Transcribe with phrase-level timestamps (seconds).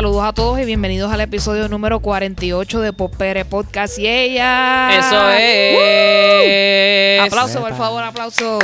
[0.00, 4.98] Saludos a todos y bienvenidos al episodio número 48 de Popere Podcast y ella.
[4.98, 7.20] Eso es.
[7.20, 8.58] Aplauso, por favor, aplauso.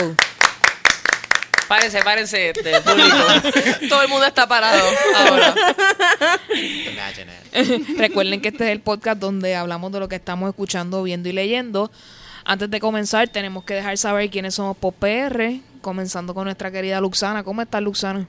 [1.69, 3.19] Párense, párense, este, público.
[3.91, 4.83] Todo el mundo está parado
[5.15, 5.55] ahora.
[7.99, 11.33] Recuerden que este es el podcast donde hablamos de lo que estamos escuchando, viendo y
[11.33, 11.91] leyendo.
[12.47, 17.45] Antes de comenzar, tenemos que dejar saber quiénes somos PopR, comenzando con nuestra querida Luxana.
[17.45, 18.27] ¿Cómo estás, Luxana?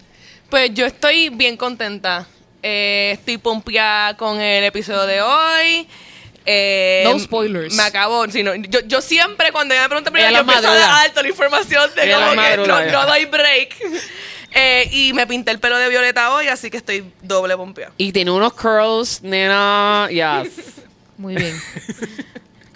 [0.49, 2.27] Pues yo estoy bien contenta.
[2.69, 5.87] Eh, estoy pompeada con el episodio de hoy.
[6.45, 7.73] Eh, No spoilers.
[7.75, 8.27] Me acabó.
[8.29, 10.75] si no, yo, yo siempre, cuando ella me pregunta primero, Ella yo la empiezo a
[10.77, 13.75] dar alto la información de como la que no, no doy break.
[14.51, 17.93] Eh, y me pinté el pelo de violeta hoy, así que estoy doble pompeada.
[17.97, 20.09] Y tiene unos curls, nena.
[20.09, 20.51] Yes.
[21.15, 21.57] Muy bien.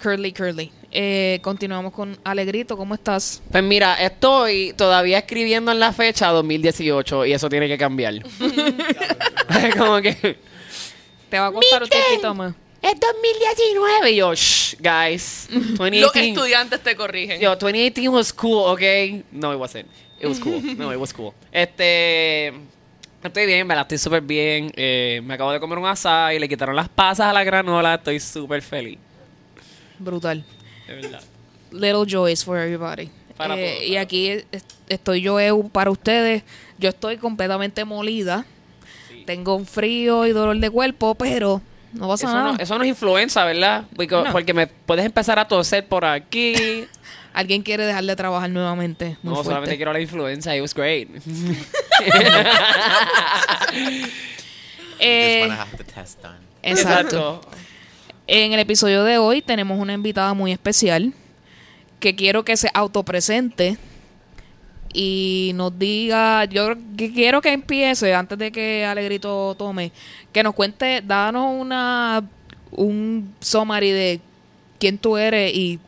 [0.02, 0.72] curly, curly.
[0.90, 2.76] Eh, continuamos con Alegrito.
[2.76, 3.40] ¿Cómo estás?
[3.50, 8.14] Pues mira, estoy todavía escribiendo en la fecha 2018 y eso tiene que cambiar.
[9.78, 10.36] Como que.
[11.30, 12.54] Te va a costar un poquito más.
[12.82, 14.10] Es 2019.
[14.10, 15.48] Y yo, shh, guys.
[15.52, 16.18] Los 2018.
[16.18, 17.40] estudiantes te corrigen.
[17.40, 19.24] Yo, 2018 was cool, okay?
[19.30, 19.86] No, it wasn't.
[20.20, 20.60] It was cool.
[20.76, 21.32] No, it was cool.
[21.52, 22.52] Este.
[23.22, 24.72] Estoy bien, me la estoy súper bien.
[24.74, 27.94] Eh, me acabo de comer un asado y le quitaron las pasas a la granola.
[27.94, 28.98] Estoy súper feliz.
[30.02, 30.44] Brutal.
[30.86, 31.20] De verdad.
[31.70, 33.10] Little joys for everybody.
[33.36, 34.46] Para Eh, todos, y para aquí es-
[34.88, 36.42] estoy yo Eu, para ustedes.
[36.78, 38.44] Yo estoy completamente molida.
[39.26, 42.52] Tengo un frío y dolor de cuerpo, pero no pasa Eso nada.
[42.52, 43.84] no, eso no es influenza, ¿verdad?
[43.94, 44.32] Porque, No.
[44.32, 46.54] porque me puedes empezar a toser por aquí.
[47.32, 49.16] Alguien quiere dejar de trabajar nuevamente.
[49.22, 49.44] Muy no, fuerte.
[49.48, 50.54] solamente quiero la influenza.
[50.54, 51.08] It was great.
[55.04, 56.38] Eh, Just wanna have the test done.
[56.62, 57.40] exacto.
[58.34, 61.12] En el episodio de hoy tenemos una invitada muy especial
[62.00, 63.76] que quiero que se autopresente
[64.94, 69.92] y nos diga, yo quiero que empiece antes de que Alegrito tome,
[70.32, 72.24] que nos cuente, danos una
[72.70, 74.20] un summary de
[74.80, 75.78] quién tú eres y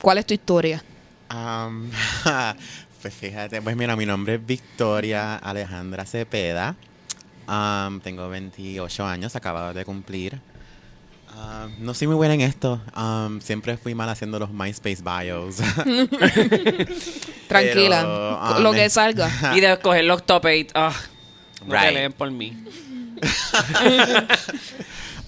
[0.00, 0.82] cuál es tu historia.
[3.02, 6.76] Pues fíjate, pues mira, mi nombre es Victoria Alejandra Cepeda.
[7.46, 10.40] Um, tengo 28 años, acabado de cumplir.
[11.38, 12.80] Um, no soy muy buena en esto.
[12.96, 15.56] Um, siempre fui mal haciendo los MySpace bios.
[17.48, 19.30] Tranquila, Pero, ah, lo que salga.
[19.54, 20.72] y de escoger los top 8.
[20.74, 20.92] Ah,
[21.64, 21.88] no Right.
[21.88, 22.56] peleen por mí.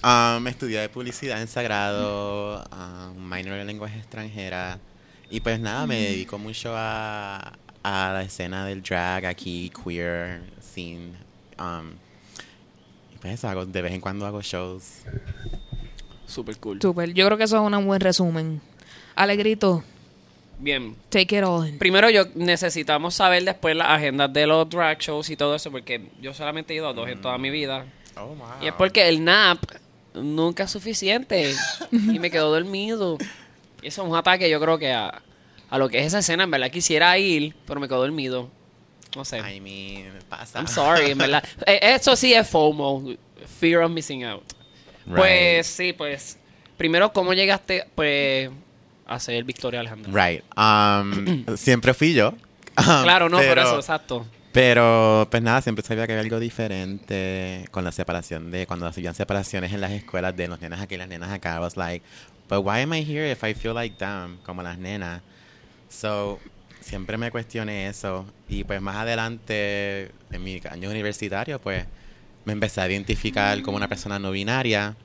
[0.03, 4.79] Um, estudié publicidad en Sagrado, um, minor en lenguaje extranjera.
[5.29, 11.11] Y pues nada, me dedico mucho a, a la escena del drag aquí, queer, scene.
[11.59, 11.91] Um,
[13.13, 15.03] y pues eso, hago, de vez en cuando hago shows.
[16.31, 16.81] Super cool.
[16.81, 18.61] Super, yo creo que eso es un buen resumen.
[19.15, 19.83] Alegrito,
[20.59, 20.95] Bien.
[21.09, 21.69] take it all.
[21.77, 26.01] Primero yo necesitamos saber después las agendas de los drag shows y todo eso porque
[26.21, 27.85] yo solamente he ido a dos en toda mi vida.
[28.15, 28.47] Oh, wow.
[28.61, 29.59] Y es porque el nap
[30.13, 31.53] nunca es suficiente
[31.91, 33.17] y me quedo dormido.
[33.81, 35.21] Y eso es un ataque yo creo que a,
[35.69, 38.49] a lo que es esa escena, en verdad quisiera ir, pero me quedo dormido.
[39.15, 39.39] No sé.
[39.39, 40.59] I mean, pasa.
[40.59, 41.43] I'm sorry, en verdad.
[41.65, 43.03] Eh, Eso sí es FOMO,
[43.59, 44.43] Fear of Missing Out.
[45.05, 45.15] Right.
[45.15, 46.37] Pues sí, pues
[46.77, 48.49] primero cómo llegaste pues
[49.05, 50.11] a ser Victoria Alejandra.
[50.11, 50.43] Right.
[50.57, 52.29] Um, siempre fui yo.
[52.77, 54.25] Um, Claro, no, por eso, exacto.
[54.51, 59.15] Pero, pues nada, siempre sabía que había algo diferente con la separación de cuando hacían
[59.15, 61.55] separaciones en las escuelas de los nenas aquí y las nenas acá.
[61.55, 62.05] I was like,
[62.49, 64.37] but why am I here if I feel like them?
[64.43, 65.21] Como las nenas.
[65.89, 66.39] So,
[66.81, 68.25] siempre me cuestioné eso.
[68.49, 71.85] Y pues más adelante, en mi año universitario, pues
[72.45, 74.95] me empecé a identificar como una persona no binaria.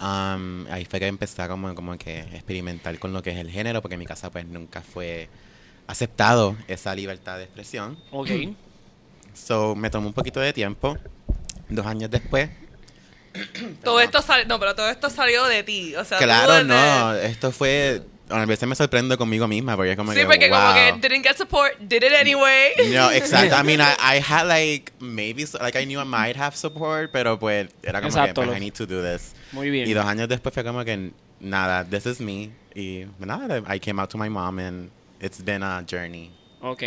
[0.00, 3.50] Um, ahí fue que empecé a como, como que experimentar con lo que es el
[3.50, 5.28] género, porque en mi casa pues nunca fue
[5.86, 7.98] aceptado esa libertad de expresión.
[8.10, 8.30] Ok.
[9.34, 10.98] So, me tomó un poquito de tiempo.
[11.70, 12.50] Dos años después.
[13.82, 15.94] Todo esto salió, no, pero todo esto salió de ti.
[15.96, 17.14] O sea, Claro, no.
[17.14, 18.02] Esto fue.
[18.32, 20.24] A veces me sorprendo conmigo misma porque es como Sí, que.
[20.26, 20.74] porque como wow.
[20.74, 22.70] que didn't get support, did it anyway.
[22.92, 23.54] No, exacto.
[23.56, 27.38] I mean, I, I had like maybe like I knew I might have support, pero
[27.38, 29.34] pues era como Exacto, que pues, I need to do this.
[29.52, 29.88] Muy bien.
[29.88, 32.50] Y dos años después fue como que nada, this is me.
[32.74, 34.90] Y nada, I came out to my mom and
[35.20, 36.30] it's been a journey.
[36.62, 36.82] Ok.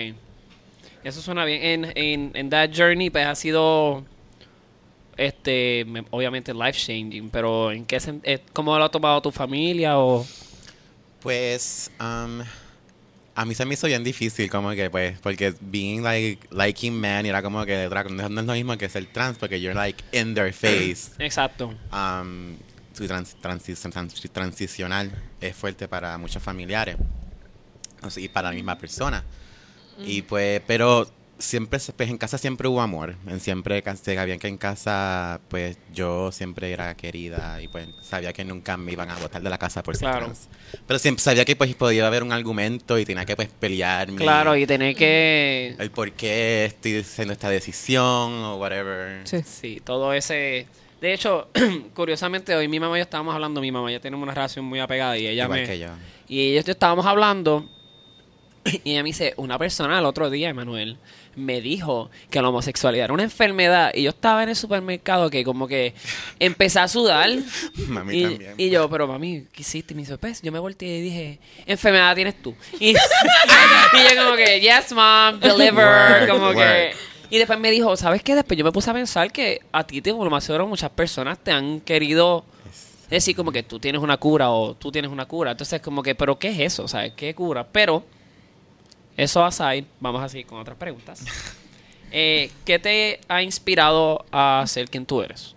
[1.03, 1.61] Eso suena bien.
[1.85, 4.03] En, en, en That Journey, pues ha sido.
[5.17, 9.31] Este, me- obviamente life changing, pero ¿en qué sen- eh, ¿Cómo lo ha tomado tu
[9.31, 9.97] familia?
[9.97, 10.25] O,
[11.25, 12.41] Pues, um,
[13.33, 17.25] a mí se me hizo bien difícil, como que, pues, porque being like, liking men
[17.25, 20.53] era como que no es lo mismo que ser trans, porque you're like in their
[20.53, 21.09] face.
[21.17, 21.73] exacto.
[21.91, 22.57] Um,
[22.93, 25.11] su trans, transi- trans- transicional
[25.41, 26.95] es fuerte para muchos familiares
[28.17, 29.23] y para la misma persona.
[29.97, 33.15] Y pues, pero siempre, se- pues en casa siempre hubo amor.
[33.27, 38.43] En siempre sabían que en casa, pues yo siempre era querida y pues sabía que
[38.45, 40.25] nunca me iban a botar de la casa por ser Claro.
[40.25, 40.47] trans.
[40.87, 44.09] Pero siempre sabía que pues podía haber un argumento y tenía que pues pelear.
[44.11, 45.75] mi- Claro, y tener que...
[45.77, 49.27] El por qué estoy haciendo esta decisión o whatever.
[49.27, 49.41] Sí.
[49.43, 50.67] Sí, todo ese...
[51.01, 51.49] De hecho,
[51.93, 54.79] curiosamente, hoy mi mamá y yo estábamos hablando, mi mamá ya tenemos una relación muy
[54.79, 55.67] apegada y ella Igual me...
[55.67, 55.89] que yo.
[56.27, 57.69] Y ellos estábamos hablando
[58.83, 60.97] y ella me dice, una persona el otro día, Emanuel,
[61.35, 65.43] me dijo que la homosexualidad era una enfermedad y yo estaba en el supermercado que
[65.43, 65.93] como que
[66.39, 67.29] empecé a sudar
[67.87, 68.53] Mami y, también.
[68.57, 69.93] y yo, pero mami, ¿qué hiciste?
[69.93, 72.55] Y me dice, pues, yo me volteé y dije, enfermedad tienes tú.
[72.79, 76.57] Y, y yo como que, yes, mom, deliver, Work, como que...
[76.57, 76.95] work.
[77.29, 78.35] Y después me dijo, ¿sabes qué?
[78.35, 81.39] Después yo me puse a pensar que a ti, te, lo más seguro, muchas personas
[81.39, 82.45] te han querido
[83.09, 85.51] decir como que tú tienes una cura o tú tienes una cura.
[85.51, 86.87] Entonces, como que, ¿pero qué es eso?
[86.87, 87.13] ¿Sabes?
[87.15, 87.65] ¿Qué cura?
[87.71, 88.03] Pero,
[89.17, 91.23] eso aside, vamos a seguir con otras preguntas.
[92.17, 95.53] Eh, ¿Qué te ha inspirado a ser quien tú eres?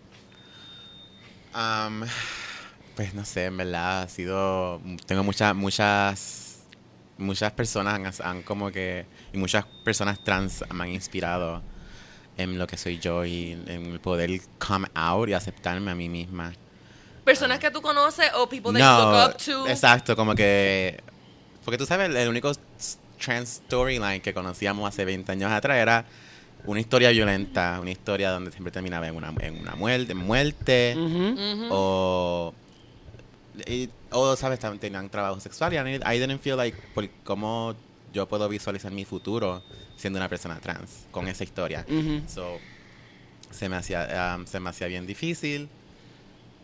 [2.97, 4.81] Pues no sé, en verdad ha sido.
[5.07, 6.65] Tengo muchas, muchas.
[7.17, 9.07] Muchas personas han, han como que.
[9.33, 11.63] Y muchas personas trans me han inspirado
[12.37, 16.09] en lo que soy yo y en el poder come out y aceptarme a mí
[16.09, 16.53] misma.
[17.25, 19.69] Personas que tú conoces o people that you look up to.
[19.69, 21.01] exacto, como que.
[21.65, 22.51] Porque tú sabes, el único
[23.19, 26.05] trans storyline que conocíamos hace 20 años atrás era
[26.65, 30.95] una historia violenta, una historia donde siempre terminaba en una, en una muerte, en muerte
[31.71, 32.55] o
[33.67, 37.75] y- o sabes también tenían trabajo sexual y I, didn't- feel like por cómo
[38.13, 39.63] yo puedo visualizar mi futuro
[39.97, 41.85] siendo una persona trans con esa historia.
[42.29, 42.59] So
[43.51, 45.69] se me hacía um, se me hacía bien difícil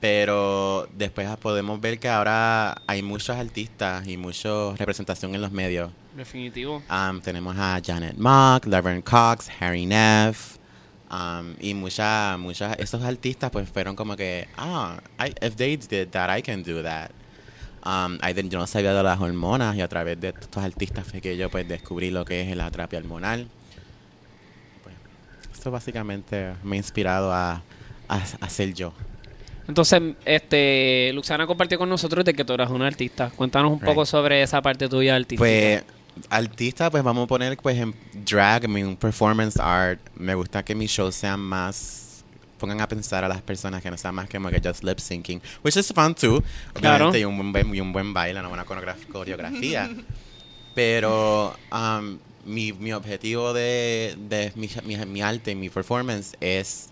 [0.01, 5.91] pero después podemos ver que ahora hay muchos artistas y mucha representación en los medios
[6.17, 6.83] Definitivo.
[6.91, 10.57] Um, tenemos a Janet Mock, Laverne Cox, Harry Neff.
[11.11, 16.09] um, y muchas, muchas, esos artistas pues fueron como que, ah, I, if they did
[16.11, 17.11] that, I can do that.
[17.85, 21.21] Um, I yo no sabía de las hormonas y a través de estos artistas fue
[21.21, 23.47] que yo pues descubrí lo que es la terapia hormonal.
[24.83, 24.95] Pues,
[25.53, 27.63] esto básicamente me ha inspirado a,
[28.09, 28.93] a, a ser yo.
[29.69, 33.31] Entonces, este, Luxana compartió con nosotros de que tú eras una artista.
[33.31, 33.89] Cuéntanos un Right.
[33.89, 35.39] poco sobre esa parte tuya artística.
[35.39, 35.85] Pues
[36.31, 37.95] artista, pues vamos a poner pues en
[38.25, 40.01] drag, en performance art.
[40.17, 42.25] Me gusta que mis shows sean más
[42.59, 44.99] pongan a pensar a las personas que no sean más que como que just lip
[44.99, 46.43] syncing, which is fun too.
[46.73, 47.09] Claro.
[47.09, 49.91] Obviamente y un buen y un buen baile, una buena coreograf- coreografía.
[50.75, 56.89] Pero um, mi, mi objetivo de, de mi, mi, mi arte y mi performance es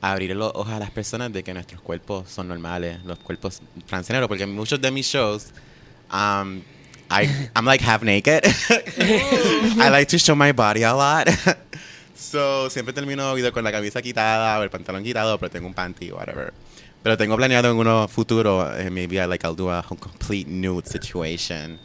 [0.00, 4.28] abrir los ojos a las personas de que nuestros cuerpos son normales, los cuerpos transgénero,
[4.28, 5.48] porque muchos de mis shows,
[6.12, 6.60] um,
[7.10, 8.44] I, I'm like half naked.
[9.78, 11.28] I like to show my body a lot.
[12.14, 15.74] so, siempre termino video con la camisa quitada o el pantalón quitado, pero tengo un
[15.74, 16.52] panty whatever.
[17.02, 20.86] Pero tengo planeado en uno futuro, eh, maybe I, like I'll do a complete nude
[20.86, 21.78] situation.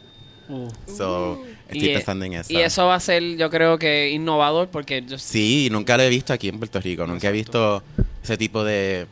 [0.48, 0.68] Uh.
[0.86, 2.52] So, estoy Y, eh, pensando en eso.
[2.52, 6.08] Y eso va a ser, yo creo que innovador porque yo Sí, nunca lo he
[6.08, 7.06] visto aquí en Puerto Rico.
[7.06, 7.82] Nunca he visto
[8.22, 9.06] ese tipo de.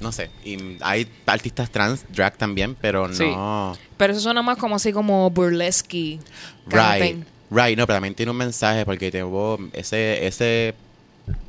[0.00, 0.30] No sé.
[0.44, 3.24] Y hay artistas trans, drag también, pero Sí.
[3.24, 3.76] no.
[3.96, 6.18] Pero eso suena más como así como burlesque.
[6.66, 7.24] Right.
[7.50, 7.76] Right.
[7.78, 10.74] No, pero también tiene un mensaje porque tengo ese, ese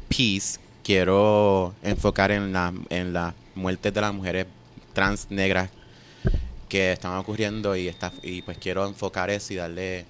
[0.08, 0.60] piece.
[0.84, 4.48] Quiero enfocar en la, en las muertes de las mujeres
[4.94, 5.70] trans negras
[6.68, 10.06] que están ocurriendo y está y pues quiero enfocar eso y darle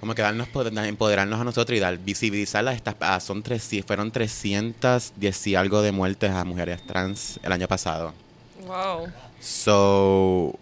[0.00, 4.10] como que darnos poder- empoderarnos a nosotros y dar visibilizarlas estas ah, son tres fueron
[4.10, 8.14] 310 y algo de muertes a mujeres trans el año pasado
[8.66, 9.08] Wow.
[9.40, 10.54] so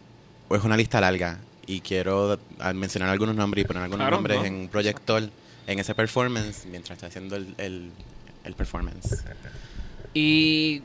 [0.51, 4.39] es una lista larga y quiero ah, mencionar algunos nombres y poner algunos Claro, nombres
[4.39, 4.45] ¿no?
[4.45, 5.29] en un proyector
[5.67, 7.91] en ese performance mientras estoy haciendo el, el,
[8.45, 9.25] el performance
[10.15, 10.83] Y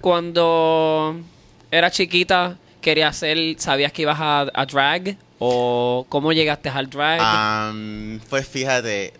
[0.00, 1.16] cuando
[1.70, 7.20] era chiquita, querías ser, sabías que ibas a, a drag o cómo llegaste al drag.
[7.20, 9.12] Um, pues fíjate,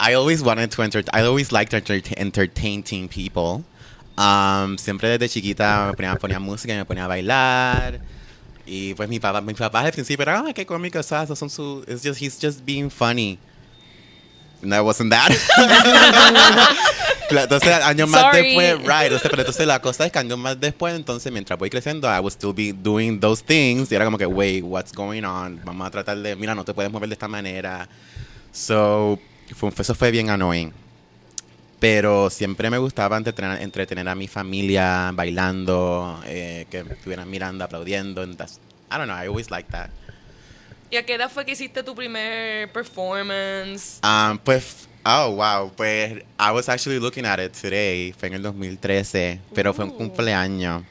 [0.00, 3.64] I always wanted to entertain, I always liked enter- entertaining people.
[4.16, 8.00] Um, siempre desde chiquita me ponía, ponía música y me ponía a bailar.
[8.66, 12.02] Y pues mi papá, mi papá al principio era, ah, qué cómico, son su, it's
[12.02, 13.38] just, he's just being funny.
[14.62, 15.30] No, it wasn't that.
[17.30, 18.42] Entonces, años más Sorry.
[18.56, 22.08] después, right, pero entonces la cosa es que años más después, entonces mientras voy creciendo,
[22.08, 23.90] I would still be doing those things.
[23.92, 25.60] Y era como que, wait, what's going on?
[25.64, 27.88] Vamos a tratar de, mira, no te puedes mover de esta manera.
[28.52, 29.20] So,
[29.54, 30.72] fue- eso fue bien annoying.
[31.78, 38.22] Pero siempre me gustaba entretener, entretener a mi familia bailando, eh, que estuvieran mirando, aplaudiendo.
[38.22, 38.34] and
[38.90, 39.90] I don't know, I always liked that.
[40.90, 44.00] ¿Y a qué edad fue que hiciste tu primer performance?
[44.02, 45.72] Um, pues Oh, wow.
[45.74, 48.12] Pues I was actually looking at it today.
[48.12, 50.84] Fue en el 2013, pero fue un cumpleaños.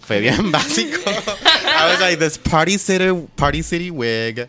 [0.00, 1.00] Fue bien básico.
[1.08, 4.48] I was like this party city, party city wig.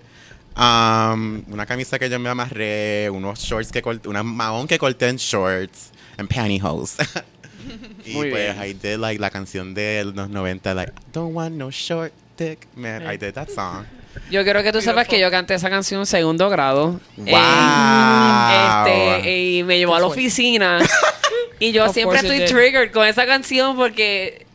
[0.58, 5.08] Um, una camisa que yo me amarré, unos shorts que corté, una mahón que corté
[5.08, 6.98] en shorts, and pantyhose.
[8.06, 8.62] y Muy pues bien.
[8.62, 12.68] I did like la canción de los 90, like, don't want no short dick.
[12.76, 13.86] Man, I did that song.
[14.30, 17.00] Yo quiero que tú sepas que yo canté esa canción en segundo grado.
[17.18, 17.28] Wow.
[17.28, 20.80] Eh, este, y me llevó a la oficina.
[21.60, 24.46] y yo Of siempre estoy triggered con esa canción porque.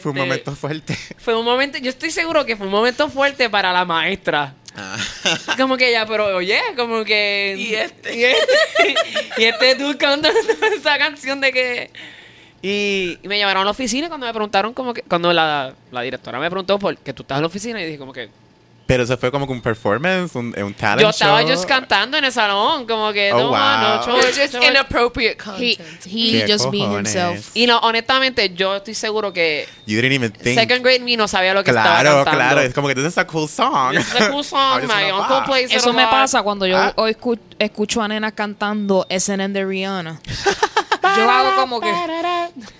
[0.00, 0.98] Fue un este, momento fuerte.
[1.18, 1.78] Fue un momento.
[1.78, 4.54] Yo estoy seguro que fue un momento fuerte para la maestra.
[4.76, 4.96] Ah.
[5.56, 7.54] Como que ya, pero oye, como que.
[7.56, 8.14] Y este.
[8.14, 8.94] Y este,
[9.38, 10.38] y este dude cantando
[10.76, 11.90] esa canción de que.
[12.60, 15.02] Y, y me llamaron a la oficina cuando me preguntaron, como que.
[15.02, 17.98] Cuando la, la directora me preguntó por qué tú estás en la oficina, y dije,
[17.98, 18.28] como que.
[18.86, 21.50] Pero eso fue como que un performance, un, un talent Yo estaba show.
[21.50, 23.32] just cantando en el salón, como que.
[23.32, 23.58] Oh, no, wow.
[23.58, 24.62] no, show, just show.
[24.62, 26.06] inappropriate He, content.
[26.06, 27.50] he ¿Qué just being himself.
[27.54, 30.56] Y no, honestamente, yo estoy seguro que You didn't even think.
[30.60, 32.38] second grade me no sabía lo que estaba claro, cantando.
[32.38, 32.60] claro.
[32.60, 33.90] Es como que this is a cool song.
[33.96, 36.92] This is a cool song, my uncle plays Eso me pasa cuando yo Ah.
[36.94, 40.20] hoy escu- escucho a nenas cantando SNM de Rihanna.
[41.16, 41.92] yo hago como que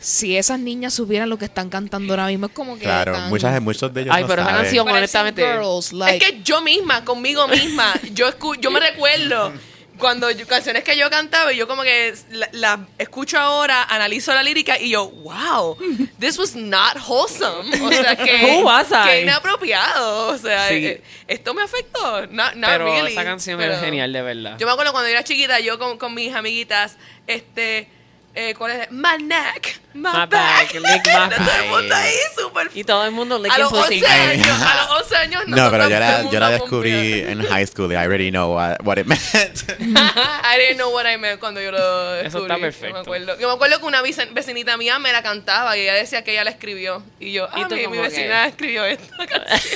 [0.01, 3.29] si esas niñas supieran lo que están cantando ahora mismo es como que Claro, tan-
[3.29, 4.65] muchas, muchos de ellos Ay, no pero esa saben.
[4.65, 5.43] canción- parecen honestamente.
[5.43, 9.53] girls, like- es que yo misma, conmigo misma, yo escu- yo me recuerdo
[9.99, 14.35] cuando yo- canciones que yo cantaba y yo como que las la escucho ahora, analizo
[14.35, 15.77] la lírica y yo, wow,
[16.21, 17.83] this was not wholesome.
[17.83, 19.09] O sea, que, Who was I?
[19.09, 20.29] que inapropiado.
[20.29, 20.75] O sea, Sí.
[20.87, 22.27] eh, esto me afectó.
[22.27, 24.57] Not, not Pero really, esa canción pero- era genial, de verdad.
[24.59, 27.89] Yo me acuerdo cuando yo era chiquita, yo con, con mis amiguitas, este,
[28.39, 28.91] eh, ¿cuál es?
[28.93, 30.31] My neck, my, My back.
[30.31, 31.67] back, lick my Todo el back.
[31.71, 34.03] mundo ahí súper Y todo el mundo a licking los pussy.
[34.03, 37.43] 11 años, a los 11 años No, pero yo la, yo la descubrí a en
[37.47, 39.23] high school y I already know what, what it meant.
[39.81, 42.45] I didn't know what I meant cuando yo lo Eso descubrí.
[42.53, 42.89] está perfecto.
[42.89, 45.95] Yo me acuerdo, yo me acuerdo que una vecinita mía me la cantaba y ella
[45.95, 47.03] decía que ella la escribió.
[47.19, 49.73] Y yo, Y ah, tú mi, mi vecina que- escribió esta canción.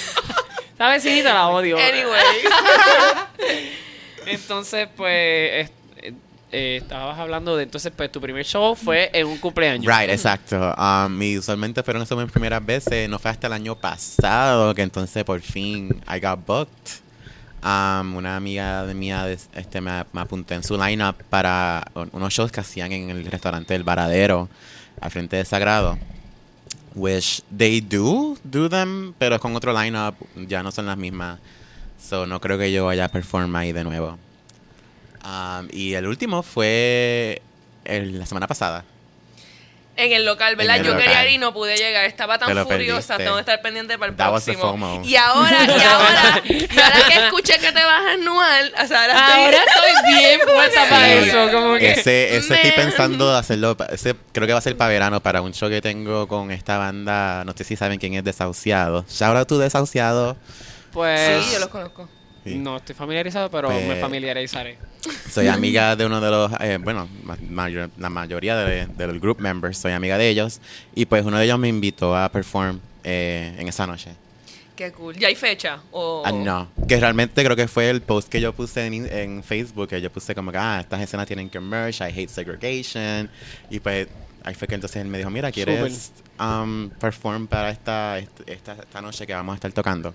[0.75, 1.79] Esa vecinita la odio.
[1.79, 2.21] anyway.
[4.27, 5.80] Entonces, pues, es-
[6.53, 9.87] eh, estabas hablando de, entonces, pues, tu primer show fue en un cumpleaños.
[9.87, 10.75] right, exacto.
[10.77, 13.09] Um, y usualmente fueron esas mis primeras veces.
[13.09, 17.01] No fue hasta el año pasado que entonces por fin I got booked.
[17.63, 22.33] Um, una amiga de mía este, me, me apunté en su lineup para un- unos
[22.33, 24.49] shows que hacían en el restaurante El Varadero,
[25.01, 25.99] al frente de Sagrado.
[26.95, 30.15] Which they do, do them, pero con otro lineup,
[30.49, 31.39] ya no son las mismas.
[32.03, 34.19] So no creo que yo vaya a perform ahí de nuevo.
[35.25, 37.43] Um, y el último fue
[37.85, 38.85] el- la semana pasada.
[39.97, 40.79] En el local, ¿verdad?
[40.79, 42.07] El yo quería ir y no pude llegar.
[42.07, 43.25] Estaba tan Te furiosa, perdiste.
[43.25, 44.71] tengo que estar pendiente para el That was the próximo.
[44.95, 45.03] FOMO.
[45.05, 49.03] Y ahora, y ahora, y ahora que escuché que te vas a anual, o sea,
[49.03, 49.45] ahora estoy...
[49.45, 51.29] Ahora estoy bien puesta para Sí.
[51.29, 51.91] eso, como que...
[51.91, 55.43] Ese, ese estoy pensando hacerlo, pa- ese creo que va a ser para verano, para
[55.43, 59.05] un show que tengo con esta banda, no sé si saben quién es Desahuciado.
[59.07, 60.39] Shout out to Desahuciado.
[60.95, 61.45] Pues...
[61.45, 62.09] Sí, yo los conozco.
[62.43, 62.55] Sí.
[62.55, 64.79] No estoy familiarizado, pero Pues- me familiarizaré.
[65.31, 67.09] Soy amiga de uno de los, eh, bueno,
[67.49, 70.61] mayor- la mayoría de, de los group members, soy amiga de ellos.
[70.95, 74.11] Y pues uno de ellos me invitó a perform eh, en esa noche.
[74.77, 75.15] Qué cool.
[75.17, 75.81] ¿Ya hay fecha?
[75.93, 76.23] O...
[76.25, 79.89] Ah, no, que realmente creo que fue el post que yo puse en, en Facebook,
[79.89, 83.31] que yo puse como que, ah, estas escenas tienen que merge, I hate segregation.
[83.69, 84.09] Y pues
[84.43, 89.01] ahí fue que entonces él me dijo, mira, ¿quieres um, perform para esta, esta, esta
[89.03, 90.15] noche que vamos a estar tocando?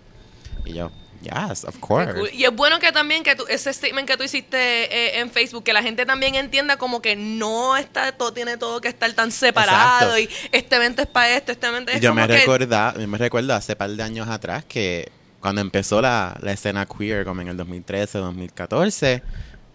[0.65, 0.91] Y yo,
[1.25, 2.13] yes, of course.
[2.13, 2.29] cool.
[2.33, 5.63] Y es bueno que también que tú, ese statement que tú hiciste eh, en Facebook,
[5.63, 9.31] que la gente también entienda como que no está todo, tiene todo que estar tan
[9.31, 10.45] separado Exacto.
[10.53, 12.37] y este evento es para esto, este evento es Yo como me, que...
[12.37, 17.25] recuerda, me recuerdo hace par de años atrás que cuando empezó la, la escena queer,
[17.25, 19.21] como en el 2013, 2014,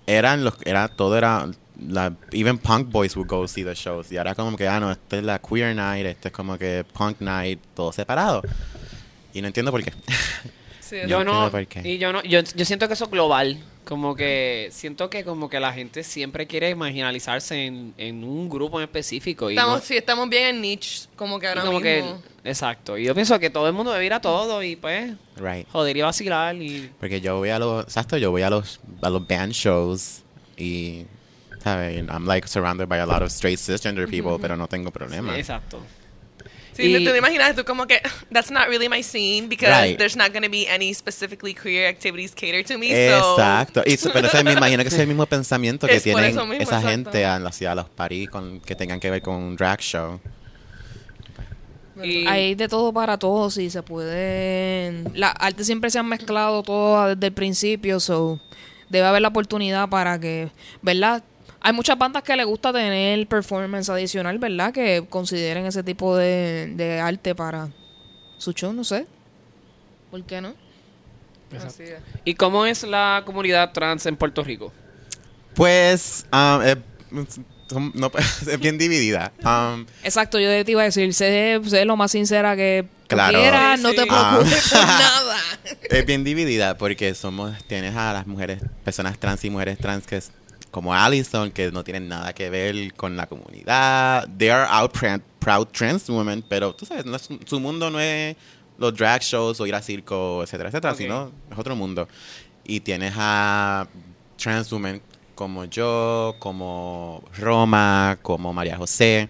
[0.06, 1.46] eran los, era, todo era,
[1.88, 4.10] la, even punk boys would go see the shows.
[4.10, 6.84] Y ahora como que, ah, no, esta es la queer night, este es como que
[6.92, 8.42] punk night, todo separado.
[9.32, 9.92] Y no entiendo por qué.
[10.90, 11.50] Sí, Yo No
[11.84, 15.48] y yo no, yo, yo siento que eso es global, como que siento que como
[15.48, 19.84] que la gente siempre quiere marginalizarse en, en un grupo en específico y estamos, no-
[19.84, 22.20] sí, estamos bien en niche, como que ahora como mismo.
[22.42, 25.12] que exacto, y yo pienso que todo el mundo debe ir a todo y pues
[25.36, 25.66] right.
[25.70, 29.10] joder y vacilar y Porque yo voy a los, exacto, yo voy a los, a
[29.10, 30.22] los band shows
[30.56, 31.04] y,
[31.62, 31.96] ¿sabes?
[32.08, 35.38] I'm like surrounded by a lot of straight cisgender people, pero no tengo problema.
[35.38, 35.80] exacto.
[36.80, 38.00] Sí, Y- te imaginas tú como que
[38.32, 39.98] that's not really my scene because Right.
[39.98, 42.88] there's not going to be any specifically queer activities catered to me.
[42.90, 43.82] So Exacto.
[43.86, 46.46] Y, so- pero ese, me imagino que es el mismo pensamiento que Es tienen eso
[46.46, 46.88] mismo, esa exacto.
[46.88, 50.20] gente hacia los paris con, que tengan que ver con un drag show.
[52.02, 55.10] Y- Hay de todo para todos y se pueden...
[55.14, 58.40] Las artes siempre se han mezclado todas desde el principio, so...
[58.88, 60.50] debe haber la oportunidad para que,
[60.82, 61.22] ¿verdad?
[61.62, 64.72] Hay muchas bandas que les gusta tener performance adicional, ¿verdad?
[64.72, 67.68] Que consideren ese tipo de, de arte para
[68.38, 69.06] su show, no sé.
[70.10, 70.54] ¿Por qué no?
[71.66, 71.96] Así es.
[72.24, 74.72] ¿Y cómo es la comunidad trans en Puerto Rico?
[75.54, 76.76] Pues, um, eh,
[77.94, 78.10] no,
[78.50, 79.32] es bien dividida.
[79.44, 83.40] Um, Exacto, yo te iba a decir, sé, sé lo más sincera que Claro.
[83.40, 83.96] quieras, Sí, no sí.
[83.96, 84.30] te Ah.
[84.38, 85.36] preocupes por nada.
[85.90, 90.16] es bien dividida porque somos tienes a las mujeres personas trans y mujeres trans que
[90.18, 90.30] es
[90.70, 94.28] como Allison que no tienen nada que ver con la comunidad.
[94.38, 97.98] They are out pr- proud trans women pero tú sabes no es- su mundo no
[98.00, 98.36] es
[98.78, 102.08] los drag shows o ir a circo etcétera etcétera sino es otro mundo.
[102.64, 103.86] Y tienes a
[104.36, 105.02] trans women
[105.34, 109.28] como yo como Roma como María José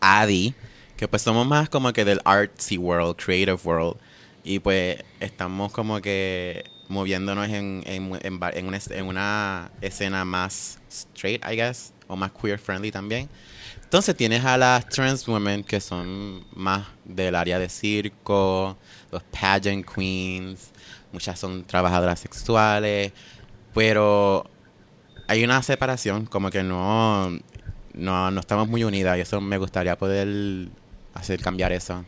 [0.00, 0.54] Adi,
[0.96, 3.96] que pues somos más como que del artsy world, creative world.
[4.44, 11.42] Y pues estamos como que moviéndonos en, en, en una, en una escena más straight,
[11.50, 13.28] I guess, o más queer friendly también.
[13.82, 18.76] Entonces tienes a las trans women que son más del área de circo,
[19.10, 20.70] los pageant queens,
[21.12, 23.12] muchas son trabajadoras sexuales,
[23.74, 24.44] pero
[25.28, 27.30] hay una separación, como que no,
[27.94, 30.68] no, no estamos muy unidas y eso me gustaría poder
[31.14, 32.04] hacer cambiar eso.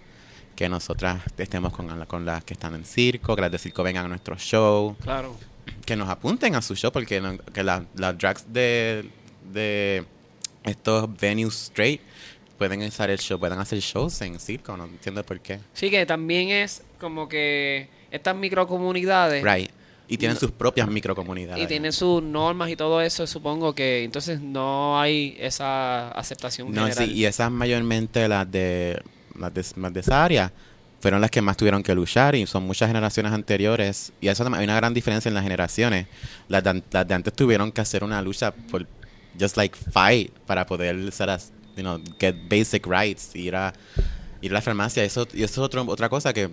[0.57, 3.83] Que nosotras estemos con, la- con las que están en circo, que las de circo
[3.83, 5.37] vengan a nuestro show, Claro.
[5.85, 9.09] que nos apunten a su show, porque no- que la- las drags de,
[9.53, 10.05] de
[10.63, 12.01] estos venues straight
[12.57, 15.59] pueden hacer el show, pueden hacer shows en circo, no entiendo por qué.
[15.73, 19.71] Sí, que también es como que estas microcomunidades Right.
[20.07, 20.41] Y tienen No.
[20.41, 21.65] sus propias microcomunidades.
[21.65, 26.83] y tienen sus normas y todo eso, supongo que entonces no hay esa aceptación No,
[26.85, 27.07] general.
[27.09, 29.03] sí, y esas mayormente las de,
[29.39, 30.53] las de las de esa área
[31.01, 34.61] fueron las que más tuvieron que luchar y son muchas generaciones anteriores y eso también
[34.61, 36.07] hay una gran diferencia en las generaciones.
[36.49, 38.87] Las de, las de antes tuvieron que hacer una lucha por
[39.39, 41.29] just like fight para poder ser
[41.77, 43.73] you know, get basic rights, ir a
[44.41, 46.51] ir a la farmacia, eso y eso es otro, otra cosa que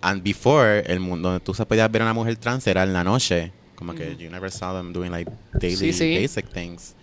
[0.00, 2.92] and before el mundo donde tú se podías ver a una mujer trans era en
[2.92, 6.16] la noche, como que you never saw them doing like daily Sí, sí.
[6.20, 6.94] basic things.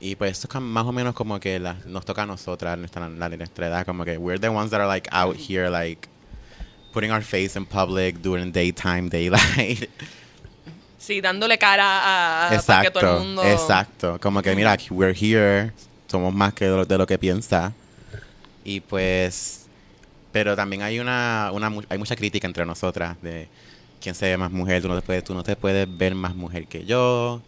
[0.00, 3.08] Y pues esto es más o menos como que la- nos toca a nosotras, nuestra,
[3.08, 6.08] la, nuestra edad, como que we're the ones that are like out here like
[6.92, 9.88] putting our face in public during daytime, daylight.
[10.98, 13.44] Sí, dándole cara a, para que todo el exacto, mundo.
[13.44, 14.18] exacto.
[14.22, 15.70] Como que mira, we're here,
[16.06, 17.74] somos más que de lo, de lo que piensa.
[18.64, 19.66] Y pues,
[20.32, 23.48] pero también hay una, una hay mucha crítica entre nosotras de
[24.00, 26.34] quién se ve más mujer, tú no te puedes, tú no te puedes ver más
[26.34, 27.42] mujer que yo.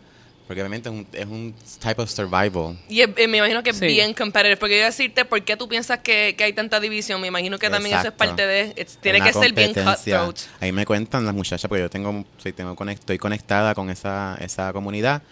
[0.46, 2.78] Porque obviamente es un, es un type of survival.
[2.88, 3.86] Y es- eh, me imagino que es Sí.
[3.86, 4.56] bien competitive.
[4.56, 7.20] Porque yo iba a decirte, ¿por qué tú piensas que, que hay tanta división?
[7.20, 8.18] Me imagino que también eso es Exacto.
[8.36, 8.60] parte de.
[8.80, 10.38] it's- tiene Una que ser bien cutthroat.
[10.60, 14.36] Ahí me cuentan las muchachas, porque yo tengo, soy, tengo conect- estoy conectada con esa,
[14.40, 15.22] esa comunidad.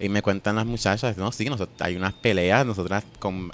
[0.00, 3.50] Y me cuentan las muchachas, no, sí, nosotros, hay unas peleas, nosotras con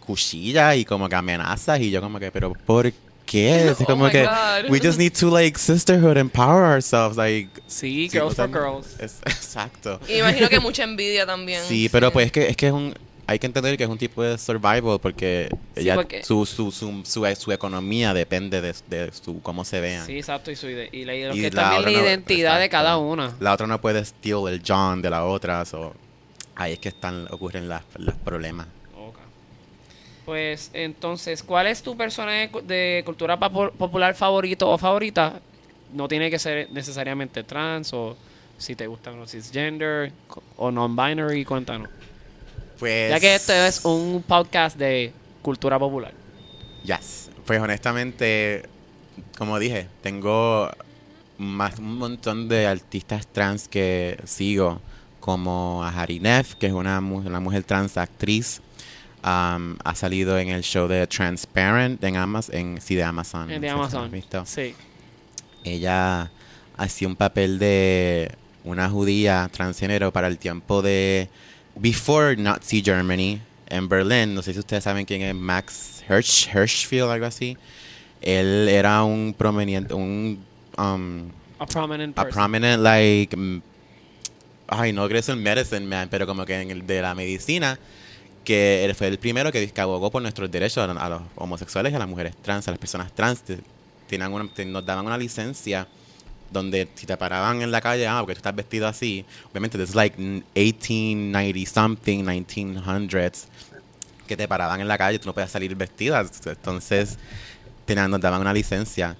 [0.00, 1.80] cuchillas y como que amenazas.
[1.80, 2.92] Y yo como que, pero ¿por
[3.30, 3.68] qué?
[3.70, 4.70] Es Oh como que, God.
[4.70, 7.16] we just need to like sisterhood, empower ourselves.
[7.16, 8.86] Like, Sí, Sí, girls for girls.
[8.98, 10.00] Es- exacto.
[10.08, 11.62] Y imagino que mucha envidia también.
[11.68, 12.94] Sí, pero pues es que, es que es un...
[13.30, 16.72] Hay que entender que es un tipo de survival porque, Sí, ella, porque- Su, su,
[16.72, 20.06] su, su, su economía depende de, de su, cómo se vean.
[20.06, 22.64] Sí, exacto, y, su ide- y la, Y que la también la no- identidad de
[22.64, 22.84] exacto.
[22.84, 23.36] cada una.
[23.38, 25.92] La otra no puede steal el John de la otra, so,
[26.56, 28.66] ahí es que están ocurren las, los problemas.
[30.28, 35.40] Pues entonces, ¿cuál es tu personaje de cultura popular favorito o favorita?
[35.94, 38.14] No tiene que ser necesariamente trans o
[38.58, 40.12] si te gustan los cisgender
[40.58, 41.88] o non-binary, cuéntanos.
[42.78, 46.12] Pues, Ya que esto es un podcast de cultura popular.
[46.84, 47.30] Yes.
[47.46, 48.68] Pues honestamente,
[49.38, 50.68] como dije, tengo
[51.38, 54.78] más un montón de artistas trans que sigo,
[55.20, 58.60] como a Harinef, que es una, una mujer trans actriz.
[59.24, 63.50] Um, ha salido en el show de Transparent en Amazon, en, sí, de Amazon.
[63.50, 64.10] En de Amazon.
[64.10, 64.44] visto.
[64.46, 64.74] Sí.
[65.64, 66.30] Ella
[66.76, 68.30] hacía un papel de
[68.64, 71.28] una judía transgénero para el tiempo de
[71.74, 74.34] Before Nazi Germany en Berlín.
[74.34, 77.56] No sé si ustedes saben quién es Max Hirsch, Hirschfield, algo así.
[78.20, 80.38] Él era un prominente, un
[80.76, 81.28] um,
[81.58, 82.40] A prominent a person.
[82.40, 83.60] prominent like mm,
[84.68, 87.14] ay no creo que es un medicine man pero como que en el de la
[87.14, 87.78] medicina
[88.44, 92.08] que él fue el primero que, abogó por nuestros derechos a, los homosexuales a las
[92.08, 93.42] mujeres trans a las personas trans.
[93.42, 93.58] Te-
[94.08, 95.86] tenían una- nos daban una licencia
[96.50, 99.94] donde si te paraban en la calle ah porque tú estás vestido así obviamente is
[99.94, 103.44] like 1890 something 1900s
[104.26, 106.24] que te paraban en la calle tú no podías salir vestida.
[106.46, 107.18] Entonces
[107.84, 109.16] tenían, nos daban una licencia.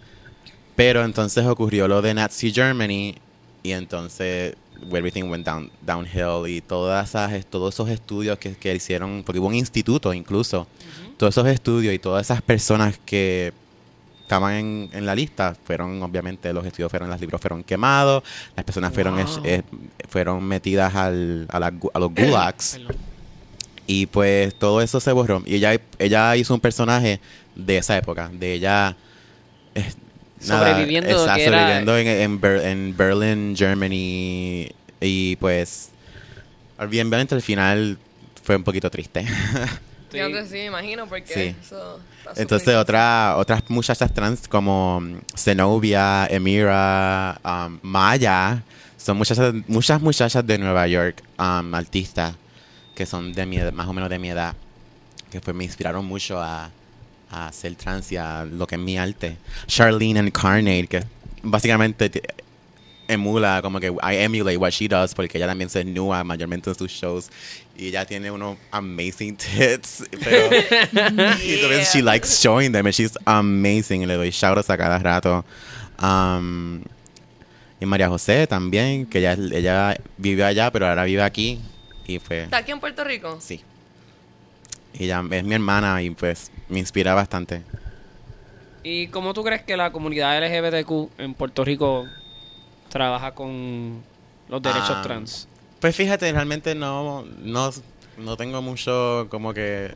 [0.76, 3.14] Pero entonces ocurrió lo de Nazi Germany
[3.62, 4.54] y entonces
[4.92, 9.48] everything went down, downhill y todas esas, todos esos estudios que, que hicieron, porque hubo
[9.48, 10.66] un instituto incluso,
[11.16, 13.52] todos esos estudios y todas esas personas que
[14.22, 18.22] estaban en, en la lista fueron, obviamente, los estudios fueron, los libros fueron quemados,
[18.54, 19.24] las personas fueron, Wow.
[19.24, 19.62] hech- eh,
[20.08, 22.78] fueron metidas al, a, la a los gulags.
[23.90, 25.42] Y pues todo eso se borró.
[25.46, 27.20] Y ella, ella hizo un personaje
[27.54, 28.94] de esa época, de ella...
[30.40, 34.68] eh, Sobreviviendo, exacto, que era- sobreviviendo en, en, Ber- en Berlin, Germany.
[35.00, 35.90] Y pues,
[36.78, 37.98] obviamente al final
[38.42, 39.24] fue un poquito triste.
[40.10, 40.18] Sí.
[40.46, 41.54] Sí, me imagino, porque Sí.
[41.62, 45.02] eso está Entonces otra, otras muchachas trans como
[45.36, 48.62] Zenobia, Emira, um, Maya,
[48.96, 52.34] son muchachas, muchas muchachas de Nueva York, um, artistas,
[52.94, 54.54] que son de mi edad- más o menos de mi edad,
[55.30, 56.70] que pues me inspiraron mucho a,
[57.30, 59.36] a ser trans y a lo que es mi arte.
[59.66, 61.04] Charlene Incarnate, que
[61.42, 62.10] básicamente
[63.08, 66.76] emula como que I emulate what she does porque ella también se nua mayormente en
[66.76, 67.30] sus shows
[67.76, 70.50] y ella tiene unos amazing tits pero
[71.42, 74.98] y entonces she likes showing them and she's amazing y le doy shoutouts a cada
[74.98, 75.44] rato
[76.00, 76.82] Um,
[77.80, 81.58] y María José también que ella, ella vive allá pero ahora vive aquí
[82.06, 83.38] y fue ¿Está aquí en Puerto Rico?
[83.40, 83.60] sí
[84.94, 87.62] ella es mi hermana y pues me inspira bastante
[88.82, 92.06] ¿Y cómo tú crees que la comunidad LGBTQ en Puerto Rico
[92.88, 94.02] trabaja con
[94.48, 95.48] los derechos Ah, trans?
[95.80, 97.70] Pues fíjate, realmente no, no,
[98.16, 99.92] no tengo mucho como que...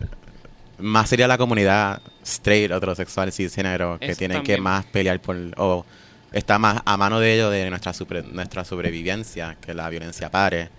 [0.78, 4.56] Más sería la comunidad straight, heterosexual, cisgénero, que Eso tienen también.
[4.56, 5.36] que más pelear por...
[5.56, 5.86] O
[6.32, 7.92] está más a mano de ellos de nuestra,
[8.32, 10.70] nuestra sobrevivencia, que la violencia pare.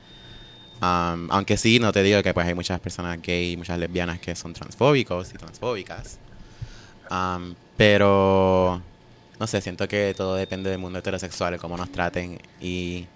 [0.84, 4.36] Um, aunque sí, no te digo que pues hay muchas personas gay muchas lesbianas que
[4.36, 6.18] son transfóbicos y transfóbicas.
[7.10, 8.82] Um, pero...
[9.40, 13.08] No sé, siento que todo depende del mundo heterosexual, cómo nos traten y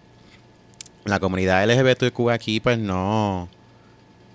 [1.06, 3.47] la comunidad LGBTQ aquí, pues no.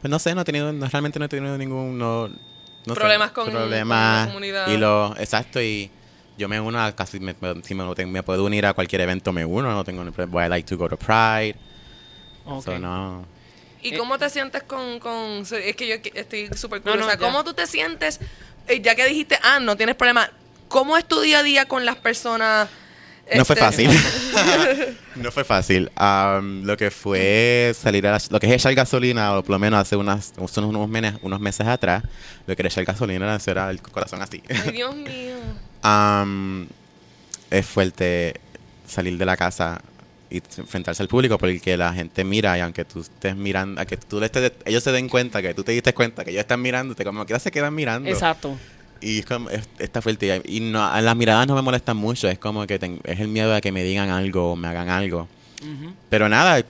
[0.01, 1.99] Pues no sé, no he tenido, no, realmente no he tenido ningún.
[1.99, 4.27] No, no sé, Problemas con- con problemas.
[4.27, 4.69] la comunidad.
[4.69, 5.91] Y lo, exacto, y
[6.39, 9.33] yo me uno a casi, me, me- si me, me puedo unir a cualquier evento,
[9.33, 10.47] me uno, no tengo problema.
[10.47, 11.57] I like to go to Pride.
[12.47, 12.65] Ok.
[12.65, 13.25] So, no.
[13.83, 17.19] ¿Y Eh, cómo te sientes con, con es que yo estoy súper No, no, curiosa,
[17.19, 17.27] ya.
[17.27, 18.21] ¿cómo tú te sientes,
[18.69, 20.31] eh, ya que dijiste, ah, no tienes problema,
[20.69, 22.69] cómo es tu día a día con las personas?
[23.35, 23.91] No fue este, fácil.
[25.17, 25.91] no fue fácil.
[25.99, 29.59] Um, lo que fue salir a la- lo que es echar gasolina, o por lo
[29.59, 32.03] menos hace unas, unos, unos, meses, unos meses atrás,
[32.47, 34.43] lo que era echar gasolina era el corazón así.
[34.49, 35.37] Ay, Dios mío.
[35.83, 36.69] Am,
[37.51, 38.41] es fuerte
[38.87, 39.81] salir de la casa
[40.33, 43.97] y enfrentarse al público porque la gente mira y aunque tú estés mirando, a que
[43.99, 46.63] tú le estés, ellos se den cuenta que tú te diste cuenta que ellos están
[46.63, 48.09] mirándote, como que se quedan mirando.
[48.09, 48.57] Exacto.
[49.01, 50.41] Y es como, es- está fuerte.
[50.47, 53.55] Y, no, las miradas no me molestan mucho, es como que ten- es el miedo
[53.55, 55.29] a que me digan algo o me hagan algo.
[56.09, 56.65] Pero nada,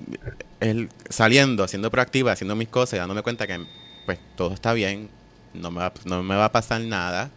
[0.61, 3.61] el, saliendo, siendo proactiva, haciendo mis cosas dándome cuenta que
[4.07, 5.09] pues todo está bien,
[5.55, 7.31] no me va, no me va a pasar nada,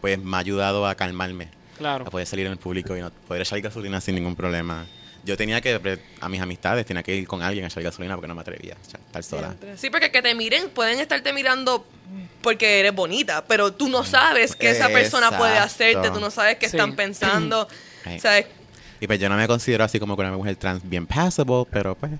[0.00, 1.48] pues me ha ayudado a calmarme,
[1.78, 2.06] Claro.
[2.06, 4.86] a poder salir en el público y no poder echar gasolina sin ningún problema.
[5.26, 8.28] Yo tenía que, a mis amistades, tenía que ir con alguien a echar gasolina porque
[8.28, 9.54] no me atrevía a estar sola.
[9.76, 11.84] Sí, porque que te miren, pueden estarte mirando
[12.40, 16.56] porque eres bonita, pero tú no sabes que esa persona puede hacerte, tú no sabes
[16.56, 16.76] qué Sí.
[16.76, 17.68] están pensando,
[18.04, 18.20] Right.
[18.20, 18.46] ¿sabes?
[19.00, 21.94] Y pues yo no me considero así como que una mujer trans bien passable, pero
[21.96, 22.12] pues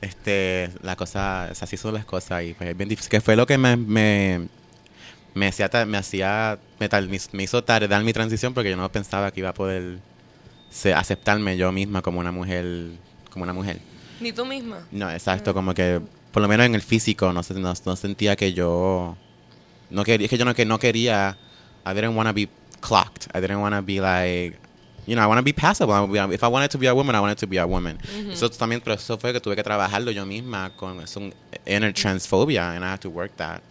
[0.00, 3.10] este la cosa, es así son las cosas y pues es bien difícil.
[3.10, 4.48] Que fue lo que me, me,
[5.34, 8.90] me hacía, me, hacía me, tal- me, me hizo tardar mi transición porque yo no
[8.90, 9.98] pensaba que iba a poder
[10.94, 12.90] aceptarme yo misma como una mujer,
[13.30, 13.80] como una mujer.
[14.20, 14.86] Ni tú misma.
[14.90, 16.00] No, exacto, como que
[16.32, 19.16] por lo menos en el físico no, no, no sentía que yo
[19.90, 21.36] no quería, es que yo no, que no quería,
[21.84, 22.48] I didn't want to be
[22.80, 24.56] clocked, I didn't want to be like,
[25.06, 27.20] you know, I want to be passable, if I wanted to be a woman, I
[27.20, 27.98] wanted to be a woman.
[28.30, 31.34] Eso también, pero eso fue que tuve que trabajarlo yo misma con es un
[31.66, 33.62] inner transphobia and I had to work that.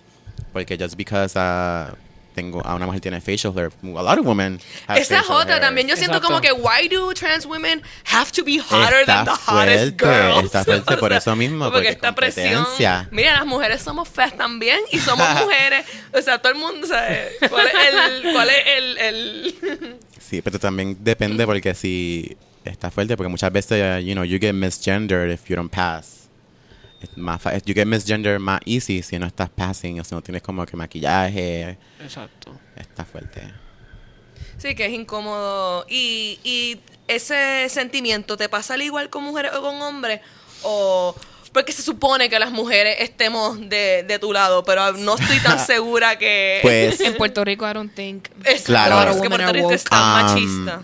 [0.52, 1.96] Porque just because uh,
[2.40, 5.38] tengo, a una mujer tiene facial hair, a lot of women have Esa es facial
[5.42, 5.62] otra hair.
[5.62, 5.88] también.
[5.88, 6.28] Yo siento Exacto.
[6.28, 10.06] como que, why do trans women have to be hotter Está than the hottest fuerte,
[10.06, 10.46] girls?
[10.46, 12.66] está fuerte O por eso mismo, Porque, porque esta presión.
[13.12, 15.86] Mira, las mujeres somos feas también y somos mujeres.
[16.14, 18.34] O sea, todo el mundo sabe cuál es el.
[18.34, 20.00] Cuál es el, el...
[20.20, 24.38] Sí, pero también depende porque si está fuerte, porque muchas veces, uh, you know, you
[24.40, 26.19] get misgendered if you don't pass.
[27.02, 30.42] Es más you get misgendered más easy si no estás passing o si no tienes
[30.42, 31.78] como que maquillaje.
[32.02, 32.58] Exacto.
[32.76, 33.42] Está fuerte.
[34.58, 35.86] Sí, que es incómodo.
[35.88, 40.20] Y, y ese sentimiento, ¿te pasa al igual con mujeres o con hombres?
[40.64, 41.16] O.
[41.54, 45.58] Porque se supone que las mujeres estemos de, de tu lado, pero no estoy tan
[45.66, 46.60] segura que.
[46.62, 48.96] Pues, En Puerto Rico, I don't think Es Claro.
[48.96, 50.84] claro, of que Puerto Rico es tan Um, machista.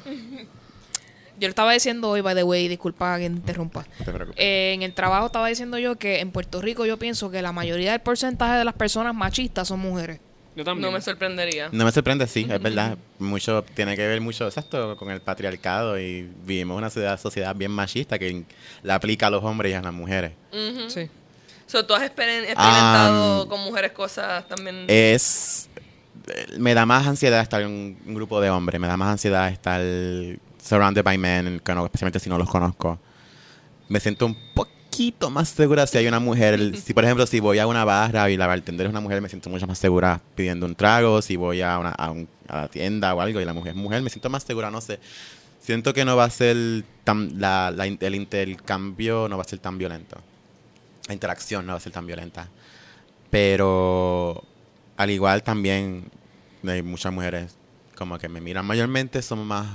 [1.38, 3.86] Yo le estaba diciendo hoy, by the way, disculpa que interrumpa.
[4.00, 4.41] No te preocupes.
[4.41, 7.52] Eh, en el trabajo estaba diciendo yo que en Puerto Rico yo pienso que la
[7.52, 10.19] mayoría del porcentaje de las personas machistas son mujeres.
[10.56, 10.84] Yo también.
[10.89, 11.67] No me sorprendería.
[11.74, 12.98] No me sorprende, sí, es verdad.
[13.19, 17.71] Mucho tiene que ver mucho, exacto, con el patriarcado y vivimos una sociedad, sociedad bien
[17.71, 18.43] machista que
[18.82, 20.32] la aplica a los hombres y a las mujeres.
[20.88, 21.10] Sí.
[21.67, 24.86] So, ¿Tú has exper- experimentado Um, con mujeres cosas también?
[24.88, 25.67] Es.
[26.58, 29.82] Me da más ansiedad estar en un grupo de hombres, me da más ansiedad estar
[30.65, 32.97] surrounded by men, especialmente si no los conozco.
[33.88, 36.75] Me siento un poquito más segura si hay una mujer.
[36.78, 39.30] Si, por ejemplo, si voy a una barra y la bartender es una mujer, me
[39.30, 41.21] siento mucho más segura pidiendo un trago.
[41.21, 43.78] Si voy a, una, a, un- a la tienda o algo y la mujer es
[43.78, 44.99] mujer, me siento más segura, no sé.
[45.60, 47.39] Siento que no va a ser tan.
[47.39, 50.17] La, la el intercambio no va a ser tan violento.
[51.08, 52.47] La interacción no va a ser tan violenta.
[53.30, 54.43] Pero
[54.97, 56.06] al igual también
[56.67, 57.56] hay muchas mujeres
[57.97, 59.67] como que me miran mayormente son más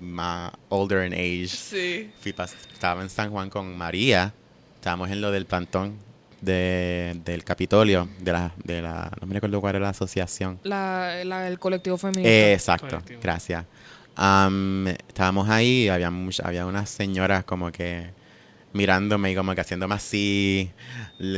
[0.00, 1.48] más older in age.
[1.48, 2.10] Sí.
[2.20, 2.34] Fui
[2.72, 4.32] estaba en San Juan con María.
[4.76, 5.96] Estábamos en lo del plantón
[6.40, 10.58] de, del Capitolio, de la, de la, no me recuerdo cuál era la asociación.
[10.62, 12.28] La, la- el colectivo feminista.
[12.28, 13.20] Eh, exacto, Colectivo.
[13.22, 13.64] gracias.
[14.16, 18.10] Am, estábamos ahí y había, mucha- había unas señoras como que
[18.74, 20.70] mirándome y como que haciéndome así,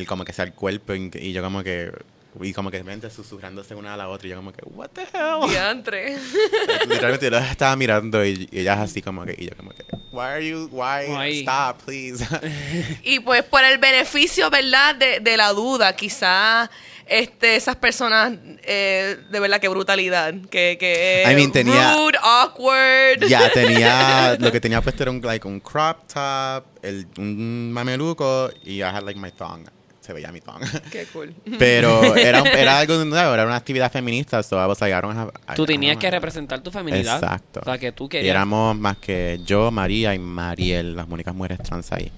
[0.09, 1.93] como que sea el cuerpo y, y yo como que,
[2.41, 5.03] y como que mente susurrándose una a la otra y yo como que, what the
[5.03, 5.49] hell?
[5.49, 6.17] Diantre.
[6.89, 9.85] Literalmente yo las estaba mirando y, y ellas así como que, y yo como que,
[10.13, 11.41] why are you, why, Why?
[11.41, 12.25] stop, please.
[13.03, 14.95] Y pues por el beneficio, ¿verdad?
[14.97, 16.69] De, de la duda, quizás
[17.07, 18.33] este, esas personas,
[18.65, 20.35] eh, de verdad, qué brutalidad.
[20.51, 23.27] Que, que I mean, tenía- rude, awkward.
[23.29, 28.51] ya tenía, lo que tenía puesto era un, like, un crop top, el, un mameluco
[28.65, 29.67] y I had like my thong.
[30.07, 30.63] Se veía mi thong.
[30.93, 31.35] Qué cool.
[31.59, 35.01] Pero era, un- era algo nuevo, era una actividad feminista, so I was like, I
[35.01, 37.17] don't have- I- Tú I tenías don't que representar tu feminidad.
[37.21, 37.61] Exacto.
[37.61, 38.31] O sea, que tú Y querías.
[38.35, 42.13] éramos más que yo, María y Mariel, las únicas mujeres trans ahí.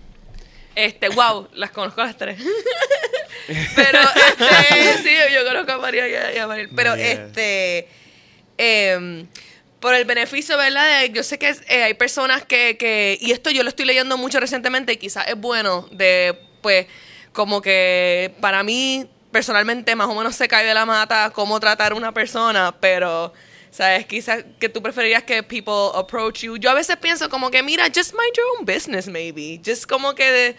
[0.75, 2.39] Este, wow, las conozco a las tres.
[3.75, 3.99] Pero,
[4.71, 6.69] este, sí, yo conozco a María y a, y a Mariel.
[6.77, 7.05] Pero, Yes.
[7.07, 7.89] este,
[8.59, 9.27] em,
[9.81, 11.01] por el beneficio, ¿verdad?
[11.01, 14.17] de- yo sé que eh, hay personas que, que, y esto yo lo estoy leyendo
[14.19, 16.87] mucho recientemente y quizás es bueno de, pues,
[17.33, 21.93] como que para mí, personalmente, más o menos se cae de la mata cómo tratar
[21.93, 23.33] a una persona, pero...
[23.71, 24.07] ¿Sabes?
[24.07, 26.57] Quizás que tú preferirías que people approach you.
[26.57, 29.61] Yo a veces pienso como que, mira, just mind your own business, maybe.
[29.65, 30.57] Just como que de-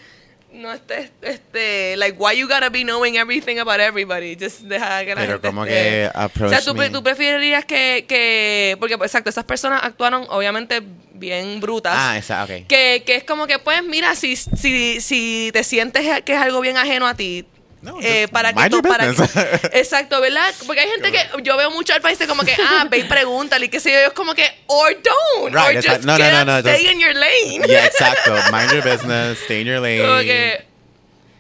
[0.52, 4.36] no estés, este, like, why you gotta be knowing everything about everybody.
[4.40, 7.66] Just deja que la Pero gente como esté- que approach O sea, tú, tú preferirías
[7.66, 10.82] que, que, porque, pues, exacto, esas personas actuaron, obviamente,
[11.14, 11.94] bien brutas.
[11.96, 12.68] Ah, esa, ok.
[12.68, 16.62] Que, que es como que, pues, mira, si, si, si te sientes que es algo
[16.62, 17.46] bien ajeno a ti,
[17.82, 19.32] No, eh, para que tú, para business.
[19.74, 20.54] exacto, ¿verdad?
[20.68, 23.04] Porque hay gente que yo veo mucho al país de como que, ah, ve y
[23.04, 26.24] pregúntale, y qué sé yo, es como que, or don't, Right, or just No, no,
[26.24, 27.64] get no, up, no, stay just- in your lane.
[27.68, 28.36] Yeah, exacto.
[28.52, 30.02] Mind your business, stay in your lane.
[30.06, 30.68] Como que,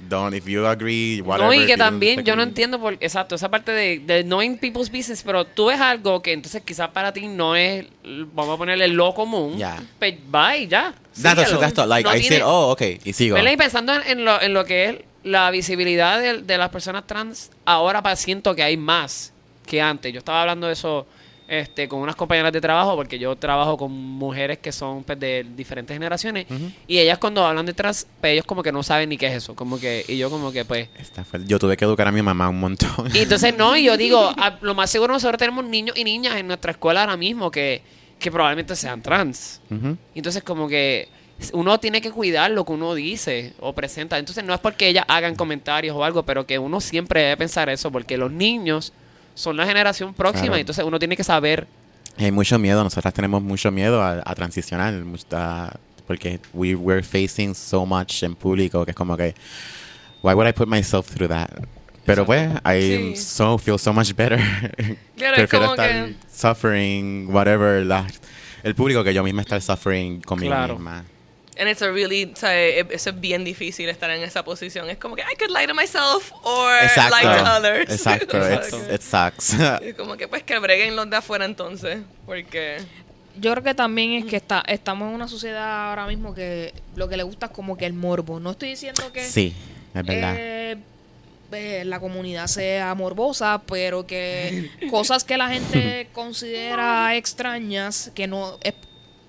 [0.07, 1.53] Don't, if you agree, whatever.
[1.55, 4.89] No, y que también yo no entiendo por exacto, esa parte de, de knowing people's
[4.89, 7.85] business, pero tú ves algo que entonces quizás para ti no es,
[8.33, 9.57] vamos a ponerle lo común.
[9.57, 9.77] Ya.
[9.99, 10.95] Pues bye, ya.
[11.21, 11.87] That's, that's, that's.
[11.87, 13.37] Like, No I tiene- said, oh, okay, y sigo.
[13.37, 17.05] Y pensando en, en lo, en lo que es la visibilidad de, de las personas
[17.07, 19.33] trans, ahora siento que hay más
[19.65, 20.11] que antes.
[20.13, 21.05] Yo estaba hablando de eso
[21.47, 25.45] este, con unas compañeras de trabajo, porque yo trabajo con mujeres que son pues, de
[25.55, 26.45] diferentes generaciones,
[26.87, 29.33] y ellas cuando hablan de trans, pues, ellos como que no saben ni qué es
[29.33, 29.55] eso.
[29.55, 30.89] como que Y yo como que pues...
[30.97, 32.89] Esta fue- yo tuve que educar a mi mamá un montón.
[33.13, 36.35] Y entonces no, y yo digo, a- lo más seguro nosotros tenemos niños y niñas
[36.37, 37.81] en nuestra escuela ahora mismo que,
[38.19, 39.59] que probablemente sean trans.
[40.13, 41.09] Entonces como que
[41.53, 44.17] uno tiene que cuidar lo que uno dice o presenta.
[44.17, 47.69] Entonces no es porque ellas hagan comentarios o algo, pero que uno siempre debe pensar
[47.69, 48.93] eso, porque los niños
[49.35, 50.57] son la generación próxima, Claro.
[50.57, 51.67] y entonces uno tiene que saber.
[52.17, 54.93] Hay mucho miedo, nosotras tenemos mucho miedo a, a transicionar,
[56.05, 59.33] porque we, we're facing so much en público que es como que,
[60.21, 61.49] why would I put myself through that?
[62.05, 63.15] Pero pues, I Sí.
[63.15, 64.39] so, feel so much better.
[65.15, 68.07] Claro, es Prefiero como estar que- suffering, whatever, la-
[68.63, 70.73] el público que yo misma estar suffering conmigo Claro.
[70.75, 71.05] misma.
[71.59, 74.89] And it's a really, o sea, e- eso es bien difícil estar en esa posición.
[74.89, 77.15] Es como que I could lie to myself or Exacto.
[77.17, 77.91] lie to others.
[77.91, 79.53] Exacto, O sea, it's- que- it sucks.
[79.83, 82.77] es como que pues que breguen los de afuera entonces, porque
[83.39, 87.07] Yo creo que también es que está, estamos en una sociedad ahora mismo que lo
[87.09, 88.39] que le gusta es como que el morbo.
[88.39, 89.53] No estoy diciendo que sí,
[89.93, 90.35] es verdad.
[90.37, 90.77] eh,
[91.51, 98.57] eh, la comunidad sea morbosa, pero que cosas que la gente considera extrañas, que no
[98.61, 98.73] es,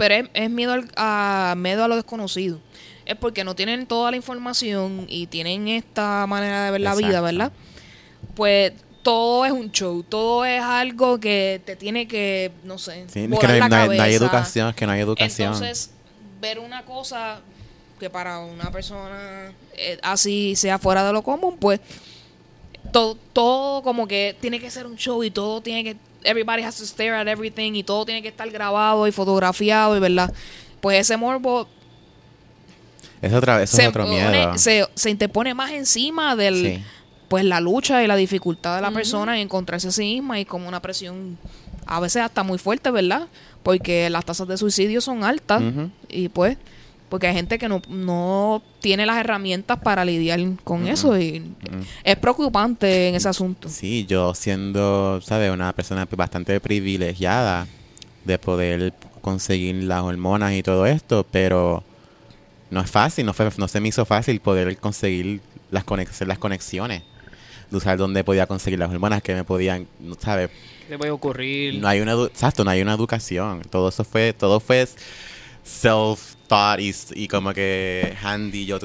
[0.01, 2.59] pero es, es miedo al- a miedo a lo desconocido.
[3.05, 7.21] Es porque no tienen toda la información y tienen esta manera de ver la vida.
[7.21, 7.53] ¿verdad?
[8.35, 13.21] Pues todo es un show, todo es algo que te tiene que, no sé, Sí,
[13.31, 14.17] es que no hay, la no hay- no hay cabeza.
[14.25, 15.53] educación, es que no hay educación.
[15.53, 15.91] Entonces,
[16.41, 17.41] ver una cosa
[17.99, 21.81] que para una persona eh, así sea fuera de lo común, pues
[22.93, 26.77] todo, todo como que tiene que ser un show y todo tiene que, everybody has
[26.77, 30.33] to stare at everything y todo tiene que estar grabado y fotografiado y verdad.
[30.81, 31.69] Pues ese morbo
[33.23, 34.57] es otra, eso se, es pone- miedo.
[34.59, 36.85] se, se interpone más encima del Sí.
[37.29, 40.45] pues la lucha y la dificultad de la persona en encontrarse a sí misma y
[40.45, 41.39] como una presión
[41.87, 43.29] a veces hasta muy fuerte, ¿verdad?
[43.63, 45.63] Porque las tasas de suicidio son altas
[46.09, 46.57] y pues
[47.11, 51.53] porque hay gente que no, no tiene las herramientas para lidiar con eso y
[52.05, 53.69] es preocupante en ese asunto.
[53.69, 55.51] Sí, yo siendo, ¿sabes?
[55.51, 57.67] Una persona bastante privilegiada
[58.25, 61.83] de poder conseguir las hormonas y todo esto, pero
[62.71, 66.39] no es fácil, no, fue, no se me hizo fácil poder conseguir las, conex- las
[66.39, 67.03] conexiones,
[67.71, 69.87] de usar dónde podía conseguir las hormonas que me podían,
[70.21, 70.51] ¿sabes?
[70.89, 71.81] ¿Qué puede ocurrir?
[71.81, 73.63] No hay una, exacto, no hay una educación.
[73.71, 74.89] Todo eso fue, todo fue
[76.51, 78.67] self-thought y, y como que handy.
[78.67, 78.79] Yo,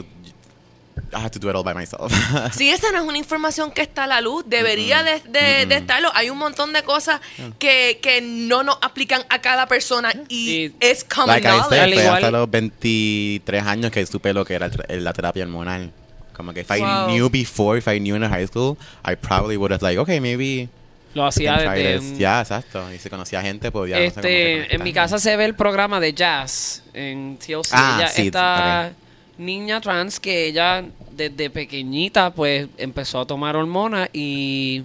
[1.14, 2.12] I had to do it all by myself.
[2.54, 5.76] Si esa no es una información que está a la luz, debería de, de- de
[5.76, 6.10] estarlo.
[6.14, 7.20] Hay un montón de cosas
[7.60, 11.70] que, que no nos aplican a cada persona y, Y- es common like I knowledge.
[11.70, 15.92] said, igual- hasta los 23 años que supe lo que era la terapia hormonal.
[16.34, 17.08] Como que if I Wow.
[17.08, 20.70] knew before, if I knew in high school, I probably would have like, okay, maybe
[21.16, 22.00] Lo hacía desde...
[22.00, 22.18] this.
[22.20, 22.94] Ya, exacto.
[22.94, 23.96] Y si conocía gente, podía...
[23.98, 27.38] no sé, como que Este, en mi casa se ve el programa de jazz en
[27.38, 27.70] TLC.
[27.72, 28.92] Ah, ella, sí, esta
[29.38, 34.84] niña trans que ella desde pequeñita pues empezó a tomar hormonas y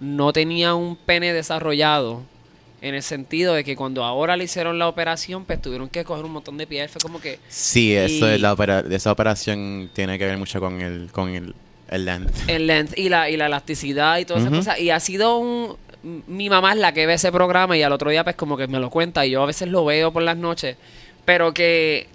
[0.00, 2.22] no tenía un pene desarrollado
[2.82, 6.24] en el sentido de que cuando ahora le hicieron la operación pues tuvieron que coger
[6.24, 9.88] un montón de piel fue como que Sí, eso y- es la opera- esa operación
[9.94, 11.54] tiene que ver mucho con el, con el,
[11.88, 12.48] el length.
[12.48, 14.80] el length y la, y la elasticidad y todas esas cosas.
[14.80, 15.76] Y ha sido un...
[16.02, 18.68] Mi mamá es la que ve ese programa y al otro día pues como que
[18.68, 20.76] me lo cuenta y yo a veces lo veo por las noches.
[21.24, 22.06] Pero que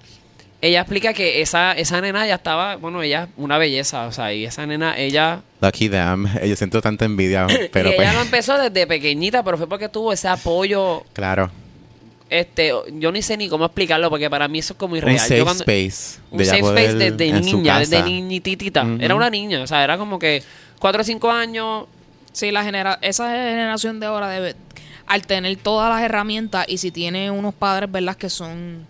[0.61, 4.31] ella explica que esa, esa nena ya estaba, bueno, ella es una belleza, o sea,
[4.31, 5.41] y esa nena, ella...
[5.59, 6.27] Lucky them.
[6.45, 9.89] Yo siento tanta envidia, pero y pues, ella lo empezó desde pequeñita, pero fue porque
[9.89, 11.49] tuvo ese apoyo, claro.
[12.31, 15.19] Este, yo ni sé ni cómo explicarlo porque para mí eso es como Un irreal.
[15.19, 16.19] safe Yo cuando- space.
[16.31, 17.99] un de safe space desde niña, desde.
[17.99, 18.97] Ujú.
[19.03, 20.41] Era una niña, o sea, era como que
[20.79, 21.85] cuatro o cinco años,
[22.33, 24.55] Sí, la genera esa generación de ahora debe
[25.05, 28.15] al tener todas las herramientas y si tiene unos padres, ¿verdad?
[28.15, 28.87] que son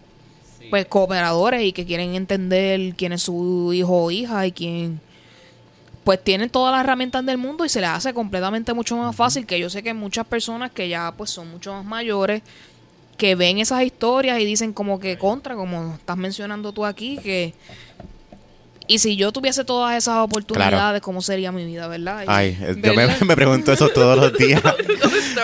[0.70, 5.02] pues cooperadores y que quieren entender quién es su hijo o hija y quién
[6.04, 9.46] pues tienen todas las herramientas del mundo y se les hace completamente mucho más fácil
[9.48, 12.44] que yo sé que muchas personas que ya pues son mucho más mayores
[13.22, 17.54] que ven esas historias y dicen como que contra como estás mencionando tú aquí que
[18.94, 22.94] y si yo tuviese todas esas oportunidades cómo sería mi vida verdad Y- Ay, yo
[22.94, 24.62] me, me pregunto eso todos los días.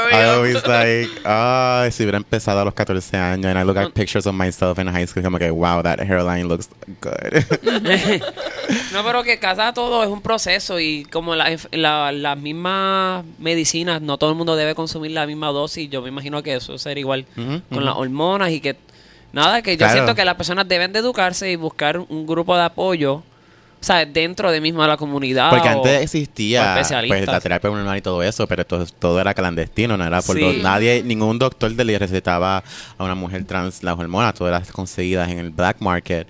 [0.09, 3.81] I like, ay, si hubiera empezado a los 14 años and I look No.
[3.83, 6.69] at pictures of myself in high school, como que, wow, that hairline looks
[7.01, 7.43] good.
[8.91, 14.01] No, pero que cada todo es un proceso y como la- la- las mismas medicinas,
[14.01, 15.89] no todo el mundo debe consumir la misma dosis.
[15.89, 17.25] Yo me imagino que eso será igual
[17.71, 18.75] con las hormonas y que
[19.31, 19.93] nada, que yo Claro.
[19.93, 23.23] siento que las personas deben de educarse y buscar un grupo de apoyo,
[23.79, 25.49] o sea, dentro de misma la comunidad.
[25.51, 26.73] Porque antes o existía
[27.07, 30.37] pues, la terapia hormonal y todo eso, pero todo, todo era clandestino, no era por
[30.37, 30.59] Sí.
[30.63, 32.63] nadie, ningún doctor de le recetaba
[32.97, 36.27] a una mujer trans las hormonas, todas las conseguidas en el black market.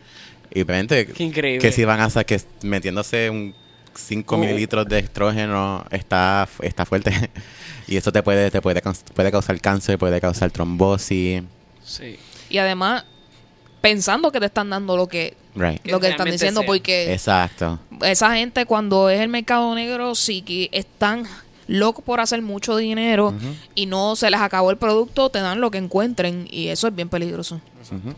[0.53, 1.60] Y obviamente Qué increíble.
[1.62, 3.53] que si van a hacer que metiéndose un
[3.93, 4.38] 5 Oh.
[4.38, 7.12] mililitros de estrógeno está, está fuerte.
[7.88, 8.81] y eso te puede, te puede,
[9.13, 11.43] puede causar cáncer, puede causar trombosis.
[11.83, 12.17] Sí.
[12.49, 13.05] y además
[13.81, 15.85] pensando que te están dando lo que Right.
[15.87, 16.67] Lo que están diciendo sea.
[16.67, 17.79] porque Exacto.
[18.01, 21.23] esa gente cuando es el mercado negro sí que están
[21.65, 23.33] locos por hacer mucho dinero
[23.73, 26.95] y no se les acabó el producto te dan lo que encuentren y eso es
[26.95, 27.59] bien peligroso
[27.91, 28.13] Ujú.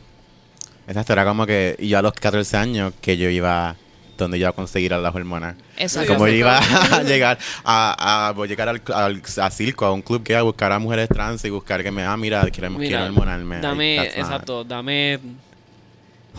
[0.88, 3.76] Exacto, era como que yo a los 14 años que yo iba
[4.18, 5.56] donde yo iba a conseguir a las hormonas.
[5.78, 6.14] Exacto.
[6.16, 10.02] Como iba a llegar a, a, voy a llegar al, al- a Circo, a un
[10.02, 12.82] club que iba a buscar a mujeres trans y buscar que me, ah, mira, queremos,
[12.82, 13.62] quiero hormonarme.
[13.62, 15.20] dame, exacto, dame...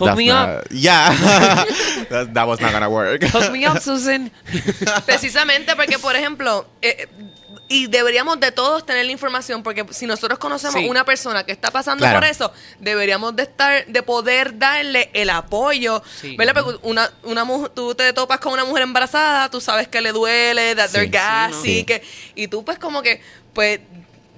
[0.01, 1.15] Hook that's me up, Yeah.
[2.11, 3.23] that, that was not gonna work.
[3.23, 4.31] hook me up, Susan.
[5.07, 7.07] Precisamente porque, por ejemplo, eh,
[7.69, 10.89] y deberíamos de todos tener la información, porque si nosotros conocemos Sí.
[10.89, 12.19] una persona que está pasando Claro.
[12.19, 16.35] por eso, deberíamos de estar, de poder darle el apoyo, Sí.
[16.37, 16.55] ¿verdad?
[16.65, 20.11] Porque una, una mujer, tú te topas con una mujer embarazada, tú sabes que le
[20.11, 20.93] duele, that Sí.
[20.95, 21.87] they're Sí, gassy, ¿no?
[21.87, 22.03] que,
[22.35, 23.23] y tú pues como que,
[23.55, 23.79] pues,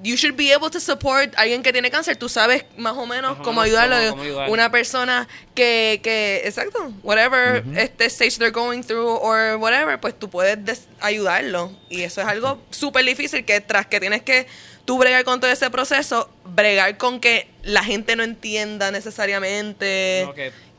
[0.03, 2.17] you should be able to support a alguien que tiene cáncer.
[2.17, 3.97] Tú sabes más o menos cómo ayudarlo.
[3.97, 4.51] cómo- cómo ayudar.
[4.51, 10.29] Una persona que, que exacto, whatever este stage they're going through or whatever, pues tú
[10.29, 11.71] puedes des- ayudarlo.
[11.89, 14.47] Y eso es algo súper difícil que tras que tienes que
[14.85, 20.27] tú bregar con todo ese proceso, bregar con que la gente no entienda necesariamente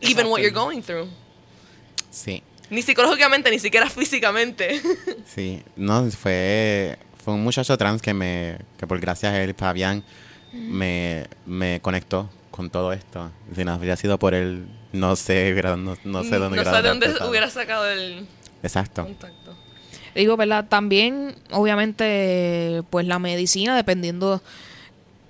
[0.01, 1.07] even what you're going through.
[2.11, 4.81] Sí, Ni psicológicamente, ni siquiera físicamente.
[5.33, 5.63] sí.
[5.75, 10.03] No, fue, fue un muchacho trans que me, que por gracias a él, Fabián,
[10.53, 13.31] me, me conectó con todo esto.
[13.55, 16.81] Si no hubiera sido por él, no sé, no, no sé dónde no hubiera sé
[16.81, 17.29] de dónde empezado.
[17.29, 18.27] hubiera sacado el
[18.61, 19.03] Exacto.
[19.05, 19.55] contacto.
[20.15, 20.65] Digo, ¿verdad?
[20.69, 24.41] También, obviamente, pues la medicina, dependiendo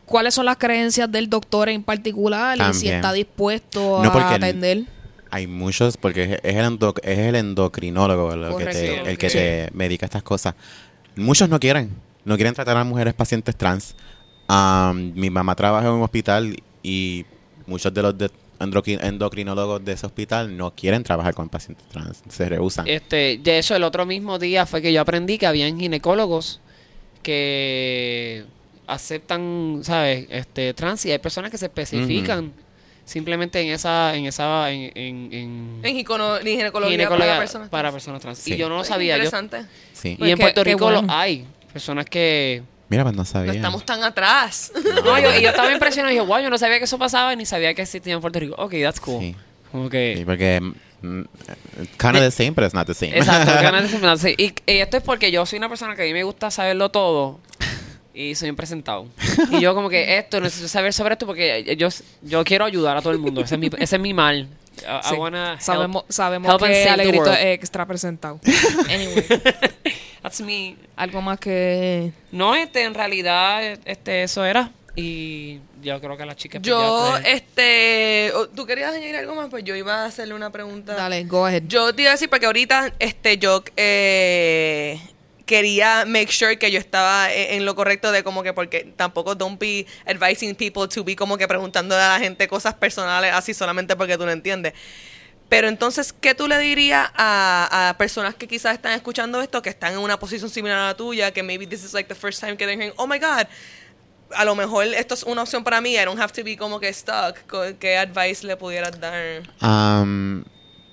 [0.06, 4.44] cuáles son las creencias del doctor en particular y si está dispuesto No, a el-
[4.44, 4.84] atender.
[5.32, 9.30] Hay muchos, porque es es el, endo- es el endocrinólogo lo que te- el que
[9.30, 9.38] Sí.
[9.38, 10.54] te medica estas cosas.
[11.16, 11.90] Muchos no quieren,
[12.26, 13.96] no quieren tratar a mujeres pacientes trans.
[14.48, 17.26] Am, mi mamá trabaja en un hospital y
[17.68, 22.22] muchos de los de- endocri- endocrinólogos de ese hospital no quieren trabajar con pacientes trans,
[22.30, 22.88] se rehusan.
[22.88, 26.60] Este, de eso el otro mismo día fue que yo aprendí que habían ginecólogos
[27.22, 28.46] que
[28.88, 30.28] aceptan, ¿sabes?
[30.30, 32.52] Este, trans y hay personas que se especifican
[33.06, 37.70] simplemente en esa, en esa, en, en, en En gineco- en ginecología, ginecología para personas.
[37.70, 37.94] para trans.
[37.94, 38.38] personas trans.
[38.40, 38.54] Sí.
[38.54, 39.18] Y yo no lo sabía.
[39.18, 39.66] Yo, Interesante.
[39.94, 40.16] sí.
[40.18, 41.14] Pues y en qué- Puerto qué Rico lo bueno.
[41.14, 41.46] hay.
[41.72, 42.64] Personas que...
[42.90, 43.54] Mira, pues no No sabía.
[43.54, 44.72] estamos tan atrás.
[45.04, 47.36] No, yo, y yo estaba impresionado y dije, wow, yo no sabía que eso pasaba
[47.36, 48.56] ni sabía que existía en Puerto Rico.
[48.58, 49.20] Ok, that's cool.
[49.20, 49.36] Sí.
[49.90, 50.14] Que...
[50.20, 50.60] Sí, porque
[51.02, 51.22] mm,
[51.98, 53.18] kind of the same, but it's not the same.
[53.18, 54.36] Exacto, ganas de discriminarse.
[54.38, 56.90] y, y esto es porque yo soy una persona que a mí me gusta saberlo
[56.90, 57.40] todo
[58.14, 59.08] y soy un presentado.
[59.52, 61.90] Y yo como que esto, necesito saber sobre esto porque yo,
[62.22, 63.42] yo quiero ayudar a todo el mundo.
[63.42, 64.48] Ese es mi, ese es mi mal.
[64.82, 65.16] I, I Sí.
[65.16, 68.40] wanna help- sabemos sabemos help que Alegrito es extra presentado.
[68.90, 69.24] Anyway,
[70.22, 70.76] That's me.
[70.96, 72.12] algo más que...
[72.32, 74.72] No, este, en realidad, este, eso era.
[74.96, 76.60] Y yo creo que las chicas...
[76.62, 79.50] pues, Yo, este, ¿tú querías añadir algo más?
[79.50, 80.94] Pues yo iba a hacerle una pregunta.
[80.96, 81.64] Dale, go ahead.
[81.68, 85.00] Yo te iba a decir porque ahorita, este, yo eh,
[85.46, 89.36] quería make sure que yo estaba e- en lo correcto de como que porque tampoco
[89.36, 93.54] don't be advising people to be como que preguntando a la gente cosas personales así
[93.54, 94.74] solamente porque tú no entiendes.
[95.50, 99.70] Pero entonces, ¿qué tú le dirías a, a personas que quizás están escuchando esto, que
[99.70, 102.40] están en una posición similar a la tuya, que maybe this is like the first
[102.40, 103.46] time que they're hearing, oh my God,
[104.36, 106.80] a lo mejor esto es una opción para mí, I don't have to be como
[106.80, 107.38] que stuck.
[107.78, 109.44] ¿Qué advice le pudieras dar?
[109.60, 110.44] Am,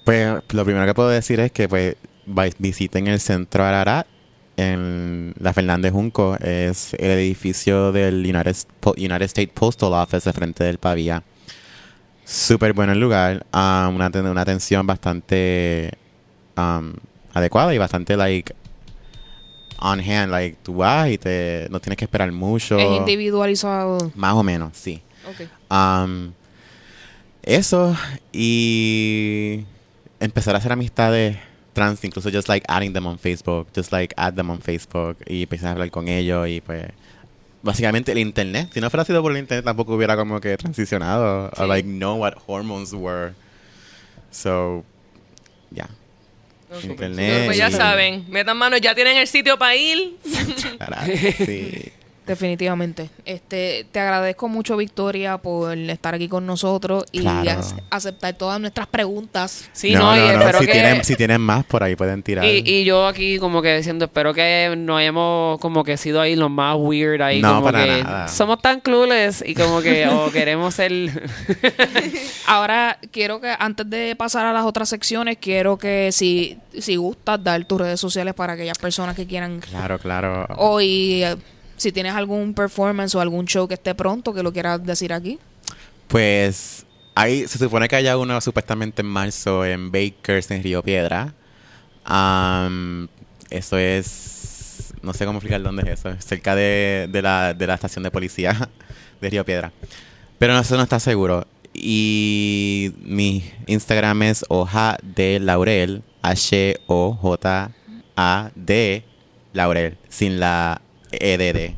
[0.04, 1.96] pues lo primero que puedo decir es que pues
[2.58, 4.06] visiten el centro Ararat
[4.60, 6.36] en la Fernández Junco.
[6.36, 8.56] Es el edificio del United,
[8.96, 11.22] United States Postal Office de frente del Pavía.
[12.24, 13.46] Súper bueno el lugar.
[13.52, 15.90] am, una, una atención bastante
[16.56, 16.94] am,
[17.32, 18.54] adecuada y bastante like
[19.78, 20.30] on hand.
[20.30, 22.78] Like tú vas y te, no tienes que esperar mucho.
[22.78, 24.12] Es individualizado.
[24.14, 25.02] Más o menos, sí.
[25.28, 25.48] Ok.
[25.70, 26.32] Um,
[27.42, 27.96] eso
[28.32, 29.64] y
[30.20, 31.38] empezar a hacer amistades
[31.72, 35.42] trans, incluso just like adding them on Facebook, just like add them on Facebook y
[35.44, 36.86] empezar a hablar con ellos y pues
[37.62, 41.50] básicamente el internet, si no fuera sido por el internet tampoco hubiera como que transicionado
[41.54, 41.62] Sí.
[41.62, 43.32] or like know what hormones were.
[44.30, 44.84] So,
[45.70, 45.88] yeah.
[46.82, 47.46] Internet.
[47.46, 50.16] Pues ya saben, metan mano, ya tienen el sitio para ir.
[50.24, 51.92] Sí.
[52.30, 53.10] Definitivamente.
[53.24, 57.60] Este, te agradezco mucho, Victoria, por estar aquí con nosotros y Claro.
[57.90, 59.68] aceptar todas nuestras preguntas.
[59.72, 60.72] Sí, no, y espero si, que...
[60.72, 62.44] tienen, si tienen más por ahí pueden tirar.
[62.44, 66.36] Y, y yo aquí como que diciendo, espero que no hayamos como que sido ahí
[66.36, 67.42] los más weird ahí.
[67.42, 68.28] No, como para que nada.
[68.28, 70.92] Somos tan clueless y como que o queremos ser...
[72.46, 77.42] Ahora, quiero que antes de pasar a las otras secciones, quiero que si, si gustas
[77.42, 80.46] dar tus redes sociales para aquellas personas que quieran Claro, claro.
[80.56, 81.36] hoy, eh,
[81.80, 85.38] si tienes algún performance o algún show que esté pronto, que lo quieras decir aquí.
[86.08, 91.32] Pues ahí se supone que haya uno supuestamente en marzo en Bakers en Río Piedra.
[93.48, 97.66] Eso es, no sé cómo explicar dónde es eso, es cerca de, de la, de
[97.66, 98.68] la estación de policía
[99.20, 99.72] de Río Piedra.
[100.38, 101.46] Pero no, eso no está seguro.
[101.72, 106.84] Y mi Instagram es hoja de laurel, H-O-J-A-D
[109.52, 110.82] laurel, sin la
[111.12, 111.74] EDD.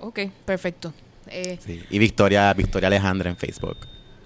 [0.00, 0.92] Ok, perfecto.
[1.28, 1.82] Eh, Sí.
[1.90, 3.76] Y Victoria, Victoria Alejandra en Facebook.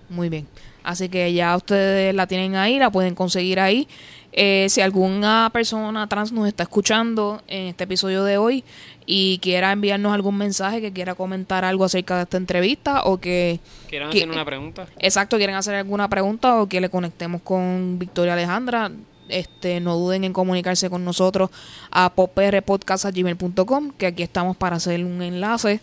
[0.09, 0.47] Muy bien.
[0.83, 3.89] Así que ya ustedes la tienen ahí, la pueden conseguir ahí.
[4.33, 8.65] Eh, si alguna persona trans nos está escuchando en este episodio de hoy
[9.07, 13.61] y quiera enviarnos algún mensaje, que quiera comentar algo acerca de esta entrevista o que,
[13.89, 14.87] ¿Quieren ¿Qué- hacer una pregunta?
[14.99, 18.91] exacto, quieren hacer alguna pregunta o que le conectemos con Victoria Alejandra,
[19.29, 21.51] este, no duden en comunicarse con nosotros
[21.91, 25.81] a poprpodcast.gmail.com, que aquí estamos para hacer un enlace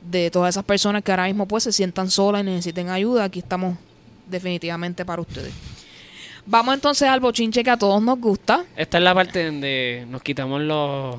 [0.00, 3.24] de todas esas personas que ahora mismo pues se sientan solas y necesiten ayuda.
[3.24, 3.76] Aquí estamos
[4.26, 5.52] definitivamente para ustedes.
[6.46, 8.64] Vamos entonces al bochinche que a todos nos gusta.
[8.76, 11.16] Esta es la parte donde nos quitamos los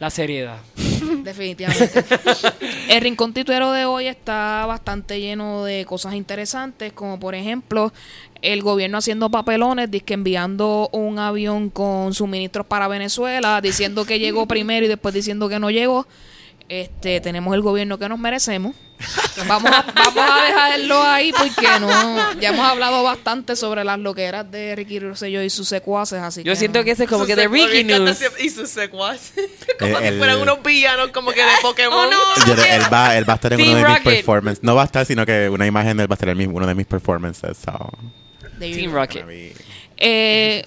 [0.00, 0.58] la seriedad.
[1.22, 2.04] Definitivamente.
[2.88, 7.92] El rincón tituero de hoy está bastante lleno de cosas interesantes, como por ejemplo
[8.42, 14.46] el gobierno haciendo papelones, que enviando un avión con suministros para Venezuela, diciendo que llegó
[14.48, 16.06] primero y después diciendo que no llegó.
[16.72, 18.76] Este, tenemos el gobierno que nos merecemos.
[19.48, 24.48] Vamos a, vamos a dejarlo ahí porque no, ya hemos hablado bastante sobre las loqueras
[24.52, 26.84] de Ricky Rosselló y sus secuaces, así Yo que siento no.
[26.84, 28.20] que ese es como que de Ricky News.
[28.38, 29.32] Y sus secuaces.
[29.80, 32.06] como Eh, si el- fueran unos villanos como que de Pokémon.
[32.06, 32.46] Oh, no.
[32.54, 34.62] Yo- él, va, él va a estar en Team uno de mis performances.
[34.62, 36.46] No va a estar, sino que una imagen de él va a estar en mi-
[36.46, 37.56] uno de mis performances.
[37.64, 37.90] So,
[38.60, 38.92] Team.
[38.92, 39.24] Rocket.
[39.96, 40.64] Eh,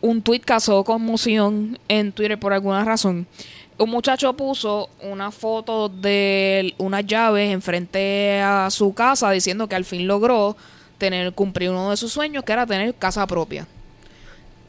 [0.00, 3.26] un tweet causó conmoción en Twitter por alguna razón.
[3.78, 9.84] Un muchacho puso una foto de unas llaves enfrente a su casa diciendo que al
[9.84, 10.56] fin logró
[10.96, 13.66] tener cumplir uno de sus sueños, que era tener casa propia.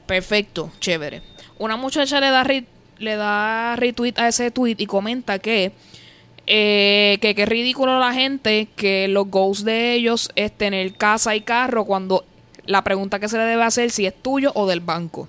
[0.06, 1.22] Perfecto, chévere.
[1.58, 2.46] Una muchacha le da
[3.00, 5.72] le da retweet a ese tweet y comenta que
[6.48, 11.42] eh, que qué ridículo la gente que los goals de ellos es tener casa y
[11.42, 12.26] carro cuando
[12.66, 15.28] la pregunta que se le debe hacer si es tuyo o del banco.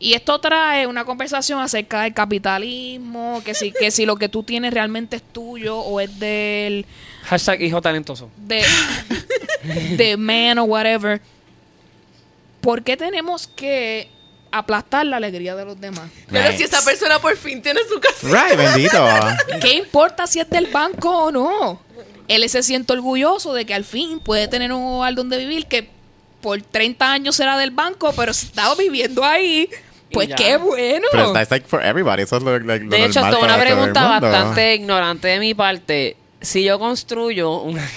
[0.00, 4.44] Y esto trae una conversación acerca del capitalismo, que si, que si lo que tú
[4.44, 6.86] tienes realmente es tuyo o es del
[7.24, 8.30] Hashtag hijo talentoso.
[8.36, 8.64] de,
[9.96, 11.20] de man o whatever.
[12.60, 14.08] ¿Por qué tenemos que
[14.50, 16.10] aplastar la alegría de los demás?
[16.30, 16.58] Pero Right.
[16.58, 18.28] si esa persona por fin tiene su casa.
[18.46, 19.04] Right, bendito.
[19.60, 21.80] ¿Qué importa si es del banco o no?
[22.28, 25.88] Él se siente orgulloso de que al fin puede tener un hogar donde vivir que
[26.40, 29.68] por 30 años será del banco, pero está viviendo ahí.
[30.12, 31.06] Pues qué bueno.
[31.12, 32.22] Pero it's like for everybody.
[32.22, 36.16] Eso es lo, like, lo De hecho, es una pregunta bastante ignorante de mi parte.
[36.40, 37.82] Si yo construyo una,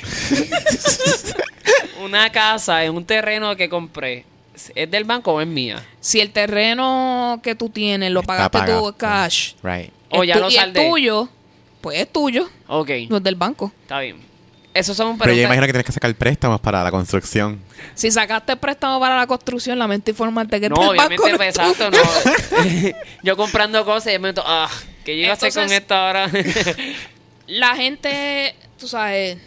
[2.03, 4.25] una casa en un terreno que compré,
[4.75, 5.83] ¿es del banco o es mía?
[5.99, 8.91] Si el terreno que tú tienes lo pagaste pagado.
[8.91, 9.91] tú cash Right.
[10.09, 10.87] O es ya lo y es saldé.
[10.89, 11.29] tuyo,
[11.81, 13.71] pues es tuyo, Ok, no es del banco.
[13.83, 14.17] está bien.
[14.73, 17.59] Esos son Pero yo imagino que tienes que sacar préstamos para la construcción.
[17.93, 21.91] Si sacaste préstamo para la construcción, lamento informarte que No, del obviamente, pues, es exacto,
[21.91, 22.91] no.
[23.23, 24.69] yo comprando cosas y momento, ah,
[25.03, 26.29] ¿qué yo iba a hacer con esto ahora?
[27.47, 29.37] la gente, tú sabes,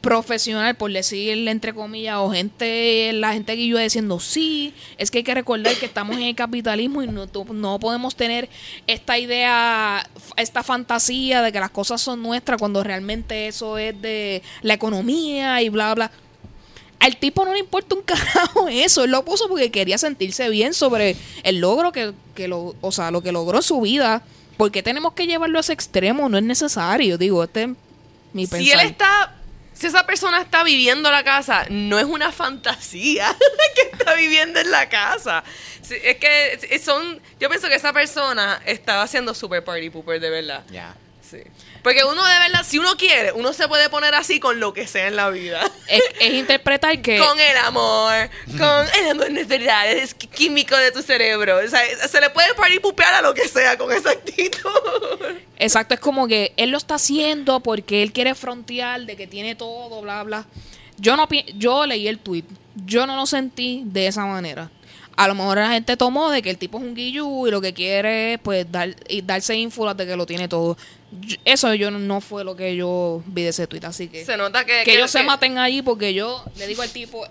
[0.00, 5.18] profesional, por decirle entre comillas, o gente, la gente que yo diciendo, sí, es que
[5.18, 8.48] hay que recordar que estamos en el capitalismo y no, no podemos tener
[8.86, 14.42] esta idea, esta fantasía de que las cosas son nuestras cuando realmente eso es de
[14.62, 16.10] la economía y bla, bla.
[16.98, 20.74] Al tipo no le importa un carajo eso, él lo puso porque quería sentirse bien
[20.74, 24.22] sobre el logro que, que lo, o sea, lo que logró en su vida.
[24.56, 26.28] ¿Por qué tenemos que llevarlo a ese extremo?
[26.28, 27.68] No es necesario, digo, este es
[28.32, 29.34] mi Si él está.
[29.80, 33.34] Si esa persona está viviendo la casa, no es una fantasía
[33.74, 35.42] que está viviendo en la casa.
[35.88, 37.18] Es que son.
[37.40, 40.64] Yo pienso que esa persona estaba haciendo super party pooper de verdad.
[40.70, 40.94] Ya.
[41.30, 41.38] Sí.
[41.82, 44.86] Porque uno de verdad, si uno quiere, uno se puede poner así con lo que
[44.86, 45.62] sea en la vida.
[45.88, 48.28] es, es interpretar que Con el amor,
[48.58, 51.58] con el amor no es químico de tu cerebro.
[51.64, 54.58] O sea, se le puede party pupear a lo que sea con esa actitud.
[55.58, 59.54] exacto es como que él lo está haciendo porque él quiere frontear de que tiene
[59.54, 60.46] todo, bla bla.
[60.98, 64.70] Yo no yo leí el tweet, yo no lo sentí de esa manera.
[65.16, 67.60] A lo mejor la gente tomó de que el tipo es un guillú y lo
[67.60, 70.76] que quiere es pues dar, y darse ínfulas de que lo tiene todo.
[71.44, 74.36] Eso yo no- no fue lo que yo vi de ese tweet, así que Se
[74.36, 74.82] nota que.
[74.84, 77.26] que ellos se maten ahí porque yo le digo al tipo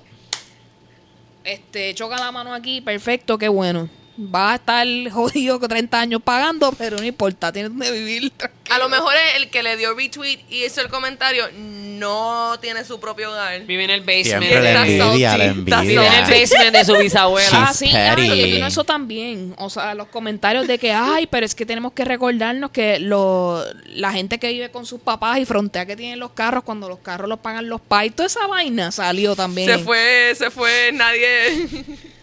[1.44, 3.90] este choca la mano aquí perfecto qué bueno
[4.34, 8.32] va a estar jodido con 30 años pagando pero no importa tiene donde vivir
[8.70, 13.00] A lo mejor el que le dio retweet y hizo el comentario no tiene su
[13.00, 13.62] propio hogar.
[13.66, 14.26] Vive en el basement.
[14.44, 16.40] Siempre la envidia, la está Vive en el envidia.
[16.42, 17.50] basement de su bisabuela.
[17.68, 18.42] ah sí ay, yo petty.
[18.52, 22.06] opino eso también o sea los comentarios de que ay pero es que tenemos que
[22.06, 26.32] recordarnos que lo, la gente que vive con sus papás y frontea que tienen los
[26.32, 30.34] carros cuando los carros los pagan los pais toda esa vaina salió también Se fue,
[30.38, 31.68] se fue, nadie.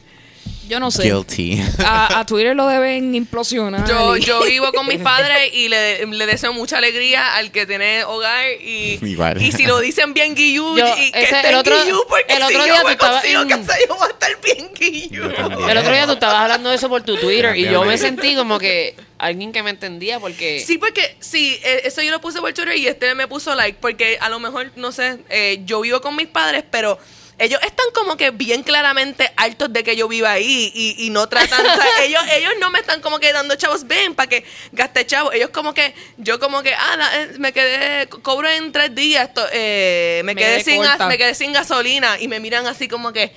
[0.68, 1.60] yo no sé Guilty.
[1.84, 6.04] a, a Twitter lo deben implosionar Yo, y- yo vivo con mis padres y le,
[6.06, 9.40] le deseo mucha alegría al que tiene hogar y, Igual.
[9.42, 12.34] y si lo dicen bien guillú Yo- y que ese- esté el otro- guillú porque
[12.34, 14.40] el otro si día yo tú me estabas consigo en- casa yo voy a estar
[14.42, 15.24] bien guillú.
[15.68, 18.34] El otro día tú estabas hablando de eso por tu Twitter y yo me sentí
[18.34, 20.62] como que alguien que me entendía porque...
[20.66, 23.78] Sí, porque sí, eh, eso yo lo puse por Twitter y este me puso like,
[23.80, 26.98] porque a lo mejor, no sé, eh, yo vivo con mis padres, pero
[27.38, 31.28] ellos están como que bien claramente hartos de que yo viva ahí y, y no
[31.28, 34.44] tratan, o sea, ellos, ellos no me están como que dando chavos, ven, para que
[34.72, 35.34] gaste chavos.
[35.34, 39.28] Ellos como que, yo como que, ah, da- eh, me quedé, cobro en tres días,
[39.28, 42.88] esto, eh, me, Me quedé quedé sin, me quedé sin gasolina y me miran así
[42.88, 43.32] como que,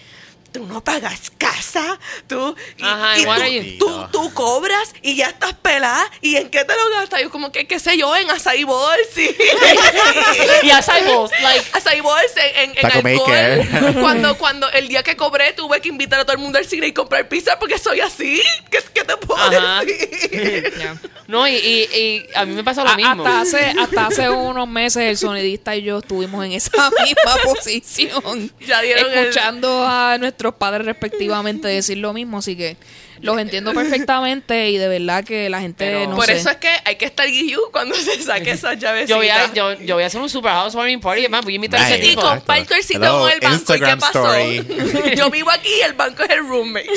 [0.51, 3.39] tú no pagas casa, tú, y, Ajá, y ¿y what
[3.79, 7.21] tú, tú, tú cobras y ya estás pelada y en qué te lo gastas.
[7.21, 9.35] Yo como que, qué sé yo, en açaí bolsi.
[10.63, 13.93] Y acai bowls, like, Açaí bolsi, en, en Taco alcohol.
[14.01, 16.87] Cuando, cuando el día que cobré tuve que invitar a todo el mundo al cine
[16.87, 18.41] y comprar pizza porque soy así.
[18.69, 19.81] ¿Qué, qué te puedo Ajá.
[19.83, 20.73] decir?
[21.29, 23.23] No, y, y, y a mí me pasó lo A- mismo.
[23.23, 26.71] hasta, hace, hasta hace unos meses el sonidista y yo estuvimos en esa
[27.03, 28.51] misma posición.
[28.59, 32.77] Ya dieron el- escuchando a nuestros padres respectivamente decir lo mismo, así que
[33.21, 36.37] los entiendo perfectamente y de verdad que la gente Pero- no Por sé.
[36.37, 39.09] eso es que hay que estar guiyu cuando se saque esas llavecitas.
[39.09, 41.55] Yo voy, a, yo, yo voy a hacer un super housewarming party, man, voy a
[41.57, 42.05] invitar a ese Nice.
[42.05, 42.21] y tipo.
[42.21, 42.39] Exacto.
[42.45, 43.75] comparto el sitio Hello, con el banco.
[43.75, 44.33] ¿Y qué pasó?
[44.37, 45.15] story.
[45.17, 46.89] yo vivo aquí y el banco es el roommate.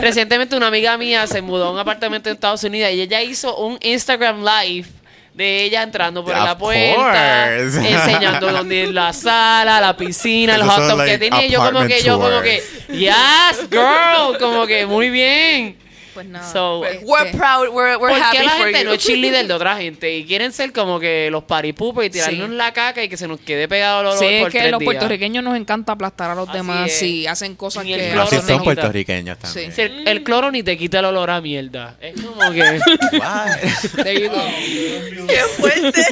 [0.00, 3.56] Recientemente una amiga mía se mudó a un apartamento en Estados Unidos y ella hizo
[3.56, 4.88] un Instagram live
[5.34, 7.90] de ella entrando por Of la puerta, course.
[7.92, 11.46] enseñando dónde es la sala, la piscina, el Esos hot tub que tenía.
[11.46, 15.79] Y yo como que, yo como que, yes, girl, como que muy bien.
[16.20, 16.52] Pues nada.
[16.52, 18.84] So, pues, We're que- proud, we're, we're ¿Por happy qué la for gente you.
[18.84, 22.48] no es cheerleader de otra gente y quieren ser como que los paripupes y tirarnos
[22.50, 22.54] Sí.
[22.56, 24.70] la caca y que se nos quede pegado el olor Sí, es por que tres
[24.70, 24.86] los días?
[24.86, 26.98] puertorriqueños nos encanta aplastar a los Así demás es.
[26.98, 29.72] si hacen cosas Ni el que Así son puertorriqueños también.
[29.72, 31.96] Si el, el cloro ni te quita el olor a mierda.
[32.00, 32.60] Es como que...
[34.02, 35.26] There you go.
[35.26, 36.04] Qué fuerte.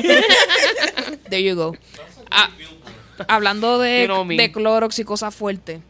[1.28, 1.76] There you go.
[2.30, 2.50] Ah,
[3.26, 4.36] hablando de, You know me.
[4.36, 5.80] de Clorox y cosas fuertes,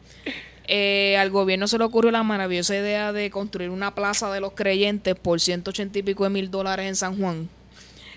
[0.69, 4.53] eh, al gobierno se le ocurrió la maravillosa idea de construir una plaza de los
[4.53, 7.49] creyentes por 180 y pico de mil dólares en San Juan.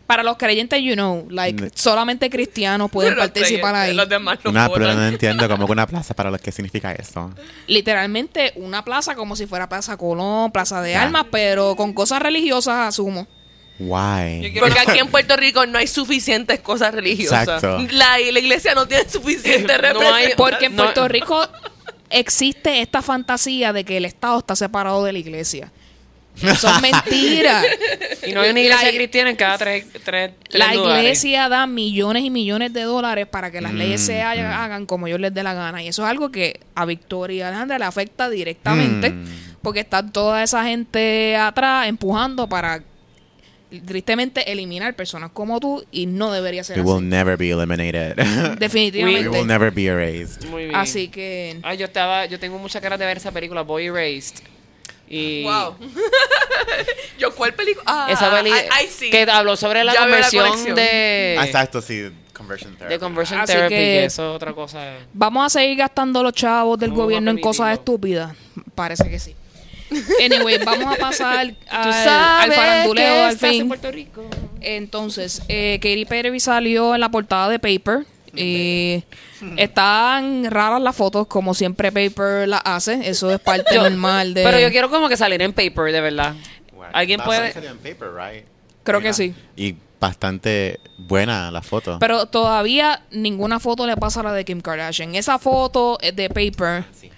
[0.06, 3.94] Para los creyentes, you know, like, Ne- solamente cristianos pueden Los participar ahí.
[3.94, 7.32] Los demás no pero no entiendo cómo que una plaza para los que significa eso.
[7.66, 11.02] Literalmente una plaza como si fuera Plaza Colón, Plaza de Ya.
[11.04, 13.26] Armas, pero con cosas religiosas, asumo.
[13.78, 14.52] Why?
[14.60, 17.42] Porque aquí en Puerto Rico no hay suficientes cosas religiosas.
[17.48, 17.78] Exacto.
[17.92, 20.34] La, la iglesia no tiene suficiente No hay-.
[20.36, 20.82] Porque en No.
[20.84, 21.48] Puerto Rico
[22.12, 25.70] existe esta fantasía de que el Estado está separado de la iglesia.
[26.42, 27.62] Eso es mentira.
[28.26, 31.02] Y no hay una iglesia La- cristiana en cada tres, tres, tres La lugares.
[31.02, 34.52] iglesia da millones y millones de dólares para que las leyes se Mm, hagan, mm.
[34.54, 35.82] hagan como ellos les dé la gana.
[35.82, 39.10] Y eso es algo que a Victoria y Alejandra le afecta directamente.
[39.10, 39.24] Mm.
[39.60, 42.82] Porque está toda esa gente atrás empujando para
[43.80, 47.04] tristemente eliminar personas como tú y no debería ser will así.
[47.06, 48.16] never be eliminated.
[48.18, 49.28] We Definitivamente.
[49.28, 50.44] will never be erased.
[50.48, 50.76] Muy bien.
[50.76, 54.42] Así que Ay, yo estaba, yo tengo muchas ganas de ver esa película, Boy Erased.
[55.08, 55.76] Y Wow.
[57.18, 57.84] Yo, ¿cuál película?
[57.86, 58.62] Ah, esa película
[59.10, 60.74] que habló sobre la Ya la conversión conexión.
[60.76, 62.10] de, Ah, Exacto, sí.
[62.32, 62.94] Conversion therapy.
[62.94, 64.94] de conversion Así therapy, que- que eso es otra cosa.
[65.12, 68.34] vamos a seguir gastando los chavos del gobierno en cosas estúpidas.
[68.74, 69.36] Parece que sí.
[70.24, 73.68] Anyway, vamos a pasar al, al faranduleo al en fin.
[73.68, 74.24] Puerto Rico.
[74.60, 78.06] Entonces, eh, Katy Perry salió en la portada de Paper.
[78.34, 79.04] Y
[79.58, 83.00] están raras las fotos, como siempre Paper las hace.
[83.08, 84.42] Eso es parte Yo- normal de.
[84.42, 86.34] Pero yo quiero como que salir en paper, de verdad.
[86.92, 88.44] ¿Alguien puede- one salió en paper, right?
[88.84, 89.34] Creo que sí.
[89.56, 91.98] Y bastante buena la foto.
[92.00, 95.14] Pero todavía ninguna foto le pasa a la de Kim Kardashian.
[95.14, 96.84] Esa foto es de Paper.
[96.98, 97.10] Sí.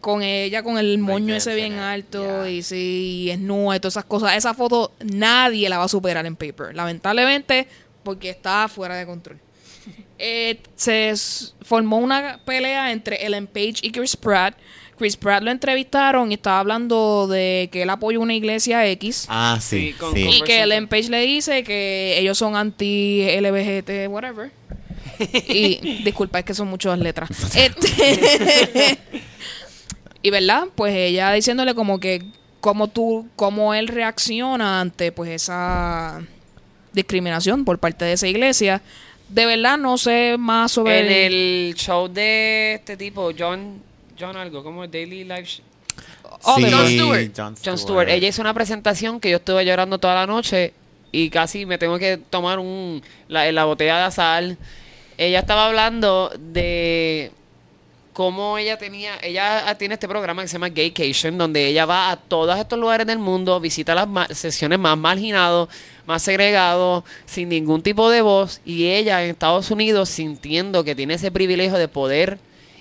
[0.00, 2.50] Con ella, con el moño ese bien alto yeah.
[2.50, 4.34] y sí, y es nua y todas esas cosas.
[4.36, 6.74] Esa foto nadie la va a superar en Paper.
[6.74, 7.66] Lamentablemente,
[8.02, 9.38] porque está fuera de control.
[10.22, 11.14] Eh, se
[11.62, 14.54] formó una pelea entre Ellen Page y Chris Pratt.
[14.98, 19.24] Chris Pratt lo entrevistaron y estaba hablando de que él apoya una iglesia X.
[19.30, 20.24] Ah, sí, Sí, con- sí.
[20.24, 24.50] con- Y que Ellen Page le dice que ellos son anti-LBGT, whatever.
[25.48, 27.30] Y disculpa, es que son muchas letras.
[27.56, 28.98] Este,
[30.22, 32.22] y verdad, pues ella diciéndole como que
[32.60, 36.20] cómo tú, cómo él reacciona ante pues esa
[36.92, 38.82] discriminación por parte de esa iglesia.
[39.28, 43.80] De verdad no sé más sobre En el show de este tipo, John,
[44.18, 45.42] John algo, como Daily Life.
[45.44, 45.62] Sh-
[46.42, 47.56] Oh, Sí, Jon Stewart.
[47.64, 48.08] John Stewart.
[48.08, 50.72] Ella hizo una presentación que yo estuve llorando toda la noche
[51.12, 54.56] y casi me tengo que tomar un la, la botella de sal.
[55.18, 57.30] Ella estaba hablando de
[58.12, 62.16] cómo ella tenía, ella tiene este programa que se llama Gaycation, donde ella va a
[62.16, 65.68] todos estos lugares del mundo, visita las ma- secciones más marginados,
[66.06, 71.14] más segregados, sin ningún tipo de voz, y ella en Estados Unidos sintiendo que tiene
[71.14, 72.38] ese privilegio de poder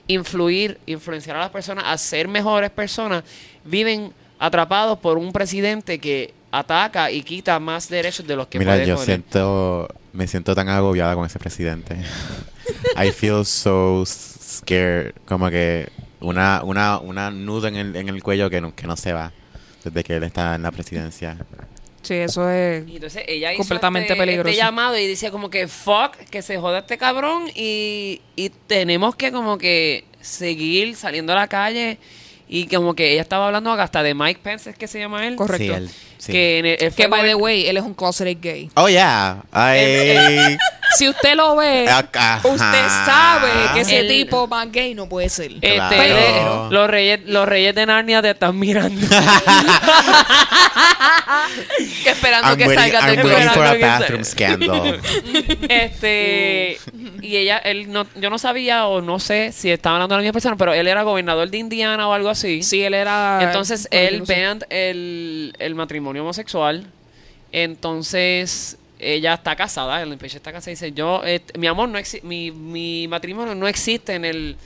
[0.08, 3.24] influir, influenciar a las personas a ser mejores personas,
[3.64, 8.84] viven atrapados por un presidente que ataca y quita más derechos de los que Mira,
[8.84, 11.96] yo siento, me siento tan agobiada con ese presidente.
[12.98, 14.04] I feel so
[14.60, 15.90] s- scared, como que
[16.22, 19.32] una, una, una nudo en el, en el cuello que no, que no se va
[19.84, 21.38] desde que él está en la presidencia.
[22.02, 22.88] Sí, eso es.
[22.88, 24.50] Y entonces ella hizo Completamente este, peligroso.
[24.50, 29.16] este llamado y decía como que fuck, que se joda este cabrón y, y tenemos
[29.16, 31.98] que como que seguir saliendo a la calle
[32.48, 35.36] y como que ella estaba hablando hasta de Mike Pence, es que se llama él.
[35.36, 35.66] Correcto.
[35.66, 36.32] Sí, él- sí.
[36.32, 38.70] Que en el- él fue Que, by the way, él es un closeted gay.
[38.76, 39.44] Oh, yeah.
[39.54, 40.58] I...
[40.98, 42.40] Si usted lo ve, Ajá.
[42.44, 45.52] usted sabe que ese El- tipo más gay no puede ser.
[45.62, 46.68] Este, Claro.
[46.72, 49.06] los reyes, los reyes de Narnia te están mirando.
[52.04, 55.00] Que esperando I'm que waiting, salgas I'm del waiting for a bathroom scandal.
[55.70, 56.78] este
[57.22, 60.24] y ella, él no, yo no sabía o no sé si estaba hablando de la
[60.24, 62.64] misma persona, pero él era gobernador de Indiana o algo así.
[62.64, 63.40] Sí, él era.
[63.42, 66.86] Entonces él banned el, el matrimonio homosexual.
[67.52, 71.98] Entonces ella está casada, el impeach está casada y dice, yo, eh, mi amor, no
[71.98, 74.58] exi- mi, mi matrimonio no existe en el,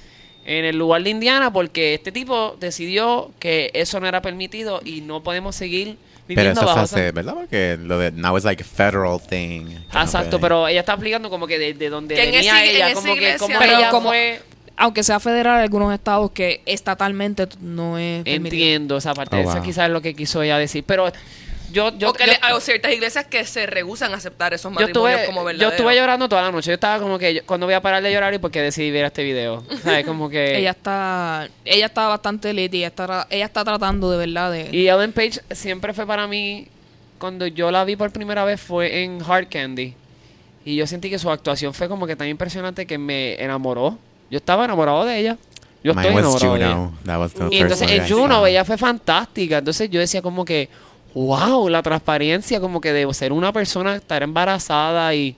[0.46, 5.02] en el lugar de Indiana porque este tipo decidió que eso no era permitido y
[5.02, 7.36] no podemos seguir Pero eso esa- hace, ¿verdad?
[7.36, 9.66] Porque lo de now is like a federal thing.
[9.94, 12.94] no Exacto, pero ella está explicando como que de, de donde Que venía ese- ella,
[12.94, 14.42] como que como Pero ella como- fue...
[14.76, 18.24] Aunque sea federal, algunos estados que estatalmente no es.
[18.24, 18.64] permitido.
[18.64, 19.62] Entiendo esa parte, Oh, eso wow.
[19.62, 21.12] quizás es lo que quiso ella decir, pero
[21.74, 21.98] yo...
[21.98, 24.80] yo, o que yo- le- hay ciertas iglesias que se rehusan a aceptar esos yo
[24.80, 25.74] matrimonios estuve, como yo verdaderos.
[25.74, 26.68] estuve llorando toda la noche.
[26.70, 29.06] Yo estaba como que, yo- cuando voy a parar de llorar y porque decidí ver
[29.06, 29.64] este video.
[29.84, 30.06] ¿Sabes?
[30.06, 30.58] Como que...
[30.60, 31.50] Ella está.
[31.66, 34.70] Ella está bastante lit y ella está, ella está tratando de verdad de.
[34.72, 36.68] Y Ellen Page siempre fue para mí,
[37.18, 39.96] cuando yo la vi por primera vez fue en Hard Candy.
[40.66, 43.98] Y yo sentí que su actuación fue como que tan impresionante que me enamoró.
[44.30, 45.38] Yo estaba enamorado de ella.
[45.84, 46.74] Yo Mine estoy enamorado de ella.
[46.76, 46.98] Juno.
[47.06, 48.46] That was the Y first entonces one en I Juno saw.
[48.46, 49.58] ella fue fantástica.
[49.58, 50.70] Entonces yo decía como que,
[51.16, 55.36] wow, la transparencia como que de ser una persona, estar embarazada y,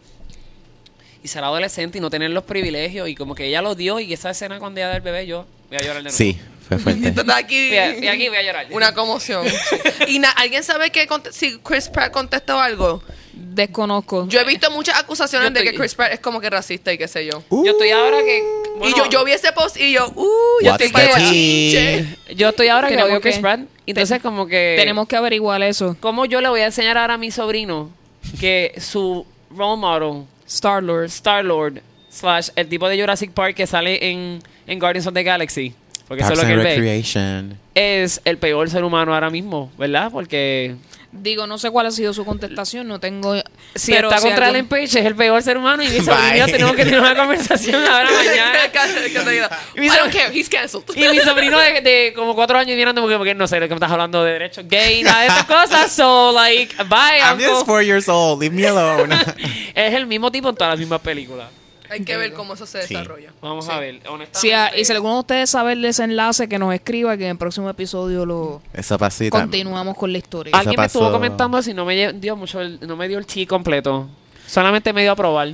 [1.23, 3.07] y ser adolescente y no tener los privilegios.
[3.09, 5.45] Y como que ella lo dio y esa escena cuando ella da el bebé, yo
[5.69, 6.17] voy a llorar de nuevo.
[6.17, 7.13] Sí, fue fuerte.
[7.34, 8.67] Aquí, Voy a- y aquí voy a llorar.
[8.71, 9.45] una conmoción.
[10.07, 13.01] y na- ¿alguien sabe que si Chris Pratt contestó algo?
[13.34, 14.28] Desconozco.
[14.28, 17.07] Yo he visto muchas acusaciones de que Chris Pratt es como que racista y qué
[17.07, 17.43] sé yo.
[17.51, 18.43] Yo estoy ahora que...
[18.84, 20.26] y yo, yo vi ese post y yo, uh,
[20.63, 22.05] yo estoy the que.
[22.36, 23.61] Yo estoy ahora que Tenemos odio a Chris Pratt.
[23.86, 24.76] Entonces como que...
[24.78, 25.95] Tenemos que averiguar eso.
[25.99, 27.91] ¿Cómo yo le voy a enseñar ahora a mi sobrino
[28.39, 31.05] que su role model, Star Lord.
[31.05, 35.73] Star-Lord, slash el tipo de Jurassic Park que sale en, en Guardians of the Galaxy,
[36.07, 40.11] porque eso es lo que él ve, es el peor ser humano ahora mismo, ¿verdad?
[40.11, 40.76] Porque
[41.18, 43.36] Digo, no sé cuál ha sido su contestación, no tengo.
[43.74, 46.05] si pero está contra algún- Ellen Page es el peor ser humano y mi Bye.
[46.05, 49.32] sobrino tenemos que tener una conversación ahora mañana.
[49.32, 50.84] Diga, Mi I so- don't care, he's canceled.
[50.95, 53.74] Y mi sobrino de, de como cuatro años mirando porque, porque no sé de qué
[53.74, 55.91] me estás hablando de derechos gay, nada de estas cosas.
[55.91, 57.47] So, like, bye, I'm uncle.
[57.49, 58.39] just four years old.
[58.41, 59.16] Leave me alone.
[59.76, 61.47] Es el mismo tipo en todas las mismas películas.
[61.89, 62.93] Hay que ver cómo eso se Sí.
[62.93, 63.31] desarrolla.
[63.41, 64.39] Vamos a ver, honestamente.
[64.39, 67.31] Si a- y si alguno de ustedes sabe el desenlace, que nos escriba, que en
[67.31, 70.55] el próximo episodio lo y tam- continuamos con la historia.
[70.57, 73.17] Alguien me estuvo pasó- comentando si no me lle- dio mucho, el- no me dio
[73.17, 74.07] el chi completo.
[74.47, 75.53] Solamente me dio a probar.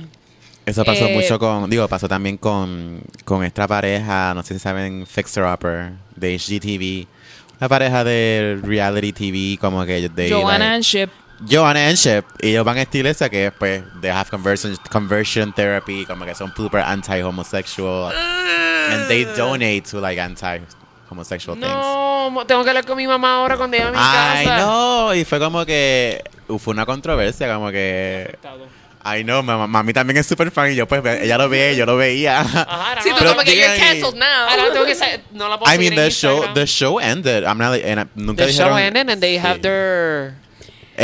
[0.64, 4.60] Eso pasó Eh, mucho con, digo, pasó también con, con esta pareja, no sé si
[4.60, 7.06] saben, Fixer Upper de HGTV.
[7.58, 11.10] Una pareja de reality TV, como que ellos de Joanna like- and Ship.
[11.48, 15.52] Joanna and Shep, y ellos van a esta iglesia que pues they have conversion, conversion
[15.52, 18.12] therapy, como que son super anti-homosexual,
[18.90, 21.68] and they donate to like anti-homosexual things.
[21.72, 24.58] No, tengo que hablar con mi mamá ahora cuando llegue a mi Ay, casa.
[24.64, 28.38] no, y fue como que uh, fue una controversia, como que
[29.04, 31.74] ay no, ma- mami también es super fan y yo pues ve- ella lo ve,
[31.76, 32.40] yo lo veía.
[32.40, 34.48] Ajá, Sí, no, tú Pero como que you're canceled now.
[34.48, 36.54] ahora tengo que no la puedo I mean the show Instagram.
[36.54, 37.44] the show ended.
[37.44, 39.62] I'm not, and, uh, nunca The show dijeron ended and they have Sí.
[39.62, 40.34] their...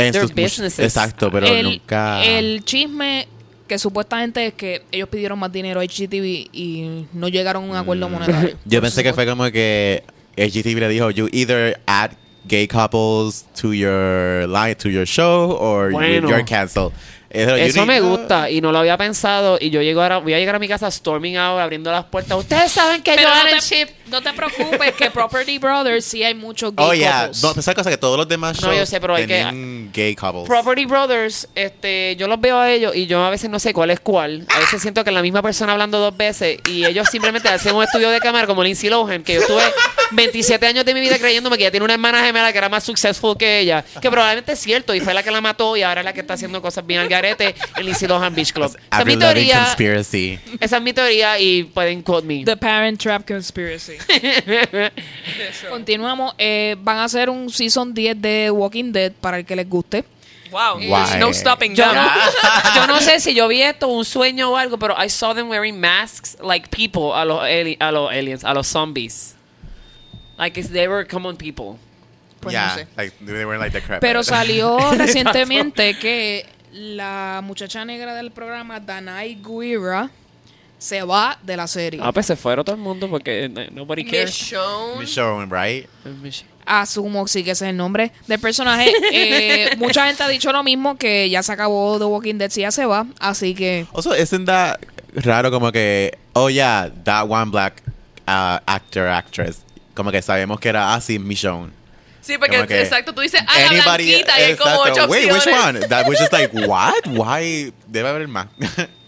[0.07, 0.79] En their sus businesses.
[0.79, 3.27] Exacto, pero el, nunca el chisme
[3.67, 7.75] que supuestamente es que ellos pidieron más dinero a HGTV y no llegaron a un
[7.75, 8.55] acuerdo monetario.
[8.55, 8.59] Mm.
[8.69, 10.03] Yo Por pensé que fue como que
[10.35, 12.11] HGTV le dijo, you either add
[12.47, 16.29] gay couples to your line, to your show, or Bueno.
[16.29, 16.93] you're canceled.
[17.29, 20.55] Eso, me gusta y no lo había pensado y yo llego ahora, voy a llegar
[20.55, 22.37] a mi casa storming out, abriendo las puertas.
[22.37, 23.89] Ustedes saben que Pero yo no te, Chip...
[24.07, 27.27] no te preocupes que Property Brothers sí hay muchos gay Oh, yeah.
[27.27, 27.43] couples.
[27.43, 30.45] No, cosa que todos los demás No, yo sé, pero hay que- gay couples.
[30.47, 33.91] Property Brothers, este, yo los veo a ellos y yo a veces no sé cuál
[33.91, 34.45] es cuál.
[34.55, 37.75] A veces siento que es la misma persona hablando dos veces y ellos simplemente hacen
[37.75, 39.63] un estudio de cámara como Lindsay Lohan, que yo tuve
[40.11, 42.83] 27 años de mi vida creyéndome que ella tiene una hermana gemela que era más
[42.83, 46.01] successful que ella, que probablemente es cierto y fue la que la mató y ahora
[46.01, 48.75] es la que está haciendo cosas bien al garete en Beach Club.
[48.91, 50.39] Esa es mi teoría, conspiracy.
[50.59, 52.43] esa es mi teoría y pueden quote me.
[52.45, 53.97] The Parent Trap Conspiracy.
[55.69, 56.33] Continuamos.
[56.37, 60.03] eh, van a hacer un Season 10 de Walking Dead para el que les guste.
[60.51, 60.77] Wow.
[60.79, 61.19] Why?
[61.19, 61.95] No stopping Yo them.
[61.95, 62.09] no,
[62.75, 65.47] yo no sé si yo vi esto un sueño o algo, pero I saw them
[65.49, 69.35] wearing masks like people a los, ali- a los aliens, a los zombies.
[70.37, 71.77] Like if they were common people.
[72.39, 72.87] Pues yeah, no sé.
[72.95, 73.99] like they were like the crap.
[74.01, 80.09] Pero salió recientemente que la muchacha negra del programa, Danai Guira,
[80.77, 81.99] se va de la serie.
[82.01, 84.41] Ah, pues se fueron todo el mundo porque eh, nobody cares.
[84.41, 84.99] Michonne.
[84.99, 85.89] Michonne, right?
[86.65, 88.91] Asumo sí que ese es el nombre del personaje.
[89.11, 92.61] Eh, mucha gente ha dicho lo mismo, que ya se acabó The Walking Dead, si
[92.61, 93.05] ya se va.
[93.19, 94.79] Así que Also, isn't that
[95.13, 97.81] raro como que, oh yeah, that one black
[98.27, 99.63] uh, actor, actress,
[99.95, 101.78] como que sabemos que era así Michonne.
[102.29, 105.45] Sí, porque que exacto, tú dices, ah, la blanquita y hay como ocho Wait, opciones.
[105.47, 105.79] which one?
[105.87, 107.07] That was just like, what?
[107.07, 107.73] Why?
[107.87, 108.45] Debe haber más.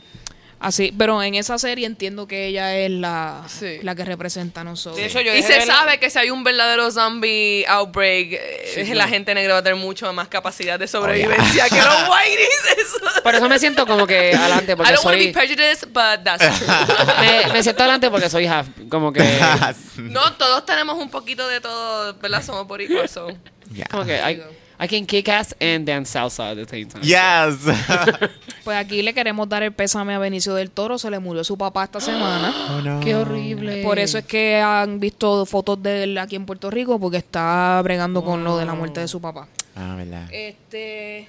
[0.61, 3.79] así, pero en esa serie entiendo que ella es la, Sí.
[3.81, 4.97] la que representa a nosotros.
[4.97, 8.71] De hecho, yo Y se la- sabe que si hay un verdadero zombie outbreak, eh,
[8.85, 9.11] Sí, la no.
[9.11, 12.77] gente negra va a tener mucho más capacidad de sobrevivencia que los whiteys.
[12.77, 13.21] Eso.
[13.23, 15.87] Por eso me siento como que adelante I porque don't want to soy be prejudiced,
[15.89, 16.67] but that's true.
[17.47, 19.21] me, me siento adelante porque soy half, como que
[19.97, 22.43] no, todos tenemos un poquito de todo, ¿verdad?
[22.43, 23.27] Somos boricuas, so.
[23.73, 23.87] Yeah.
[23.89, 24.41] como que I,
[24.83, 27.03] I can kick ass and dance salsa at the same time.
[27.03, 27.59] Yes.
[28.63, 31.57] Pues aquí le queremos dar el pésame a Benicio del Toro, se le murió su
[31.57, 32.53] papá esta semana.
[32.69, 32.99] oh no.
[32.99, 33.81] Qué horrible.
[33.81, 37.81] Por eso es que han visto fotos de él aquí en Puerto Rico, porque está
[37.83, 39.47] bregando con lo de la muerte de su papá.
[39.75, 40.27] Ah, verdad.
[40.31, 41.27] Este.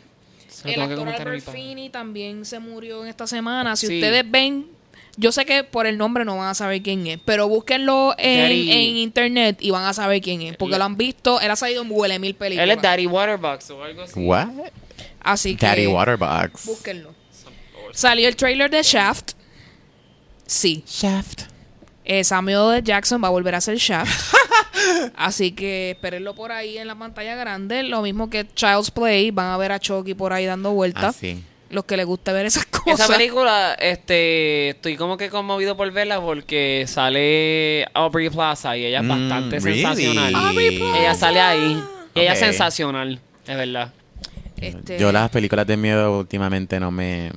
[0.64, 1.50] El actor Albert.
[1.50, 3.76] Finney también se murió en esta semana.
[3.76, 3.94] Si Sí.
[3.94, 4.66] ustedes ven,
[5.16, 8.48] yo sé que por el nombre no van a saber quién es, pero búsquenlo en,
[8.50, 11.40] Daddy- en internet y van a saber quién es, porque lo han visto.
[11.40, 12.64] Él ha salido en huele mil películas.
[12.64, 14.20] Él es Daddy Waterbox o algo así.
[14.20, 14.48] What?
[15.20, 16.66] Así que Daddy Waterbox.
[16.66, 17.14] búsquenlo.
[17.92, 19.32] Salió el trailer de Shaft.
[20.46, 20.82] Sí.
[20.86, 21.42] Shaft.
[22.04, 22.82] Eh, Samuel L.
[22.82, 24.34] Jackson va a volver a ser Shaft.
[25.16, 27.82] Así que espérenlo por ahí en la pantalla grande.
[27.84, 29.30] Lo mismo que Child's Play.
[29.30, 31.14] Van a ver a Chucky por ahí dando vueltas.
[31.16, 31.42] Ah, sí.
[31.72, 33.00] Los que les gusta ver esas cosas.
[33.00, 38.98] Esa película, este, estoy como que conmovido por verla porque sale Aubrey Plaza y ella
[38.98, 39.80] es Mm, bastante really?
[39.82, 40.34] sensacional.
[40.34, 40.98] Aubrey Plaza.
[41.00, 41.82] Ella sale ahí
[42.14, 43.92] y ella es sensacional, es verdad.
[44.58, 47.32] Este, Yo las películas de miedo últimamente no me,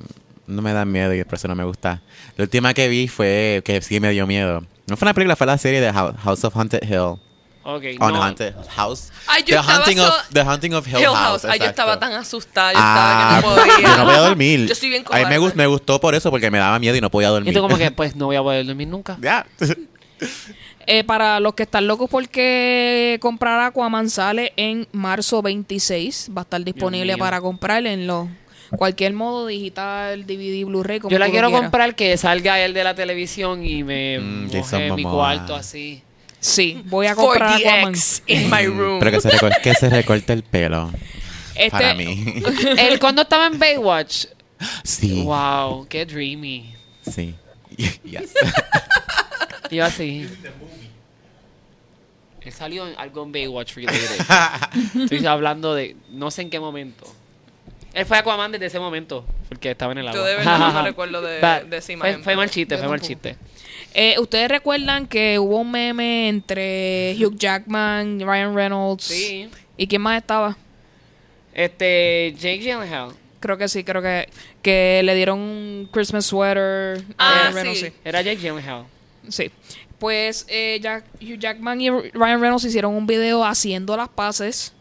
[0.46, 2.02] no me dan miedo y por eso no me gusta.
[2.36, 4.62] La última que vi fue, que sí me dio miedo.
[4.86, 7.18] No fue una película, fue la serie de Hou- House of Haunted Hill.
[7.68, 8.22] Ok, Oh, no.
[8.22, 9.10] Haunted House.
[9.26, 11.42] Ay, yo the, hunting so- of, the Hunting of Hill, Hill House.
[11.42, 11.44] House.
[11.46, 12.72] Ay, yo estaba tan asustada.
[12.72, 13.88] Yo Ah, estaba que no podía.
[13.90, 14.66] yo no podía dormir.
[14.68, 15.38] Yo soy bien A mí me, cobarde.
[15.40, 17.50] gust- me gustó por eso, porque me daba miedo y no podía dormir.
[17.52, 19.18] Y tú como que, pues, no voy a poder dormir nunca.
[19.20, 19.44] Ya.
[20.86, 26.30] eh, para los que están locos porque comprar Aquaman sale en marzo 26.
[26.36, 28.28] Va a estar disponible para comprar en los
[28.76, 31.00] cualquier modo digital, DVD, Blu-ray.
[31.08, 35.02] Yo la quiero comprar que salga él de la televisión y me Mm, moje mi
[35.02, 35.12] Momoa.
[35.34, 36.02] cuarto así.
[36.40, 37.94] Sí, voy a comprar Aquaman.
[37.94, 38.98] 4DX in my room.
[39.00, 40.90] Pero que se, recor- que se recorte el pelo.
[41.54, 42.42] Este, Para mí.
[42.78, 44.26] Él cuando estaba en Baywatch,
[44.84, 45.22] Sí.
[45.22, 46.74] wow, qué dreamy.
[47.10, 47.34] Sí.
[48.04, 48.32] Yes.
[49.70, 50.26] Yo así.
[52.40, 54.20] Él salió en algo en Baywatch related.
[55.02, 57.12] Estoy hablando de no sé en qué momento.
[57.92, 60.20] Él fue Aquaman desde ese momento, porque estaba en el agua.
[60.20, 62.22] Yo de verdad no recuerdo de, de esa fue, imagen.
[62.22, 63.36] fue mal chiste, fue mal chiste.
[63.98, 69.04] Eh, ¿Ustedes recuerdan que hubo un meme entre Hugh Jackman, Ryan Reynolds?
[69.04, 69.48] Sí.
[69.78, 70.54] ¿Y quién más estaba?
[71.54, 73.12] Este, Jake Gyllenhaal.
[73.40, 74.28] Creo que sí, creo que,
[74.60, 77.02] que le dieron un Christmas sweater.
[77.16, 77.92] Ah, Ryan Reynolds, sí.
[78.04, 78.84] Era Jake Gyllenhaal.
[79.28, 79.50] Sí.
[79.98, 84.74] Pues eh, Jack- Hugh Jackman y Ryan Reynolds hicieron un video haciendo las paces.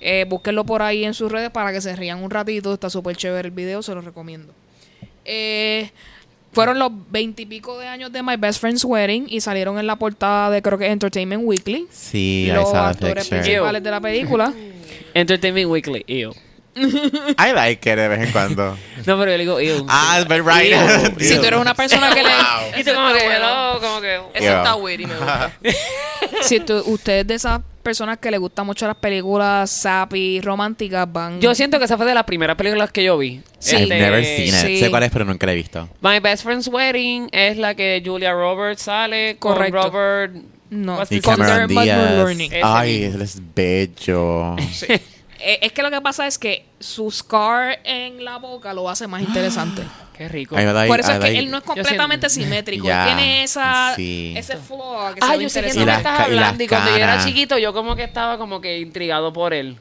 [0.00, 2.74] Eh, búsquenlo por ahí en sus redes para que se rían un ratito.
[2.74, 4.52] Está súper chévere el video, se los recomiendo.
[5.24, 5.90] Eh,
[6.56, 10.48] fueron los veintipico de años de My Best Friend's Wedding y salieron en la portada
[10.48, 11.86] de creo que Entertainment Weekly.
[11.90, 14.54] Sí, I los actores principales de la película.
[15.12, 16.32] Entertainment Weekly, ew.
[16.76, 18.74] I like it de vez en cuando.
[19.04, 19.84] No, pero yo le digo ew.
[19.86, 20.72] Ah, but right.
[21.18, 21.20] Ew.
[21.20, 22.80] si tú eres una persona que le...
[22.80, 23.78] Y tú como que, bueno.
[23.78, 24.14] como que...
[24.32, 25.52] Eso está weird y me gusta.
[26.40, 31.06] si tú- usted es de esas personas que le gustan mucho las películas sappy, románticas,
[31.12, 31.40] van...
[31.40, 33.40] Yo siento que esa fue de las primeras películas que yo vi.
[33.60, 33.76] Sí.
[33.76, 34.54] I've Este, never seen it.
[34.54, 34.80] sí.
[34.80, 35.88] Sé cuál es, pero nunca la he visto.
[36.00, 39.82] My Best Friend's Wedding es la que Julia Roberts sale con Correcto.
[39.90, 40.34] Robert...
[40.68, 41.20] No, Y?
[41.20, 42.36] Cameron Díaz.
[42.64, 44.56] Ay, él es bello.
[44.88, 45.00] Eh,
[45.40, 49.22] es que lo que pasa es que su scar en la boca lo hace más
[49.22, 49.82] interesante.
[50.16, 50.56] Qué rico.
[50.56, 52.86] Like- Por eso I es que él no es completamente simétrico.
[52.86, 54.32] Ya, Él tiene esa, sí.
[54.34, 56.64] ese flow que Ah, se ve yo sé que no me estás y hablando.
[56.64, 59.76] Y cuando yo era chiquito, yo como que estaba como que intrigado por él.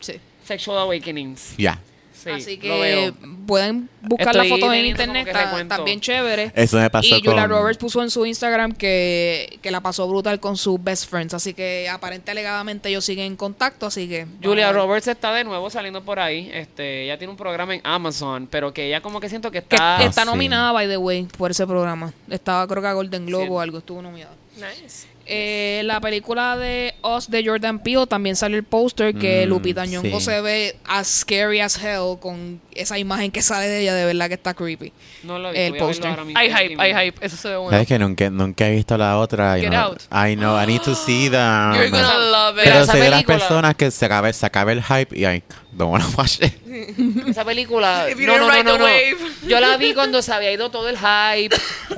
[0.00, 0.20] Sí.
[0.44, 1.54] Sexual Awakenings.
[1.56, 1.78] Ya.
[2.22, 3.12] Sí, Así que
[3.46, 5.74] pueden buscar Estoy las fotos en internet, como que está, recuento.
[5.74, 6.52] está bien chévere.
[6.54, 10.08] Eso me pasó Y Julia con- Roberts puso en su Instagram que, que la pasó
[10.08, 11.32] brutal con sus best friends.
[11.34, 13.86] Así que aparente alegadamente ellos siguen en contacto.
[13.86, 14.26] Así que.
[14.42, 14.72] Julia.
[14.72, 16.50] Roberts está de nuevo saliendo por ahí.
[16.52, 19.76] Este, ella tiene un programa en Amazon, pero que ella como que siento que Que
[19.76, 20.10] está.
[20.12, 20.20] sí.
[20.26, 22.12] nominada, by the way, por ese programa.
[22.28, 23.50] Estaba, creo que a Golden Globe Sí.
[23.52, 24.34] o algo, estuvo nominada.
[24.56, 25.06] Nice.
[25.30, 29.84] Eh, la película de Us de Jordan Peele también salió el póster que Mm, Lupita
[29.84, 30.24] Nyong'o sí.
[30.24, 34.28] se ve as scary as hell con esa imagen que sale de ella, de verdad
[34.28, 34.90] que está creepy.
[35.24, 36.06] No lo he el póster.
[36.10, 36.40] ahora mismo.
[36.40, 37.26] Hay hype, hay hype.
[37.26, 37.70] Eso se ve bueno.
[37.72, 39.58] ¿Sabes que nunca, nunca he visto la otra?
[39.58, 40.00] Get no- out.
[40.10, 41.72] I know, I need to see them.
[41.74, 42.64] You're gonna love it.
[42.64, 45.26] Pero Pero esa soy de las personas que se acaba, se acaba el hype y
[45.26, 45.42] I
[45.72, 46.52] don't wanna watch it.
[47.28, 48.08] Esa película.
[48.10, 48.84] If you No, didn't no, no, ride no, the no.
[48.84, 49.32] wave.
[49.46, 51.54] Yo la vi cuando se había ido todo el hype,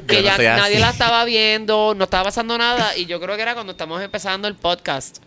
[0.06, 0.78] que ya nadie así.
[0.78, 2.96] la estaba viendo, no estaba pasando nada.
[2.96, 5.18] Y yo creo que era cuando estamos empezando el podcast.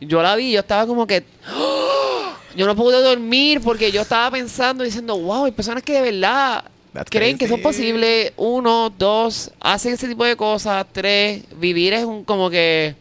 [0.00, 1.24] Yo la vi, yo estaba como que.
[1.54, 2.32] ¡Oh!
[2.56, 6.64] Yo no pude dormir porque yo estaba pensando, diciendo, wow, hay personas que de verdad
[6.92, 8.32] That's creen que eso es posible.
[8.36, 10.86] Uno, dos, hacen ese tipo de cosas.
[10.92, 12.94] Tres, vivir es un como que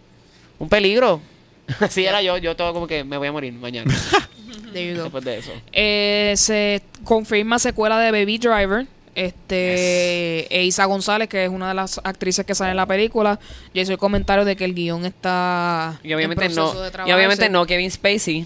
[0.59, 1.21] un peligro.
[1.79, 3.93] Así era yo, yo todo como que me voy a morir mañana
[4.73, 5.03] There you go.
[5.03, 5.51] después de eso.
[5.71, 8.85] Eh, se confirma secuela de Baby Driver.
[9.15, 13.39] Este, e Isa González, que es una de las actrices que sale en la película,
[13.73, 17.11] ya hizo el comentario de que el guion está Y obviamente en no, de y
[17.11, 18.45] obviamente no Kevin Spacey.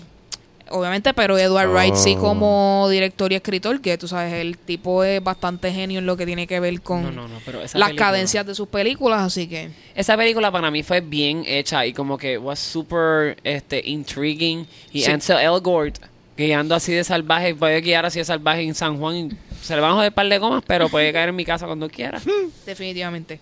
[0.74, 2.22] Obviamente, pero Edward Wright sí Oh.
[2.22, 6.26] como director y escritor, que tú sabes, el tipo es bastante genio en lo que
[6.26, 9.22] tiene que ver con No, no, no, pero esa las película- cadencias de sus películas,
[9.24, 13.82] así que Esa película para mí fue bien hecha y como que was super este
[13.86, 15.11] intriguing y Sí.
[15.11, 15.97] Ansel Elgort
[16.42, 19.92] guiando así de salvaje, puede guiar así de salvaje en San Juan, se le van
[19.92, 22.22] a joder par de gomas, pero puede caer en mi casa cuando quiera.
[22.66, 23.39] definitivamente.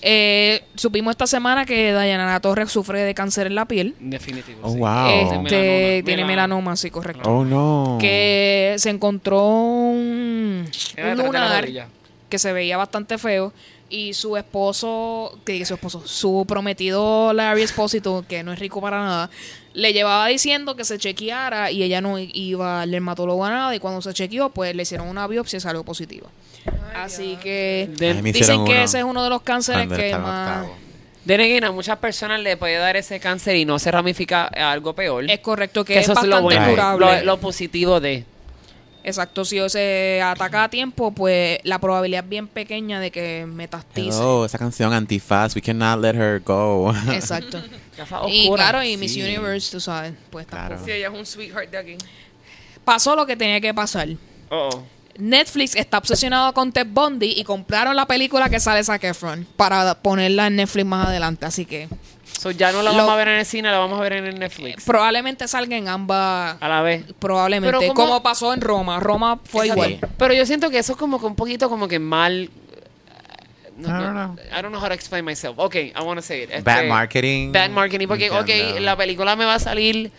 [0.00, 3.94] Eh, supimos esta semana que Dayanara Torres sufre de cáncer en la piel.
[3.98, 4.60] Definitivo.
[4.62, 4.78] Oh, sí.
[4.78, 5.08] wow.
[5.08, 6.04] Este, Melanoma.
[6.04, 7.28] tiene melanoma, sí, correcto.
[7.28, 7.98] Oh no.
[8.00, 10.64] Que se encontró un,
[10.96, 11.68] Era un lunar
[12.28, 13.52] que se veía bastante feo
[13.90, 18.80] y su esposo, que diga su esposo, su prometido Larry Espósito, que no es rico
[18.80, 19.30] para nada,
[19.78, 23.78] le llevaba diciendo que se chequeara y ella no iba al dermatólogo a nada y
[23.78, 26.28] cuando se chequeó pues le hicieron una biopsia y salió positiva.
[26.96, 30.66] Así que Ay, dicen que uno ese es uno de los cánceres que más...
[31.24, 34.72] De again, a muchas personas le puede dar ese cáncer y no se ramifica a
[34.72, 35.30] algo peor.
[35.30, 37.18] Es correcto, que, que es eso es bastante lo bueno, curable.
[37.18, 38.24] lo, lo positivo de.
[39.04, 44.18] Exacto, si se ataca a tiempo, pues la probabilidad es bien pequeña de que metastice.
[44.18, 46.92] Hello, esa canción Antifaz, we cannot let her go.
[47.12, 47.62] Exacto.
[48.28, 49.22] Y claro, y Miss Sí.
[49.22, 50.68] Universe, tú sabes, pues Claro.
[50.76, 50.86] tampoco.
[50.86, 51.96] Sí, ella es un sweetheart de aquí.
[52.84, 54.08] Pasó lo que tenía que pasar.
[54.50, 54.82] Oh, oh.
[55.18, 59.94] Netflix está obsesionado con Ted Bundy y compraron la película que sale Zac Efron para
[60.00, 61.44] ponerla en Netflix más adelante.
[61.44, 61.88] Así que
[62.38, 64.12] So, ya no la Lo- vamos a ver en el cine, la vamos a ver
[64.14, 64.84] en el Netflix.
[64.84, 66.56] probablemente salga en ambas.
[66.60, 67.04] A la vez.
[67.18, 67.76] Probablemente.
[67.78, 69.00] Pero como- Como pasó en Roma.
[69.00, 69.88] Roma fue Exacto.
[69.90, 70.10] igual.
[70.18, 72.50] Pero yo siento que eso es como que un poquito como que mal.
[73.76, 74.36] No, I no, don't know.
[74.58, 75.56] I don't know how to explain myself.
[75.58, 76.50] Okay, I want to say it.
[76.50, 77.52] Este, Bad marketing.
[77.52, 78.08] Bad marketing.
[78.08, 80.10] Porque, ok, la película me va a salir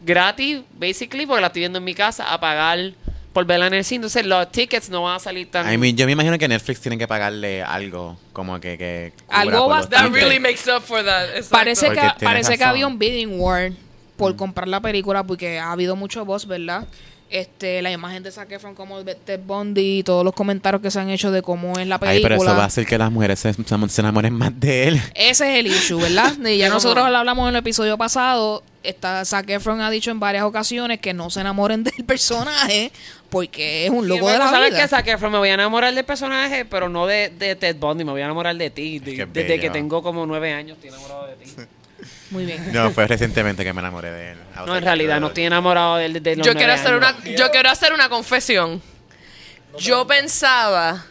[0.00, 2.92] gratis, basically, porque la estoy viendo en mi casa, a pagar
[3.38, 3.98] por verla en el cine.
[3.98, 5.72] Entonces, los tickets no van a salir tan.
[5.72, 8.76] I mean, yo me imagino que Netflix tiene que pagarle algo, como que...
[8.76, 11.28] que Algo bastante- That really makes up for that.
[11.28, 11.50] Exacto.
[11.50, 13.70] Parece que, parece que había un bidding war
[14.16, 16.88] por comprar la película porque ha habido mucho voz, ¿verdad?
[17.30, 20.98] Este, la imagen de Zac Efron como Ted Bundy y todos los comentarios que se
[20.98, 22.36] han hecho de cómo es la Ay, película.
[22.36, 23.54] pero eso va a hacer que las mujeres se,
[23.98, 25.02] enamoren más de él.
[25.14, 26.32] Ese es el issue, ¿verdad?
[26.48, 28.62] Y ya nosotros lo hablamos en el episodio pasado.
[28.82, 32.92] Está, Zac Efron ha dicho en varias ocasiones que no se enamoren del personaje
[33.30, 34.82] porque es un loco de embargo, la ¿sabes vida.
[34.82, 34.88] qué?
[34.88, 35.32] Zac Efron?
[35.32, 38.04] Me voy a enamorar del personaje, pero no de, de Ted Bundy.
[38.04, 38.98] Me voy a enamorar de ti.
[38.98, 39.62] de- Qué desde bello.
[39.62, 41.50] que tengo como nueve años estoy enamorado de ti.
[42.30, 42.72] Muy bien.
[42.72, 44.38] No, fue recientemente que me enamoré de él.
[44.66, 47.14] No, en realidad, no estoy enamorado de él desde los yo quiero hacer años.
[47.24, 48.80] una yo quiero hacer una confesión
[49.78, 51.04] yo pensaba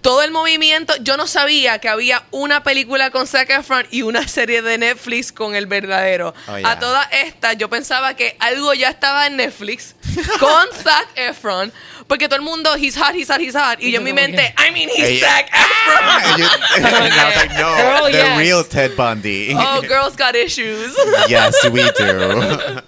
[0.00, 4.26] todo el movimiento yo no sabía que había una película con Zac Efron y una
[4.28, 6.70] serie de Netflix con el verdadero Oh, yeah.
[6.70, 9.94] a todas estas yo pensaba que algo ya estaba en Netflix
[10.38, 11.72] con Zac Efron
[12.06, 14.54] porque todo el mundo he's hot he's hot he's hot y yo en mi mente
[14.56, 15.20] I mean he's Ey.
[15.20, 16.40] Zac Efron
[16.78, 18.38] I was like, no, Girl, the yes.
[18.38, 19.52] real Ted Bundy.
[19.56, 20.94] oh girls got issues
[21.28, 22.82] yes, we do.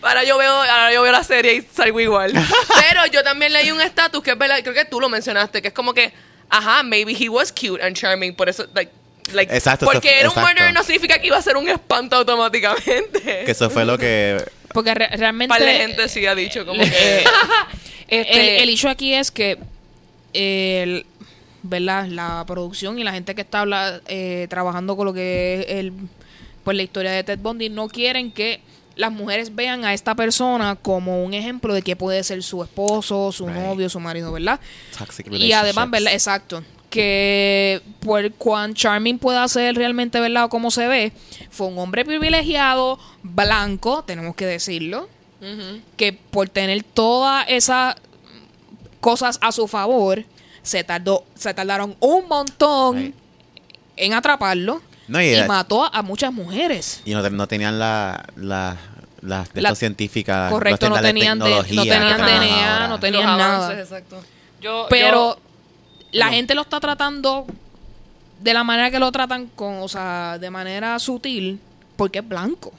[0.00, 2.32] Ahora yo veo, ahora yo veo la serie y salgo igual.
[2.32, 5.68] Pero yo también leí un estatus que es verdad, creo que tú lo mencionaste, que
[5.68, 6.12] es como que,
[6.50, 8.90] ajá, maybe he was cute and charming, por eso, like,
[9.32, 12.16] like Exacto, porque eso- era un murderer no significa que iba a ser un espanto
[12.16, 13.20] automáticamente.
[13.44, 14.42] que eso fue lo que...
[14.72, 17.24] Porque re- realmente par de gente sí ha dicho como que...
[18.10, 19.58] Este, el, el issue aquí es que
[20.32, 21.04] el,
[21.62, 22.06] ¿verdad?
[22.06, 25.92] la producción y la gente que está habla- eh, trabajando con lo que es el,
[26.64, 28.60] pues la historia de Ted Bundy no quieren que
[28.98, 33.32] las mujeres vean a esta persona como un ejemplo de que puede ser su esposo,
[33.32, 33.56] su Right.
[33.56, 34.58] novio, su marido, ¿verdad?
[34.98, 36.12] Toxic Y además, ¿verdad?
[36.12, 36.62] Exacto.
[36.90, 40.44] Que por cuán charming pueda ser realmente, ¿verdad?
[40.46, 41.12] O cómo se ve,
[41.48, 45.08] fue un hombre privilegiado, blanco, tenemos que decirlo,
[45.96, 47.94] que por tener todas esas
[49.00, 50.24] cosas a su favor,
[50.62, 53.14] se tardó, se tardaron un montón Right.
[53.96, 57.00] en atraparlo No, y, y mató a muchas mujeres.
[57.04, 58.76] y no, te- no tenían la, la,
[59.22, 60.50] las de La- estas científicas.
[60.52, 62.88] Correcto, no tenían, de- no tenían DNA, ahora.
[62.88, 63.56] no tenían Los nada.
[63.66, 64.22] avances, exacto.
[64.60, 65.40] Yo, Pero yo-
[66.12, 66.32] la no.
[66.32, 67.46] gente lo está tratando
[68.40, 71.58] de la manera que lo tratan, con, o sea, de manera sutil,
[71.96, 72.72] porque es blanco.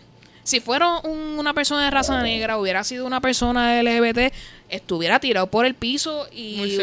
[0.44, 4.32] Si fuera un- una persona de raza negra, hubiera sido una persona LGBT,
[4.70, 6.78] estuviera tirado por el piso y,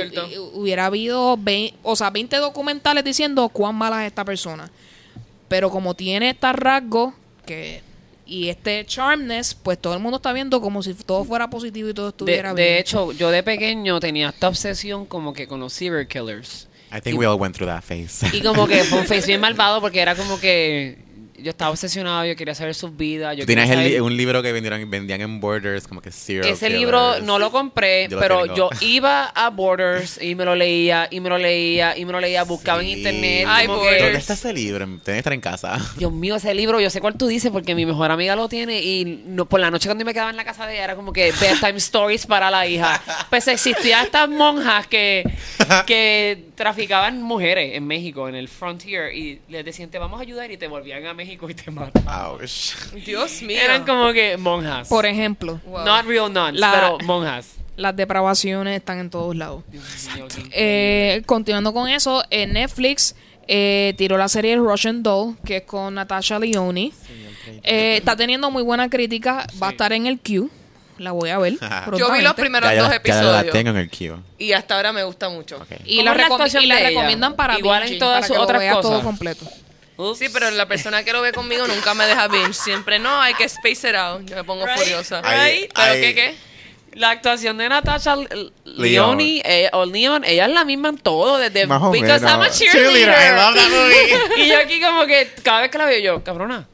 [0.53, 4.71] hubiera habido 20, o sea, 20 documentales diciendo cuán mala es esta persona.
[5.49, 7.83] Pero como tiene este rasgo que
[8.27, 11.95] y este charmness, pues todo el mundo está viendo como si todo fuera positivo y
[11.95, 12.79] todo de, estuviera de bien.
[12.79, 16.69] hecho, yo de pequeño tenía esta obsesión como que con los serial killers.
[16.93, 18.27] I think we all went through that phase.
[18.37, 20.99] Y como que fue un face bien malvado porque era como que
[21.43, 23.37] yo estaba obsesionado, yo quería saber sus vidas.
[23.37, 26.66] Yo Tú tienes el un libro que vendieron, vendían en Borders, como que serial Ese
[26.66, 26.80] killers.
[26.80, 31.20] libro no lo compré, Yo pero yo iba a Borders y me lo leía, y
[31.20, 33.47] me lo leía, y me lo leía, buscaba en internet.
[33.49, 33.97] Ay, como Borders.
[33.97, 34.87] que, ¿Dónde está ese libro?
[34.87, 35.78] Tiene que estar en casa.
[35.99, 38.80] Dios mío, ese libro, yo sé cuál tú dices porque mi mejor amiga lo tiene
[38.80, 40.97] y no, por la noche cuando yo me quedaba en la casa de ella era
[40.97, 43.03] como que bedtime stories para la hija.
[43.30, 45.24] Pues existían estas monjas que,
[45.87, 50.51] que traficaban mujeres en México, en el frontier, y les decían, te vamos a ayudar
[50.51, 52.31] y te volvían a México y te mataban.
[52.33, 52.74] Ouch.
[53.05, 53.59] Dios mío.
[53.61, 54.89] Eran como que monjas.
[54.89, 55.85] Por ejemplo, Wow.
[55.85, 57.49] Not real nuns, La- pero monjas.
[57.77, 59.62] las depravaciones están en todos lados.
[59.70, 63.14] Dios mío, qué Eh, continuando con eso, en Netflix
[63.49, 66.93] eh, tiró la serie Russian Doll, que es con Natasha Leone.
[67.62, 69.47] Eh, está teniendo muy buena crítica.
[69.62, 70.51] Va a estar en el Q.
[70.99, 71.59] La voy a ver.
[71.99, 73.53] Yo vi los primeros Ya, dos ya, ya la episodios.
[73.53, 74.16] tengo en el queue.
[74.39, 75.59] Y hasta ahora me gusta mucho.
[75.85, 78.39] Y ¿Cómo la, recom- y la recomiendan para Igual en binging, todas para sus que
[78.39, 79.05] lo otras todo cosas.
[79.05, 79.47] completo.
[80.19, 82.53] Sí, pero la persona que lo ve conmigo nunca me deja binge.
[82.53, 84.23] Siempre no, hay que space it out.
[84.27, 84.79] Yo me pongo Right.
[84.79, 85.23] furiosa.
[85.25, 86.01] Ay, ¿Pero ay.
[86.01, 86.35] qué qué?
[86.95, 91.37] La actuación de Natasha L- Leone eh, o Leon, ella es la misma en todo,
[91.39, 92.59] desde Más o Because I'm a menos.
[92.59, 93.09] cheerleader.
[93.09, 94.43] I love that movie.
[94.45, 96.67] y yo aquí como que cada vez que la veo yo, cabrona.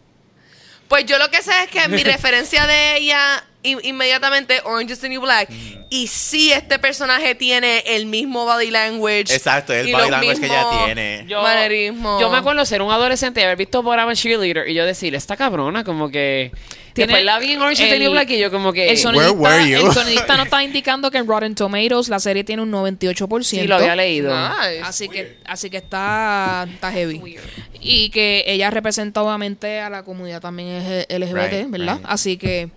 [0.88, 5.08] Pues yo lo que sé es que mi referencia de ella inmediatamente Orange is the
[5.08, 5.50] New Black.
[5.50, 5.82] Mm.
[5.90, 9.32] Y sí, este personaje tiene el mismo body language.
[9.34, 11.24] Exacto, el y body los language que ella tiene.
[11.28, 12.18] Yo, Manerismo.
[12.20, 14.86] yo me acuerdo ser un adolescente y haber visto por I'm a cheerleader y yo
[14.86, 16.50] decir, esta cabrona como que...
[16.94, 18.90] Tiene Después la vi en Orange is the el- New Black y yo como que...
[18.90, 19.86] El sonidista, were you?
[19.86, 23.42] el sonidista no está indicando que en Rotten Tomatoes la serie tiene un 98%.
[23.42, 24.30] sí, lo había leído.
[24.34, 24.82] Nice.
[24.82, 27.36] Así que, así que está, está heavy.
[27.80, 31.96] Y que ella representa obviamente a la comunidad también es LGBT, Right, ¿verdad?
[31.96, 32.06] right.
[32.08, 32.68] Así que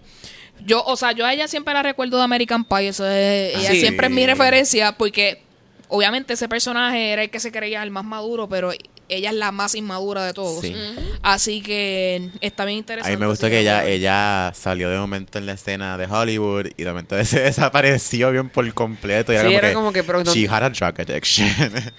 [0.65, 2.89] yo, o sea, yo a ella siempre la recuerdo de American Pie.
[2.89, 3.79] Eso es, ella Sí.
[3.81, 5.43] siempre es mi referencia porque
[5.87, 8.71] obviamente ese personaje era el que se creía el más maduro, pero
[9.07, 10.61] ella es la más inmadura de todos.
[10.61, 10.75] Sí.
[11.21, 13.15] Así que está bien A interesante.
[13.15, 16.83] mí me gustó que ella, ella salió de momento en la escena de Hollywood y
[16.83, 19.31] de momento se desapareció bien por completo.
[19.31, 21.47] Y Sí, era, como, era que, como que, pero no- She had a drug addiction.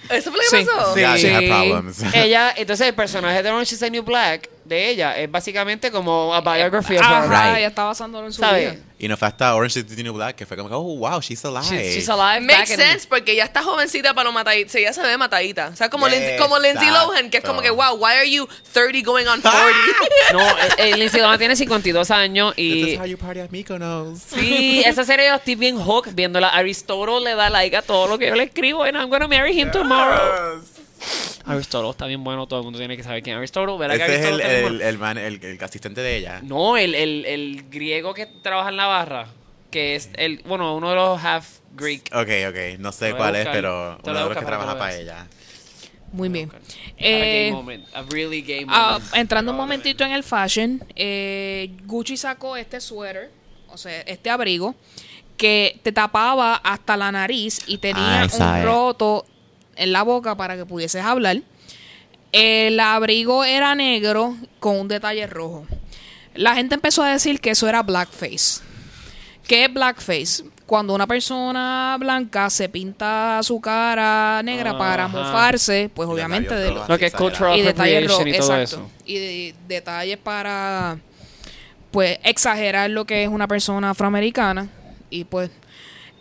[0.09, 0.65] ¿Eso fue lo que Sí.
[0.75, 0.93] pasó?
[0.93, 0.99] Sí.
[0.99, 2.03] Yeah, she had problems.
[2.13, 6.33] Ella, entonces el personaje de Orange is the New Black de ella es básicamente como
[6.33, 7.29] a biography of Ajá, her.
[7.29, 7.57] Right.
[7.59, 8.73] ella está basándolo en su ¿Sabes?
[8.73, 8.83] vida.
[8.99, 11.45] Y no fue hasta Orange is the New Black que fue como, oh, wow, she's
[11.45, 11.61] alive.
[11.69, 14.77] She's, she's alive Makes back in- sense porque ella está jovencita para lo matadita.
[14.79, 15.67] Ella se ve matadita.
[15.71, 18.29] O sea, como, Yes, Lindsay, como Lindsay Lohan, que es como que, wow, why are
[18.29, 19.53] you 30 going on 40?
[20.33, 22.89] No, eh, eh, Lindsay Lohan tiene 52 años This y...
[22.93, 24.19] is how you party at Mykonos.
[24.19, 26.47] Sí, esa serie yo estoy bien hook viéndola.
[26.49, 29.53] Aristotle le da like a todo lo que yo le escribo and I'm gonna marry
[29.59, 30.59] him tomorrow.
[31.45, 33.77] Aristotle está bien bueno, todo el mundo tiene que saber quién es Aristotle.
[33.77, 36.39] ¿verdad que es el, el, el man, el, el asistente de ella.
[36.43, 39.27] No, el, el, el griego que trabaja en la barra,
[39.71, 42.09] que es el, bueno, uno de los half Greek.
[42.13, 45.27] Ok, ok, no sé cuál es, pero uno de los que para trabaja para ella.
[46.11, 46.49] Muy bien.
[46.97, 49.15] Eh, gay moment, a really gay Ah, moment.
[49.15, 53.29] entrando un momentito en el fashion, eh, Gucci sacó este suéter,
[53.69, 54.73] o sea, este abrigo,
[55.35, 58.27] que te tapaba hasta la nariz y tenía Ah,
[58.59, 59.25] un roto
[59.77, 61.37] en la boca para que pudieses hablar.
[62.31, 65.65] El abrigo era negro con un detalle rojo.
[66.35, 68.61] La gente empezó a decir que eso era blackface.
[69.47, 70.43] ¿Qué es blackface?
[70.65, 76.85] Cuando una persona blanca se pinta su cara negra para mofarse, pues obviamente de lo-
[76.85, 78.61] Lo que es cultural y detalles y todo exacto.
[78.61, 78.91] eso.
[79.05, 80.97] Y de- detalles para
[81.91, 84.67] pues exagerar lo que es una persona afroamericana
[85.09, 85.49] y pues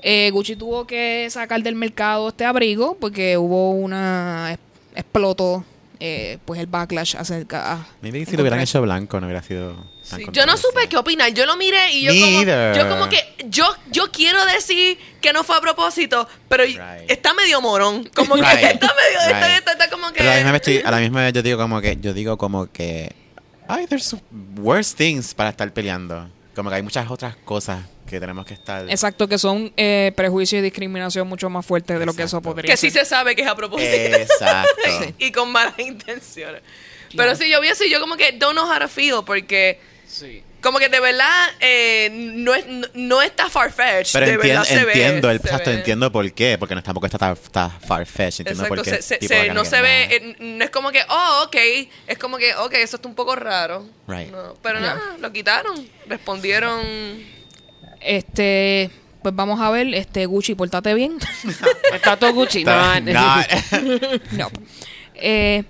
[0.03, 4.57] eh, Gucci tuvo que sacar del mercado este abrigo porque hubo una
[4.95, 5.65] explotó
[5.99, 9.43] eh, pues el backlash acerca a- Maybe si en lo hubieran hecho blanco no hubiera
[9.43, 9.75] sido
[10.11, 11.33] tan Sí, Yo no supe qué opinar.
[11.33, 12.43] Yo lo miré y yo Me como,
[12.77, 13.19] yo como que
[13.49, 16.79] yo yo quiero decir que no fue a propósito, pero Right.
[17.09, 18.09] está medio morón.
[18.15, 18.75] Como que Right.
[18.75, 19.59] está medio está, Right.
[19.59, 21.43] está- está como que Pero a la misma vez, estoy- a la misma vez yo
[21.43, 23.13] digo como que yo digo como que
[23.67, 24.15] ay there's
[24.59, 28.89] worse things para estar peleando como que hay muchas otras cosas que tenemos que estar
[28.89, 32.51] Exacto, que son eh, prejuicios y discriminación mucho más fuertes de lo que eso Exacto.
[32.55, 33.05] podría que sí ser.
[33.05, 33.91] se sabe que es a propósito.
[33.93, 34.81] exacto
[35.19, 36.63] y con malas intenciones.
[37.17, 39.81] Pero sí, yo vi eso y yo como que don't know how to feel porque
[40.07, 40.43] Sí.
[40.61, 44.13] como que de verdad eh, no, es, no, no está far-fetched.
[44.13, 45.77] pero de entien- verdad se ve, entiendo el se exacto ve.
[45.77, 49.49] entiendo por qué porque no tampoco está está far-fetched entiendo Exacto, por qué se- se-
[49.53, 51.57] no se ve, eh, no es como que, oh, ok,
[52.07, 53.87] es como que, ok, eso está un poco raro.
[54.07, 54.31] Right.
[54.31, 54.95] No, pero Ya.
[54.95, 56.81] nada, lo quitaron, respondieron.
[58.07, 58.91] Este,
[59.23, 61.17] pues vamos a ver, este Gucci, portate bien.
[61.95, 62.65] Está todo Gucci.
[62.65, 63.37] No, no.
[64.33, 64.51] no.
[65.15, 65.65] Eh,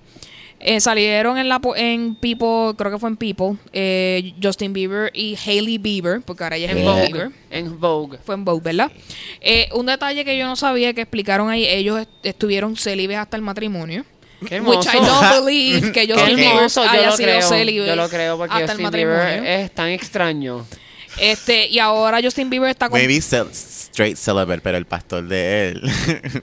[0.59, 5.11] eh, salieron en la po- en People, creo que fue en People, eh, Justin Bieber
[5.15, 7.07] y Hailey Bieber, porque ahora ella es en Vogue.
[7.07, 7.31] Bieber.
[7.51, 8.19] En Vogue.
[8.25, 8.91] Fue en Vogue, ¿verdad?
[9.41, 13.37] Eh, un detalle que yo no sabía que explicaron ahí, ellos est- estuvieron célibes hasta
[13.37, 14.05] el matrimonio.
[14.49, 15.13] Qué Which I hermoso.
[15.23, 17.43] don't believe que Justin Bieber yo lo sido creo.
[17.43, 19.51] célibe Yo lo creo porque hasta el Justin Bieber matrimonio.
[19.51, 20.67] es tan extraño.
[21.19, 25.69] Este, y ahora Justin Bieber está con maybe cel- straight celibate pero el pastor de
[25.71, 25.83] él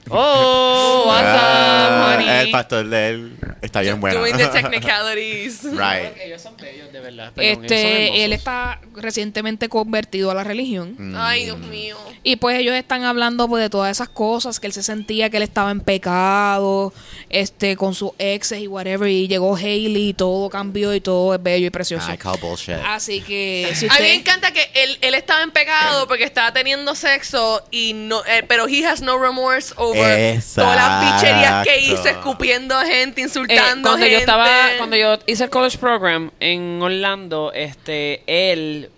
[0.09, 2.29] Oh, what's Ah, up, honey?
[2.45, 5.63] el pastor de él está bien bueno Doing the technicalities.
[5.63, 7.31] right Ellos son bellos, de verdad.
[7.33, 10.95] perdón, ellos son este, él está recientemente convertido a la religión.
[10.97, 11.15] Mm.
[11.17, 11.97] Ay, Dios mío.
[12.23, 15.37] Y pues ellos están hablando pues, de todas esas cosas, que él se sentía que
[15.37, 16.93] él estaba en pecado,
[17.29, 21.41] este, con sus exes y whatever, y llegó Hailey y todo cambió y todo es
[21.43, 22.11] bello y precioso.
[22.11, 25.51] I call bullshit Así que si A mí me encanta que él, él estaba en
[25.51, 30.75] pecado porque estaba teniendo sexo y no, eh, pero he has no remorse over todas
[30.75, 34.11] las bicherías que hizo, escupiendo a gente, Eh, insultando cuando gente.
[34.11, 38.89] yo estaba cuando yo hice el college program en Orlando este él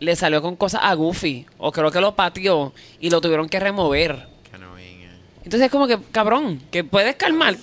[0.00, 3.60] le salió con cosas a Goofy o creo que lo pateó y lo tuvieron que
[3.60, 4.26] remover
[4.78, 5.08] eh.
[5.38, 7.56] entonces es como que cabrón que puedes calmar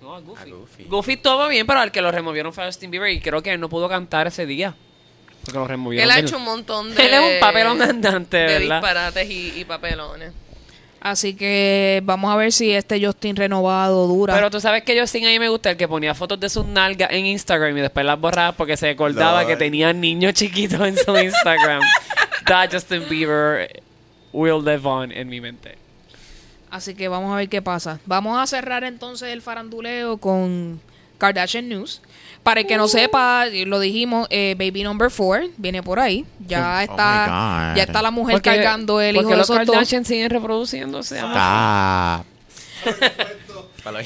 [0.00, 0.42] no a Goofy.
[0.42, 0.84] A Goofy.
[0.84, 3.52] Goofy todo bien pero al que lo removieron fue a Justin Bieber y creo que
[3.52, 4.74] él no pudo cantar ese día
[5.44, 7.02] porque lo removieron Él ha del- hecho un montón de...
[7.06, 8.76] Él es un papelón andante, de ¿verdad?
[8.76, 10.32] disparates y, y papelones.
[11.00, 14.34] así que vamos a ver si este Justin renovado dura.
[14.34, 16.64] Pero tú sabes que yo sin ahí me gusta el que ponía fotos de sus
[16.66, 20.96] nalgas en Instagram y después las borraba porque se acordaba que tenía niños chiquitos en
[20.96, 21.82] su Instagram.
[22.46, 23.68] That Justin Bieber
[24.32, 25.76] will live on en mi mente.
[26.70, 28.00] Así que vamos a ver qué pasa.
[28.06, 30.80] Vamos a cerrar entonces el faranduleo con
[31.18, 32.00] Kardashian News.
[32.42, 36.24] Para el que no sepa, lo dijimos, eh, Baby Number 4 viene por ahí.
[36.46, 37.76] Ya Oh está, my God.
[37.76, 39.48] ya está la mujer Porque- cargando el hijo de los.
[39.48, 41.20] Kardashian siguen reproduciéndose.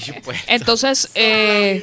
[0.08, 0.44] impuestos.
[0.48, 1.82] Entonces, eh,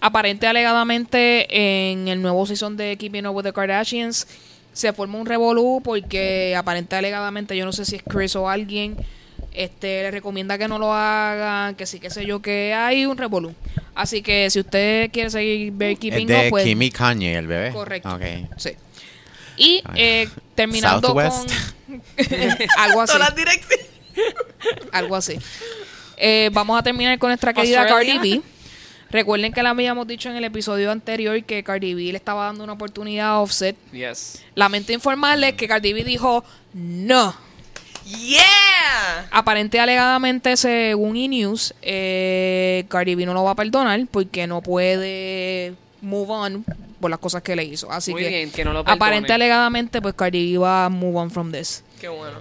[0.00, 1.46] aparente alegadamente
[1.92, 4.26] en el nuevo season de Keeping Up with the Kardashians
[4.72, 8.96] se forma un revolú porque aparente alegadamente yo no sé si es Chris o alguien
[9.54, 13.16] este le recomienda que no lo hagan, que sí que sé yo que hay un
[13.16, 13.54] revolú.
[13.94, 17.46] Así que si usted quiere seguir ver Es Keeping de Up pues Kimi Kanye, el
[17.46, 17.72] bebé.
[17.72, 18.18] correcto.
[18.56, 18.70] Sí.
[19.56, 21.50] Y eh, terminando Southwest.
[21.86, 22.02] con
[22.78, 23.86] algo así, Todas las direcciones.
[24.92, 25.38] algo así.
[26.16, 28.14] Eh, vamos a terminar con nuestra querida Australia.
[28.14, 28.42] Cardi B.
[29.10, 32.64] Recuerden que le habíamos dicho en el episodio anterior que Cardi B le estaba dando
[32.64, 33.76] una oportunidad a Offset.
[33.92, 34.42] Yes.
[34.54, 36.42] Lamento informarles que Cardi B dijo
[36.72, 37.34] no.
[38.06, 39.26] Yeah.
[39.30, 45.74] Aparente alegadamente, según E-News, eh, Cardi B no lo va a perdonar porque no puede
[46.00, 46.64] move on
[47.00, 47.90] por las cosas que le hizo.
[47.90, 51.18] Así Muy que, bien, que no lo aparente alegadamente, pues Cardi B va a move
[51.18, 51.82] on from this.
[52.00, 52.38] Qué bueno.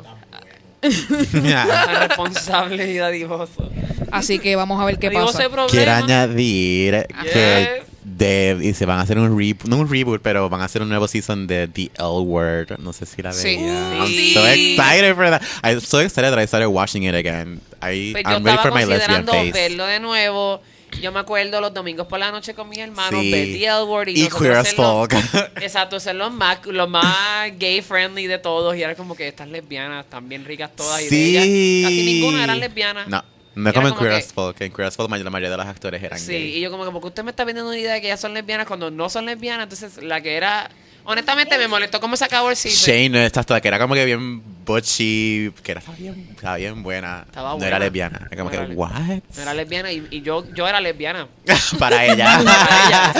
[0.81, 3.69] Responsable y dadivoso.
[4.11, 5.67] Así que vamos a ver qué Dadivoso pasa.
[5.69, 7.90] Quiero añadir que Yes.
[8.03, 10.81] De, y se van a hacer un reboot, no un reboot, pero van a hacer
[10.81, 12.79] un nuevo season de The L Word.
[12.79, 13.55] No sé si la Sí.
[13.57, 13.97] veía.
[13.99, 14.33] I'm Sí.
[14.33, 15.41] so excited for that.
[15.63, 17.61] I'm so excited that I started watching it again.
[17.81, 19.51] I, Pues yo I'm ready estaba for my lesbian face.
[19.51, 20.61] verlo de nuevo.
[21.01, 23.31] Yo me acuerdo los domingos por la noche con mis hermanos, Sí.
[23.31, 25.13] ver The L Word y, Y Queer as los- Folk.
[25.61, 28.75] Exacto, ser los más, los más gay friendly de todos.
[28.75, 31.01] Y era como que estas lesbianas están bien ricas todas.
[31.03, 33.07] Y de ellas casi ninguna eran lesbianas.
[33.07, 33.23] No,
[33.55, 34.61] no era como en Queer que- as Folk.
[34.61, 36.57] En Queer as Folk la mayoría de los actores eran Sí, gay.
[36.57, 38.33] y yo como que, porque usted me está vendiendo una idea de que ellas son
[38.33, 39.63] lesbianas cuando no son lesbianas.
[39.63, 40.69] Entonces, la que era...
[41.03, 42.93] Honestamente, me molestó cómo se acabó el season.
[42.93, 47.23] Shane, exacto, que era como que bien butchy, que era, estaba, bien, estaba bien buena.
[47.27, 47.67] Estaba no buena.
[47.67, 48.27] era lesbiana.
[48.31, 48.91] Era como No era que, le- what?
[49.35, 51.27] No era lesbiana y, y yo, yo era lesbiana.
[51.79, 52.41] Para ella.
[52.43, 53.13] Para ella.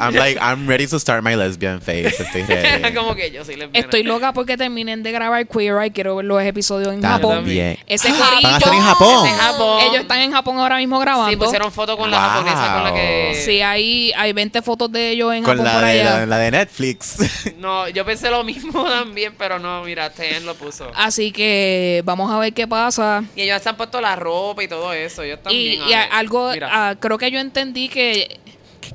[0.00, 2.14] I'm like, I'm ready to start my lesbian face.
[2.22, 2.94] Estoy ready.
[2.94, 3.84] como que yo soy lesbiana.
[3.84, 5.92] Estoy loca porque terminen de grabar Queer Eye.
[5.92, 7.76] Quiero ver los episodios en También.
[7.76, 7.84] Japón.
[7.88, 8.42] Ese Ah, corillo.
[8.42, 9.26] Van a estar en Japón.
[9.28, 9.80] En Japón.
[9.82, 11.30] Ellos están en Japón ahora mismo grabando.
[11.30, 13.42] Sí, pusieron foto con la japonesa con la que...
[13.44, 16.18] Sí, hay, hay 20 fotos de ellos en Con Japón la por de, allá.
[16.20, 17.16] la, la de Netflix.
[17.58, 20.73] No, yo pensé lo mismo también, pero no, mira, Ten lo puso.
[20.94, 23.24] Así que vamos a ver qué pasa.
[23.36, 25.22] Y ellos se han puesto la ropa y todo eso.
[25.22, 25.82] Ellos Y, también.
[25.88, 26.68] y a- algo, Mira.
[26.72, 28.38] ah, creo que yo entendí que,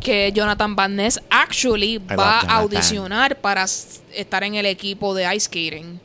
[0.02, 5.46] que Jonathan Van Ness actually va a audicionar para estar en el equipo de ice
[5.48, 6.00] skating.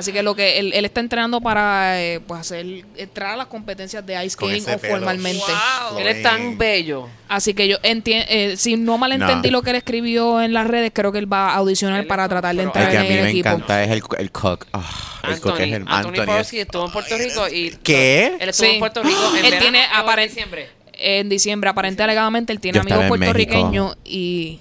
[0.00, 2.66] Así que lo que él, él está entrenando para eh, pues hacer
[2.96, 4.94] entrar a las competencias de ice skating o pelo.
[4.96, 5.44] formalmente.
[5.90, 5.98] Wow.
[5.98, 7.08] Él es tan bello.
[7.28, 9.58] Así que yo entiendo, si no malentendí No.
[9.58, 12.28] lo que él escribió en las redes, creo que él va a audicionar Él para
[12.28, 13.48] tratar de pero- El entrar que a en mí el me equipo.
[13.48, 14.66] encanta es el, el cook.
[14.72, 16.56] Ah, el cook Anthony, es el Anthony Anthony.
[16.60, 17.70] Estuvo en Puerto Rico y...
[17.82, 18.36] ¿Qué?
[18.40, 18.72] Él estuvo Sí.
[18.74, 20.68] en Puerto Rico en Él verano tiene o en diciembre.
[21.02, 24.60] En diciembre, aparente alegadamente, él tiene amigos puertorriqueños y,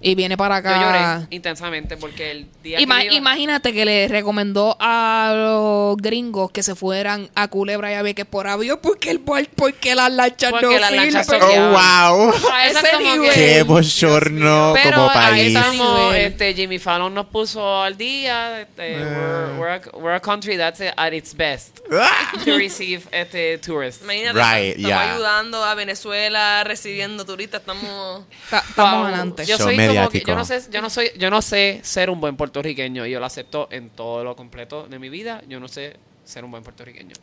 [0.00, 0.80] y viene para Yo acá.
[0.80, 6.50] lloré intensamente porque el día Ima- que iba- Imagínate que le recomendó a los gringos
[6.50, 10.10] que se fueran a Culebra y a Vieques por avión porque el bar- porque las
[10.12, 12.34] lanchas Porque no las lanchas son- Oh, wow.
[12.52, 13.30] Ah, ese nivel.
[13.32, 15.56] que- Qué bochorno Pero como ahí país.
[15.56, 18.60] estamos, este, Jimmy Fallon nos puso al día.
[18.62, 19.04] Este, Eh.
[19.04, 21.78] we're, we're a, we're a country that's at its best
[22.44, 24.02] to receive este, tourists.
[24.04, 25.12] Imagínate, Right, estamos yeah.
[25.14, 28.24] ayudando a Venezuela, recibiendo turistas, estamos...
[28.50, 29.06] Ta- Estamos Wow.
[29.06, 29.46] adelante.
[29.46, 30.28] Yo soy como que, mediático.
[30.30, 33.20] yo no sé, yo no soy, yo no sé ser un buen puertorriqueño y yo
[33.20, 35.42] lo acepto en todo lo completo de mi vida.
[35.48, 37.14] Yo no sé ser un buen puertorriqueño.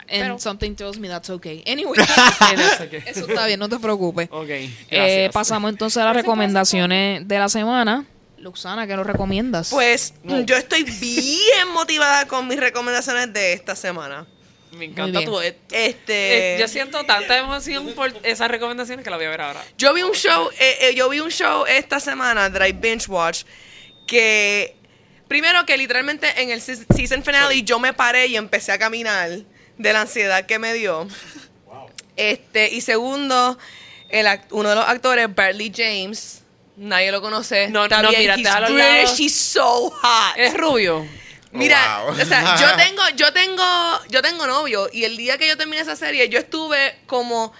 [0.00, 1.62] And pero- something tells me that's okay.
[1.66, 1.96] Anyway,
[2.38, 3.02] that's okay.
[3.06, 4.28] eso está bien, no te preocupes.
[4.32, 4.48] Ok,
[4.90, 8.04] Eh, pasamos entonces a las recomendaciones de la semana.
[8.38, 9.68] Luxana, ¿qué nos recomiendas?
[9.70, 10.40] Pues No.
[10.40, 14.26] yo estoy bien motivada con mis recomendaciones de esta semana.
[14.72, 15.40] Me encanta tu...
[15.40, 19.64] Este, Eh, yo siento tanta emoción por esas recomendaciones que la voy a ver ahora.
[19.76, 23.42] Yo vi un show, eh, eh, yo vi un show esta semana, Drive Binge Watch,
[24.06, 24.76] que
[25.28, 29.30] primero que literalmente en el se- season finale yo me paré y empecé a caminar
[29.78, 31.08] de la ansiedad que me dio.
[32.16, 33.58] Este, y segundo,
[34.10, 36.42] el act- uno de los actores, Bradley James,
[36.76, 37.68] nadie lo conoce.
[37.68, 40.36] No, está no, bien, mira, he's British, he's so hot.
[40.36, 41.06] Es rubio.
[41.52, 42.12] Mira, Wow.
[42.20, 45.82] o sea, yo tengo, yo tengo, yo tengo novio y el día que yo terminé
[45.82, 47.52] esa serie, yo estuve como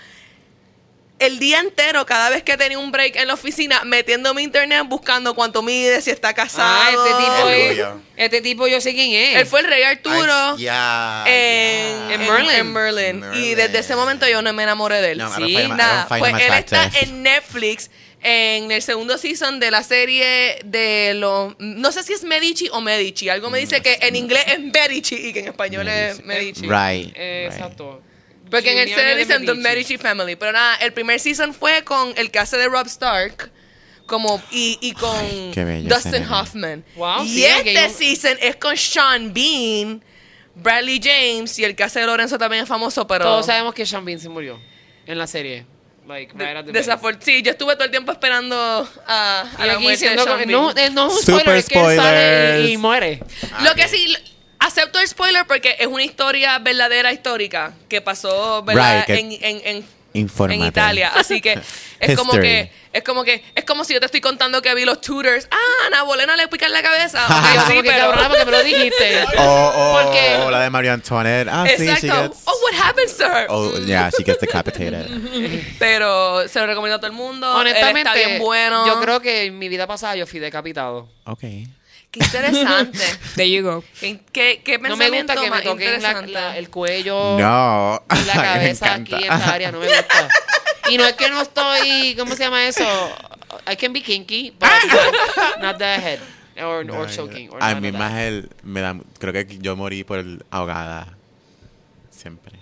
[1.19, 5.35] el día entero, cada vez que tenía un break en la oficina, metiéndome internet buscando
[5.35, 6.81] cuánto mide, si está casado.
[6.83, 7.87] Ah, este tipo es.
[8.17, 9.37] Este tipo yo sé quién es.
[9.41, 11.25] Él fue el rey Arturo en, ya.
[11.27, 12.51] En Merlin.
[12.51, 13.25] en Merlin.
[13.35, 15.19] Y desde ese momento yo no me enamoré de él.
[15.19, 17.91] No, Sí, Nada, pues él está en Netflix
[18.23, 22.81] en el segundo season de la serie de los no sé si es Medici o
[22.81, 26.63] Medici, algo me dice que en inglés es Medici y que en español es Medici.
[26.63, 27.13] Right.
[27.17, 27.53] Eh, right.
[27.55, 28.03] Exacto.
[28.51, 29.97] Porque en el serie dicen The Medici.
[29.97, 33.51] Family, pero nada, el primer season fue con el que hace de Rob Stark
[34.07, 35.17] como y, y con
[35.57, 36.25] Ay, Dustin.
[36.29, 36.85] Hoffman.
[36.97, 40.03] Wow, y sí, este un- season es con Sean Bean,
[40.57, 43.87] Bradley James y el que hace de Lorenzo también es famoso, pero Todos sabemos que
[43.87, 44.61] Sean Bean se murió
[45.07, 45.65] en la serie.
[46.11, 46.89] Like, right at the base.
[46.91, 48.57] Desafor- sí, yo estuve todo el tiempo esperando
[49.07, 50.51] a, a la muerte de Sean Bean.
[50.51, 53.21] no, eh, no es un Super spoiler, es que él sale y, muere.
[53.63, 54.17] Lo que sí,
[54.59, 58.97] acepto el spoiler porque es una historia verdadera histórica que pasó ¿verdad?
[58.97, 60.61] Right, que- en, en, en, Infórmate.
[60.61, 61.13] en Italia.
[61.15, 61.59] Así que
[62.01, 64.85] es como que es como que es como si yo te estoy contando que vi
[64.85, 65.47] los Tudors.
[65.53, 67.25] Ah, Ana Bolena le pican la cabeza.
[67.27, 69.25] Ok, Y yo sí, pero cabrona porque me lo dijiste.
[69.39, 69.43] O,
[69.77, 71.49] o, Porque- o la de María Antoinette.
[71.51, 72.23] Ah, sí, she Exacto.
[72.35, 72.43] gets...
[72.47, 73.47] Oh, what happened, sir?
[73.49, 75.07] Oh, yeah, she gets decapitated.
[75.79, 77.49] Pero se lo recomiendo a todo el mundo.
[77.55, 78.87] Honestamente, Él está bien bueno.
[78.87, 81.09] yo creo que en mi vida pasada yo fui decapitado.
[81.27, 81.45] Ok.
[82.11, 82.99] Qué interesante.
[83.37, 83.85] There you go.
[84.01, 88.03] qué, qué, qué No me gusta que me toquen la- la- el cuello No.
[88.11, 89.71] y la Me cabeza aquí en esta área.
[89.73, 90.29] No me gusta.
[90.91, 92.85] Y no es que no estoy, ¿cómo se llama eso?
[93.71, 94.69] I can be kinky, but
[95.61, 96.19] not, the head.
[96.65, 97.49] Or, No, or choking.
[97.51, 98.51] Or A mí más el...
[98.63, 101.17] Me da, creo que yo morí por el ahogada.
[102.11, 102.59] Siempre.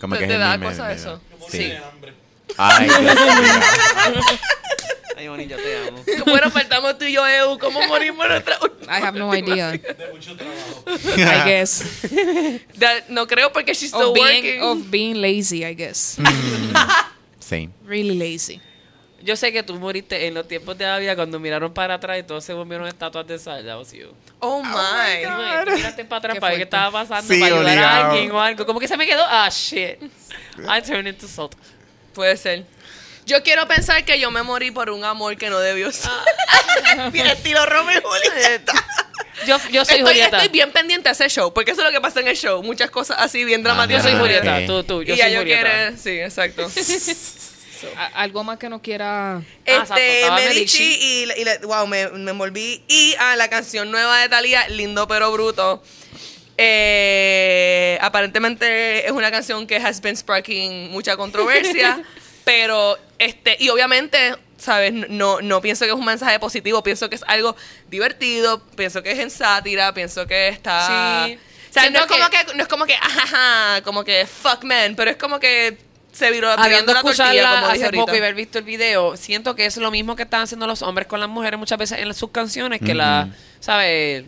[0.00, 1.20] Como ¿Te- que te es da cosa me- eso?
[1.50, 1.58] Sí.
[1.58, 1.72] Sí.
[2.56, 3.14] Ay, Dios mío.
[5.22, 6.02] Ay, Bonnie, yo te amo.
[6.26, 7.56] Bueno, faltamos tú y yo, Eu.
[7.58, 8.58] ¿Cómo morimos nuestra
[8.88, 9.70] I have no idea.
[9.70, 10.84] De mucho trabajo.
[11.16, 11.84] I guess.
[13.08, 14.62] No creo porque she's still Of being, working.
[14.62, 16.18] of being lazy, I guess.
[17.38, 17.68] Sí.
[17.86, 18.60] Really lazy.
[19.22, 22.18] Yo sé que tú moriste en los tiempos de la vida cuando miraron para atrás
[22.18, 23.64] y todos se volvieron estatuas de sal.
[23.64, 24.08] That was you.
[24.40, 24.74] Oh my.
[24.74, 25.24] Ay,
[25.64, 28.10] tú miraste para atrás Qué para ver qué estaba pasando, Sí, para ayudar a obligado.
[28.10, 28.66] alguien o algo.
[28.66, 30.02] Como que se me quedó, ah, shit.
[30.68, 31.54] I turned into salt.
[32.14, 32.64] Puede ser.
[33.26, 36.10] Yo quiero pensar que yo me morí por un amor que no debió ser.
[37.12, 38.72] Bien, estilo Romeo y Julieta.
[39.46, 40.36] Yo, yo soy estoy, Julieta.
[40.38, 42.62] estoy bien pendiente a ese show, porque eso es lo que pasa en el show.
[42.62, 44.02] Muchas cosas así bien Yo dramáticas.
[44.04, 44.66] soy Ah, Julieta.
[44.66, 45.02] Tú, tú.
[45.02, 45.62] Yo y ya soy yo Julieta.
[45.70, 45.96] quiero.
[45.96, 46.70] Sí, exacto.
[48.14, 49.42] Algo más que nos quiera...
[49.64, 50.98] exacto, Este, estaba Medici Medici.
[51.36, 52.84] y, y la- wow, me, me envolví.
[52.86, 55.82] Y a la canción nueva de Thalía, Lindo pero Bruto.
[56.56, 62.02] Eh, aparentemente es una canción que has been sparking mucha controversia.
[62.44, 64.92] pero, este, y obviamente, ¿sabes?
[64.92, 67.56] No, no pienso que es un mensaje positivo, pienso que es algo
[67.88, 71.26] divertido, pienso que es en sátira, pienso que está.
[71.26, 71.38] Sí.
[71.70, 74.62] O sea, no es, como que- que, no es como que, ajaja, como que fuck
[74.64, 75.78] man, pero es como que
[76.12, 79.54] se viró Habiendo tirando la tortilla, como hace poco y haber visto el video, siento
[79.56, 82.12] que es lo mismo que están haciendo los hombres con las mujeres muchas veces en
[82.12, 83.28] sus canciones, que la,
[83.60, 84.24] ¿sabes?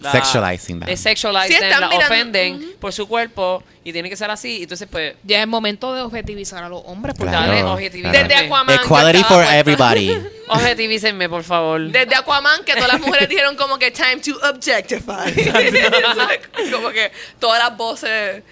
[0.00, 0.96] La- Sexualizing them.
[0.96, 4.62] sexualizing, Sí, la mirando- ofenden por su cuerpo y tiene que ser así.
[4.62, 7.16] Entonces, pues, Ya es momento de objetivizar a los hombres.
[7.18, 8.12] Porque Claro, dale, claro.
[8.18, 8.76] Desde Aquaman.
[8.76, 10.16] Equality for everybody.
[10.48, 11.80] Objetivícenme, por favor.
[11.90, 15.32] Desde Aquaman, que todas las mujeres dijeron como que time to objectify.
[16.72, 18.42] como que todas las voces.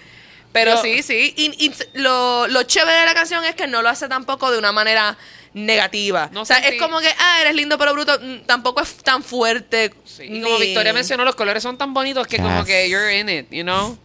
[0.51, 1.33] Pero Yo- sí, sí.
[1.37, 4.57] Y, y lo, lo chévere de la canción es que no lo hace tampoco de
[4.57, 5.17] una manera
[5.65, 6.29] negativa.
[6.31, 8.17] No o sea, sentí- es como que, ah, eres lindo pero bruto.
[8.21, 9.93] mm, Tampoco es tan fuerte.
[10.05, 12.65] Sí, Y como ni- Victoria mencionó, los colores son tan bonitos que como Yes.
[12.65, 13.97] que you're in it, you know?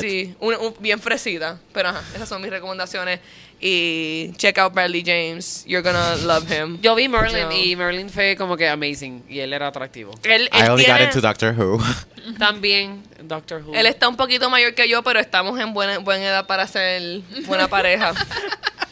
[0.00, 1.58] Sí, un- un- bien fresita.
[1.72, 3.20] Pero ajá, esas son mis recomendaciones.
[3.60, 5.64] Y check out Bradley James.
[5.66, 6.78] You're gonna love him.
[6.82, 10.12] Yo vi Merlin Yo- y Merlin fue como que amazing y él era atractivo.
[10.24, 11.78] Él, I él only got tiene- into Doctor Who.
[12.38, 13.74] También Doctor Who.
[13.74, 17.20] Él está un poquito mayor que yo, pero estamos en buena, buena edad para ser
[17.46, 18.12] buena pareja.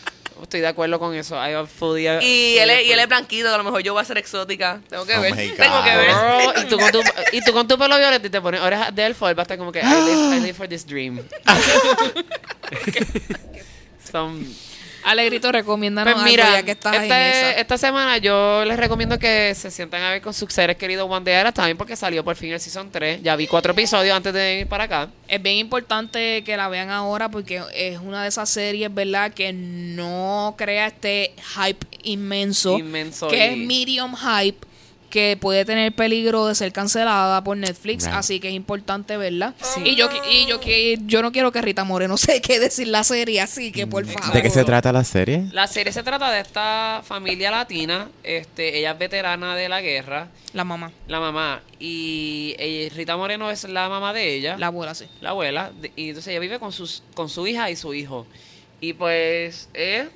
[0.42, 1.36] Estoy de acuerdo con eso.
[1.36, 4.04] I fully y, él es, y él es blanquito, a lo mejor yo voy a
[4.04, 4.80] ser exótica.
[4.88, 5.34] Tengo que Oh ver.
[5.34, 6.08] Tengo que ver.
[6.08, 7.00] Girl, y, tú con tu,
[7.32, 9.44] y tú con tu pelo violeta y te pones orejas de elfo, él va a
[9.44, 11.20] estar como que I live, I live for this dream.
[14.10, 14.46] Some-
[15.04, 17.50] Alegrito, recomiéndanos Pues mira, algo ya que estás en este- esa.
[17.60, 21.52] esta semana yo les recomiendo que se sientan a ver con sus seres queridos a
[21.52, 23.22] Time porque salió por fin el Season 3.
[23.22, 25.08] Ya vi cuatro episodios antes de ir para acá.
[25.28, 29.32] Es bien importante que la vean ahora porque es una de esas series, ¿verdad?
[29.32, 32.78] Que no crea este hype inmenso.
[32.78, 34.66] Inmenso Que y- es medium hype.
[35.12, 38.06] Que puede tener peligro de ser cancelada por Netflix.
[38.06, 38.14] Right.
[38.14, 39.52] Así que es importante verla.
[39.60, 39.82] Sí.
[39.84, 43.04] Y yo y yo que yo no quiero que Rita Moreno se quede sin la
[43.04, 44.32] serie, así que por favor.
[44.32, 45.44] ¿De qué se trata la serie?
[45.52, 48.08] La serie se trata de esta familia latina.
[48.22, 51.60] Este, ella es veterana de la guerra, La mamá, la mamá.
[51.78, 54.56] Y ella- Rita Moreno es la mamá de ella.
[54.56, 55.04] la abuela, sí.
[55.20, 58.26] la abuela, y entonces ella vive con, sus, con su hija y su hijo.
[58.80, 60.06] Y pues es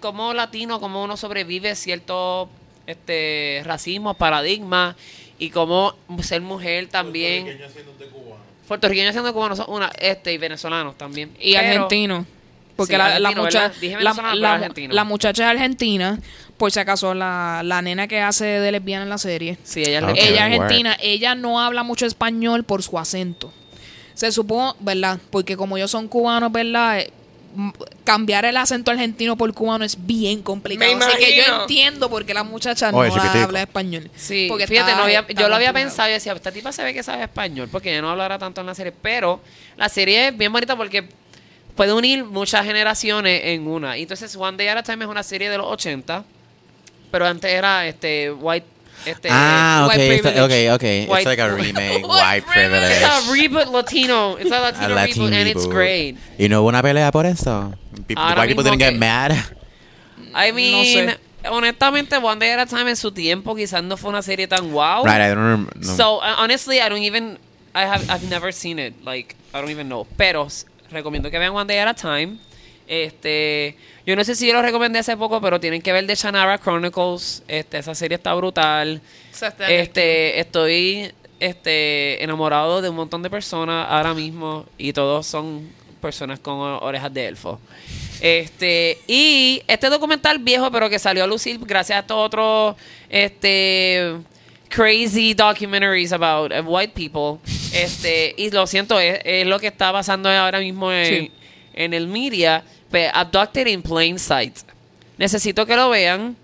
[0.00, 2.48] como latino, como uno sobrevive cierto
[2.90, 4.96] este racismo, paradigma,
[5.38, 7.58] y como ser mujer también.
[8.68, 11.30] Puertorriqueños siendo cubanos son una, este, y venezolanos también.
[11.40, 12.26] Y Pero- argentino.
[12.76, 14.94] Porque Sí, la, la, mucha- la, la- argentino.
[14.94, 16.18] la muchacha es argentina,
[16.56, 19.58] por si acaso, la, la nena que hace de lesbiana en la serie.
[19.64, 20.52] Sí, ella es ella word.
[20.62, 23.52] argentina, ella no habla mucho español por su acento.
[24.14, 25.18] Se supone, ¿verdad?
[25.30, 27.04] Porque como ellos son cubanos, ¿verdad?
[28.04, 30.96] Cambiar el acento argentino por cubano es bien complicado.
[30.96, 33.38] Me Así que yo entiendo por qué la muchacha no chiquitico.
[33.44, 34.10] habla español.
[34.16, 36.70] Sí, porque fíjate, está- no había- está yo lo había pensado y decía, esta tipa
[36.72, 39.40] se ve que sabe español, porque ella no hablará tanto en la serie, pero
[39.76, 41.08] la serie es bien bonita porque
[41.76, 43.98] puede unir muchas generaciones en una.
[43.98, 46.24] Y entonces One Day at a Time es una serie de los 80,
[47.10, 48.66] pero antes era este White
[49.06, 50.40] este ah, ok, white privilege.
[50.40, 50.82] ok, ok.
[50.84, 52.92] It's White- like a remake, White white privilege.
[52.92, 54.36] It's a reboot Latino.
[54.36, 56.16] It's a A Latino Latin reboot and it's great.
[56.38, 57.72] Y no hubo una pelea por eso.
[58.06, 59.32] Pe- Ahora white people didn't get que- mad.
[60.34, 61.18] I mean, sé.
[61.48, 64.72] honestamente, One Day at a Time en su tiempo quizás no fue una serie tan
[64.72, 65.04] wow.
[65.04, 65.72] Right, I don't remember.
[65.76, 65.96] no.
[65.96, 67.38] So uh, honestly, I don't even
[67.74, 68.94] I have I've never seen it.
[69.04, 70.06] Like I don't even know.
[70.16, 70.46] Pero
[70.92, 72.38] recomiendo que vean One Day at a Time.
[72.92, 76.16] Este, yo no sé si yo lo recomendé hace poco, pero tienen que ver The
[76.16, 77.44] Shannara Chronicles.
[77.46, 79.00] Este, esa serie está brutal.
[79.68, 85.70] Este, estoy este enamorado de un montón de personas ahora mismo y todos son
[86.02, 87.60] personas con orejas de elfo.
[88.20, 92.74] Este, y este documental viejo, pero que salió a lucir gracias a estos otros
[93.08, 94.16] este
[94.68, 97.38] crazy documentaries about uh, white people.
[97.72, 101.30] Este, y lo siento, es, es lo que está pasando ahora mismo en, Sí.
[101.74, 102.64] en el media.
[102.92, 104.58] Abducted in Plain Sight.
[105.18, 106.36] Necesito que lo vean.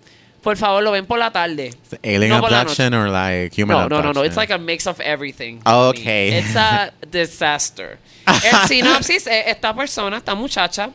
[0.43, 1.75] Por favor, lo ven por la tarde.
[2.05, 4.15] Alien no abduction or like human No, no, abduction?
[4.15, 4.25] no, no.
[4.25, 5.61] It's like a mix of everything.
[5.67, 6.39] Okay.
[6.39, 7.99] It's a disaster.
[8.27, 10.91] El sinopsis es esta persona, esta muchacha,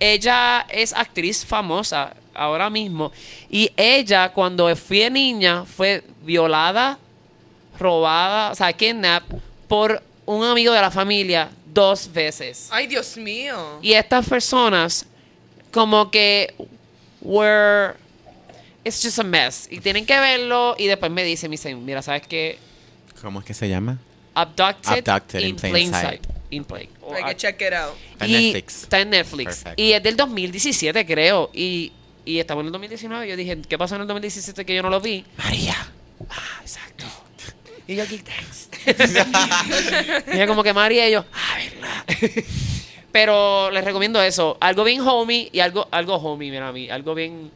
[0.00, 3.10] ella es actriz famosa ahora mismo
[3.50, 6.98] y ella cuando fue niña fue violada,
[7.78, 9.22] robada, o sea, kidnap
[9.68, 12.68] por un amigo de la familia dos veces.
[12.70, 13.78] Ay, Dios mío.
[13.82, 15.06] Y estas personas
[15.70, 16.54] como que
[17.20, 17.94] were
[18.84, 19.68] it's just a mess.
[19.70, 22.58] Y tienen que verlo y después me dicen, me dicen, mira, ¿sabes qué?
[23.20, 23.98] ¿Cómo es que se llama?
[24.34, 26.24] Abducted, Abducted in, in Plain Plain Sight.
[26.24, 26.26] Sight.
[26.50, 26.88] In plain.
[27.02, 27.94] o Hay que check it out.
[28.12, 28.82] Está en y Netflix.
[28.82, 29.56] Está en Netflix.
[29.56, 29.80] Perfect.
[29.80, 31.50] Y es del 2017, creo.
[31.52, 31.92] Y,
[32.24, 33.28] y estamos en el 2019.
[33.28, 35.24] Yo dije, ¿qué pasó en el 2017 que yo no lo vi?
[35.36, 35.76] María.
[36.30, 37.04] Ah, exacto.
[37.86, 38.67] Y yo aquí, thanks.
[40.32, 42.44] ella como que María y yo, ah, verdad.
[43.12, 44.56] Pero les recomiendo eso.
[44.60, 46.90] Algo bien homie y algo, algo homie, mira a mí.
[46.90, 47.50] Algo bien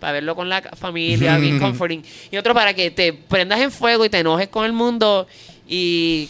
[0.00, 2.02] para verlo con la familia, bien comforting.
[2.30, 5.26] Y otro para que te prendas en fuego y te enojes con el mundo
[5.68, 6.28] y,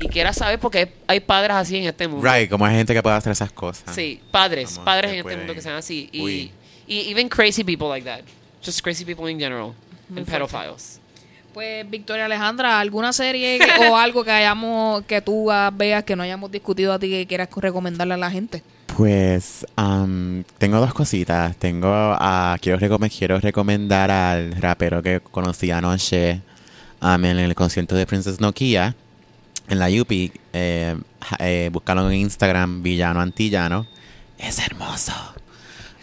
[0.00, 2.26] y quieras saber por qué hay padres así en este mundo.
[2.26, 3.94] Right, como hay gente que puede hacer esas cosas.
[3.94, 6.08] Sí, padres, Como padres en este pueden- mundo que sean así.
[6.12, 6.50] Y, Uy.
[6.86, 8.20] y even crazy people like that.
[8.64, 9.74] Just crazy people in general.
[10.16, 11.00] And pedophiles.
[11.56, 16.22] Pues, Victoria Alejandra, ¿alguna serie que- o algo que hayamos, que tú veas que no
[16.22, 18.62] hayamos discutido a ti que quieras recomendarle a la gente?
[18.94, 21.56] Pues um, tengo dos cositas.
[21.56, 26.42] Tengo a quiero, recome- quiero recomendar al rapero que conocí anoche
[27.00, 28.94] um, en el concierto de Princess Nokia
[29.70, 30.32] en la UPI.
[30.52, 30.94] Eh,
[31.38, 33.86] eh, búscalo en Instagram, Villano Antillano.
[34.38, 35.14] Es hermoso.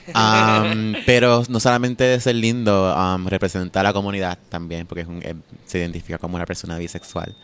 [0.07, 5.07] Um, pero no solamente de ser lindo, um, representa a la comunidad también, porque es
[5.07, 5.35] un- eh,
[5.65, 7.35] se identifica como una persona bisexual.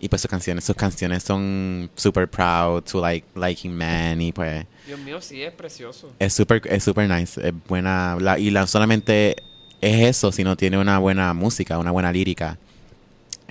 [0.00, 4.66] Y pues sus canciones, sus canciones son super proud to like liking men y pues
[4.86, 6.12] Dios mío, sí, es precioso.
[6.18, 9.36] es super es super nice, es buena la- y la solamente
[9.80, 12.58] es eso, sino tiene una buena música, una buena lírica.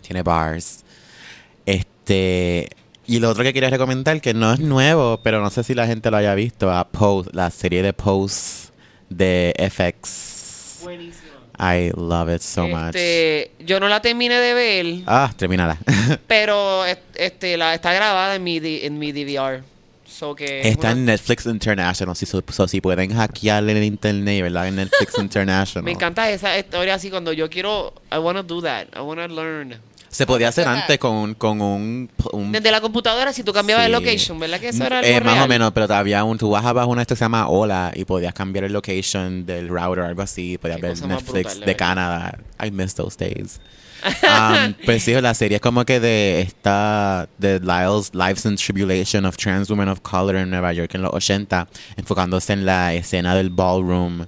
[0.02, 0.84] Tiene bars.
[1.66, 2.70] Este
[3.08, 5.86] y lo otro que quería recomendar que no es nuevo, pero no sé si la
[5.88, 8.70] gente lo haya visto, a Pose, la serie de Pose
[9.10, 10.80] de FX.
[10.84, 11.24] Buenísimo.
[11.60, 12.96] I love it so much.
[12.96, 15.78] Este, yo no la terminé de ver, Ah, termínala.
[16.28, 19.64] pero es- este, la está grabada en mi, en mi DVR.
[20.08, 24.44] So que es Está en Netflix International, si, so- so si pueden hackearle en internet,
[24.44, 24.68] ¿verdad?
[24.68, 25.84] En Netflix International.
[25.84, 29.20] Me encanta esa historia así cuando yo quiero, I want to do that, I want
[29.20, 29.76] to learn.
[30.14, 32.10] Se podía hacer antes con, un- con un...
[32.32, 33.86] un- Desde la computadora, si tú cambiabas Sí.
[33.88, 35.46] el location, ¿verdad que eso era Eh, algo más real?
[35.46, 38.34] o menos, pero todavía un, tú bajabas una esto que se llama Hola y podías
[38.34, 40.58] cambiar el location del router o algo así.
[40.58, 41.76] Podías ver Netflix brutal, de.
[41.76, 42.38] Canadá.
[42.64, 43.60] I miss those days.
[44.04, 49.26] Um, pues sí, la serie es como que de esta, de Lyle's Lives and Tribulation
[49.26, 53.34] of Trans Women of Color en Nueva York en los 80, enfocándose en la escena
[53.34, 54.26] del ballroom,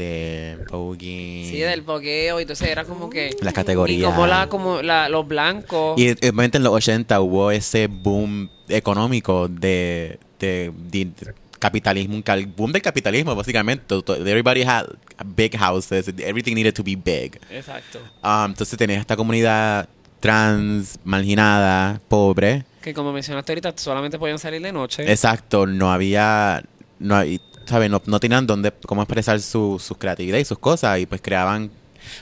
[0.00, 1.46] de Vogue.
[1.48, 3.36] Sí, del boqueo, y entonces era como que...
[3.40, 3.98] La categoría.
[3.98, 5.98] Y como, la, como la, los blancos...
[5.98, 11.10] Y eh, obviamente en los 80 hubo ese boom económico de, de, de
[11.58, 12.24] capitalismo, un
[12.56, 13.94] boom del capitalismo básicamente.
[13.94, 14.86] Everybody had
[15.24, 17.38] big houses, everything needed to be big.
[17.50, 17.98] Exacto.
[18.24, 22.64] Um, entonces tenías esta comunidad trans, marginada, pobre.
[22.82, 25.10] Que como mencionaste ahorita, solamente podían salir de noche.
[25.10, 26.62] Exacto, no había,
[26.98, 27.22] no,
[27.70, 27.88] ¿sabes?
[27.88, 31.70] No, no tenían dónde, cómo expresar su, su creatividad y sus cosas y pues creaban...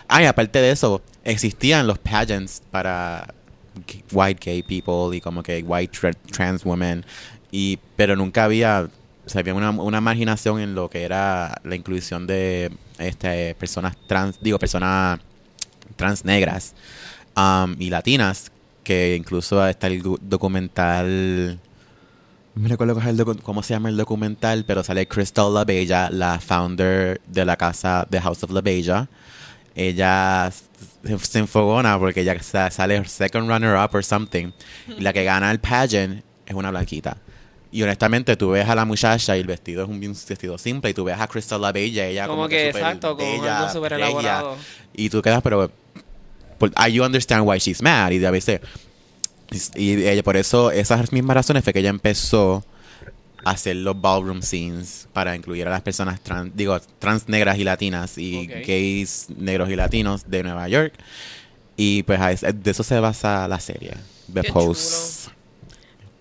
[0.06, 3.32] Ah, aparte de eso, existían los pageants para
[4.12, 7.04] white gay people y como que white tra- trans women,
[7.50, 8.88] y, pero nunca había,
[9.34, 14.58] había una, una marginación en lo que era la inclusión de este, personas trans, digo,
[14.58, 15.20] personas
[15.96, 16.74] trans negras
[17.36, 18.50] um, y latinas,
[18.82, 21.58] que incluso está el documental...
[22.58, 22.98] Me recuerdo
[23.42, 28.06] cómo se llama el documental, pero sale Crystal La Bella, la founder de la casa
[28.10, 29.08] The House of La Bella.
[29.76, 30.50] Ella
[31.22, 34.50] se, enfogona porque ella sa- sale second runner up or something.
[34.88, 37.18] Y la que gana el pageant es una blanquita.
[37.70, 40.90] Y honestamente, tú ves a la muchacha y el vestido es un vestido simple.
[40.90, 43.58] Y tú ves a Crystal La Bella, ella como, Como que, súper exacto, como bella,
[43.60, 44.06] algo súper bella.
[44.06, 44.56] elaborado.
[44.94, 45.70] Y tú quedas, pero
[46.58, 48.60] por- ah, you understand why she's mad y a veces
[49.50, 52.64] y ella por eso esas mismas razones fue que ella empezó
[53.44, 57.64] a hacer los ballroom scenes para incluir a las personas trans digo trans negras y
[57.64, 60.94] latinas y gays negros y latinos de Nueva York.
[61.76, 63.94] Y pues de eso se basa la serie
[64.32, 65.27] The Post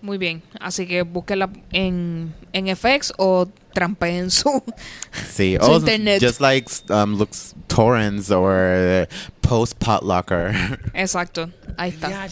[0.00, 0.42] Muy bien.
[0.60, 4.62] Así que búsquenla en, en FX o trampeen su...
[5.30, 6.22] sí Su oh, internet.
[6.22, 9.08] just like um, looks torrents or
[9.40, 10.52] Post Potlocker
[10.94, 11.50] Exacto.
[11.76, 12.28] Ahí está.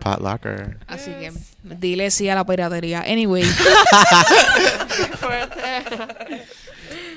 [0.00, 1.32] Potlocker Así que
[1.62, 3.00] dile sí a la piratería.
[3.00, 3.44] Anyway.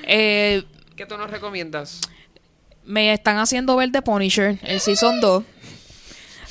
[0.04, 0.62] eh,
[0.96, 2.00] ¿Qué tú nos recomiendas?
[2.86, 5.44] me están haciendo ver The Punisher, el Season 2.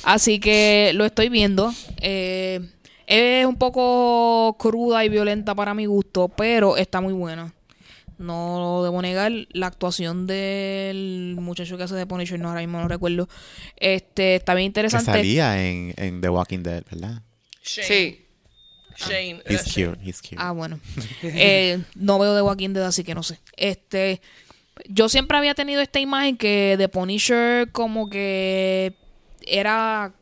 [0.02, 1.72] Así que lo estoy viendo.
[2.00, 2.60] Eh,
[3.06, 7.52] es un poco cruda y violenta para mi gusto, pero está muy buena.
[8.18, 9.32] No lo debo negar.
[9.50, 13.28] La actuación del muchacho que hace de Punisher, no ahora mismo no recuerdo.
[13.76, 15.06] Este está bien que interesante.
[15.06, 17.22] salía en, en The Walking Dead ¿verdad?
[17.64, 17.86] Shane.
[17.88, 18.20] Sí.
[18.96, 19.42] Shane.
[19.48, 19.90] He's era Shane.
[19.96, 20.78] cute he's cute Ah, bueno.
[21.22, 23.40] Eh, no veo The Walking Dead, así que no sé.
[23.56, 24.20] Este,
[24.88, 28.94] yo siempre había tenido esta imagen que The Punisher como que
[29.46, 30.14] era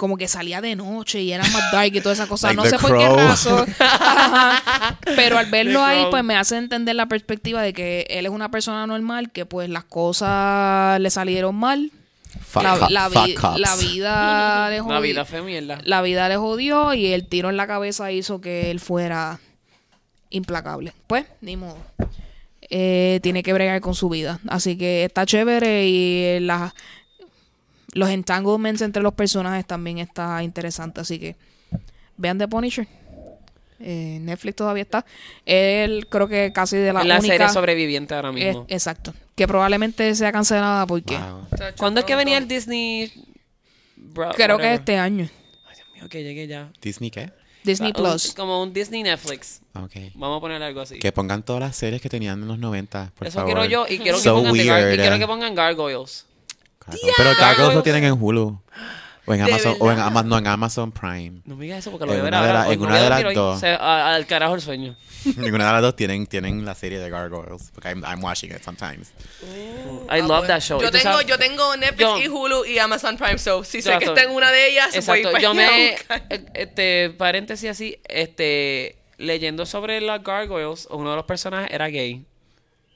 [0.00, 2.50] como que salía de noche y era más dark y todas esas cosas.
[2.56, 3.66] Like no sé por qué razón.
[5.16, 6.10] Pero al verlo The ahí, Crow.
[6.10, 9.68] pues me hace entender la perspectiva de que él es una persona normal, que pues
[9.68, 11.90] las cosas le salieron mal.
[12.48, 13.60] Fuck, la, la fuck vi- cops.
[13.60, 15.00] la vida le La jodió.
[15.02, 15.80] vida fue mierda.
[15.84, 19.38] La vida le jodió y el tiro en la cabeza hizo que él fuera
[20.30, 20.92] implacable.
[21.06, 21.76] Pues, ni modo.
[22.72, 24.38] Eh, tiene que bregar con su vida.
[24.48, 26.72] Así que está chévere y eh, la-
[27.94, 31.00] los entanglements entre los personajes también está interesante.
[31.00, 31.36] Así que
[32.16, 32.86] vean The Punisher.
[33.82, 35.06] Eh, Netflix todavía está.
[35.46, 37.32] Él creo que casi de la Es la única...
[37.34, 38.66] serie sobreviviente ahora mismo.
[38.68, 39.14] exacto.
[39.34, 41.46] Que probablemente sea cancelada porque Wow.
[41.78, 43.10] ¿Cuándo es que venía el Disney?
[43.96, 44.72] Bro- creo que whatever?
[44.80, 45.28] este año.
[45.68, 46.70] Ay, Dios mío, que llegue ya.
[46.82, 47.30] ¿Disney qué?
[47.64, 48.34] Disney O sea, un- Plus.
[48.34, 49.60] como un Disney Netflix.
[49.74, 49.92] Ok.
[50.14, 50.98] Vamos a poner algo así.
[50.98, 53.54] Que pongan todas las series que tenían en los 90, por Eso favor.
[53.54, 56.26] quiero yo y quiero que pongan Gar- y quiero que pongan Gargoyles.
[56.86, 57.14] Gargoyles.
[57.16, 58.60] Pero Gargoyles lo tienen en Hulu.
[59.26, 60.06] O en ¿De Amazon, o en, verdad?
[60.06, 61.42] Ama- no, en Amazon Prime.
[61.44, 62.72] No me digas eso porque lo En voy a ver una ahora.
[62.72, 63.62] en una voy de las dos.
[63.62, 64.96] Al carajo el sueño.
[65.36, 67.70] Ninguna de las dos tienen, tienen la serie de Gargoyles.
[67.72, 69.12] Porque I'm, I'm watching it sometimes.
[69.42, 70.80] I Ah, love that show.
[70.80, 73.96] Yo tengo, yo tengo Netflix Yo- y Hulu y Amazon Prime, so si sé que
[73.96, 74.14] Exacto.
[74.18, 75.30] está en una de ellas, voy Exacto.
[75.32, 75.96] para Yo me, eh,
[76.54, 82.24] este, paréntesis así, este, leyendo sobre las Gargoyles, uno de los personajes era gay.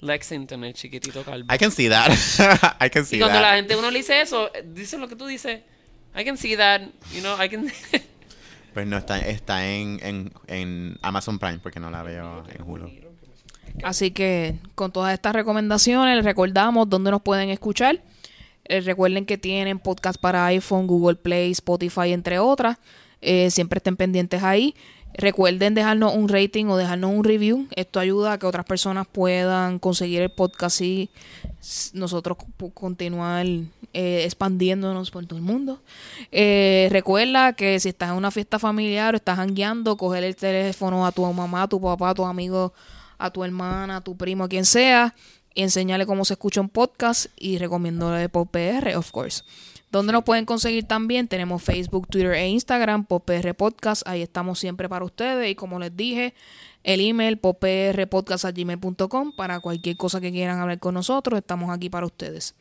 [0.05, 1.53] Lexington, el chiquitito calvo.
[1.53, 2.11] I can see that.
[2.81, 3.51] I can see y cuando that.
[3.51, 5.61] la gente uno le dice eso, dice lo que tú dices.
[6.17, 6.83] I can see that,
[7.13, 7.71] you know, I can...
[8.75, 12.91] Pues no, está, está en, en, en Amazon Prime porque no la veo en Hulu.
[13.85, 18.03] Así que con todas estas recomendaciones les recordamos dónde nos pueden escuchar.
[18.65, 22.79] Eh, recuerden que tienen podcast para iPhone, Google Play, Spotify, entre otras.
[23.21, 24.75] Eh, siempre estén pendientes ahí.
[25.16, 27.69] Recuerden dejarnos un rating o dejarnos un review.
[27.77, 31.09] Esto ayuda a que otras personas puedan conseguir el podcast y
[31.93, 32.36] nosotros
[32.74, 33.47] continuar
[33.93, 35.81] eh, expandiéndonos por todo el mundo.
[36.32, 41.07] Eh, recuerda que si estás en una fiesta familiar o estás jangueando, coger el teléfono
[41.07, 42.73] a tu mamá, a tu papá, a tus amigos,
[43.16, 45.15] a tu hermana, a tu primo, a quien sea,
[45.55, 49.45] y enseñarle cómo se escucha un podcast y recomiéndole por PR, of course.
[49.95, 51.29] ¿Dónde nos pueden conseguir también?
[51.29, 54.03] Tenemos Facebook, Twitter e Instagram, PR Podcast.
[54.09, 55.49] Ahí estamos siempre para ustedes.
[55.49, 56.35] Y como les dije,
[56.83, 61.39] el email poprpodcast.gmail.com para cualquier cosa que quieran hablar con nosotros.
[61.39, 62.57] Estamos aquí para ustedes.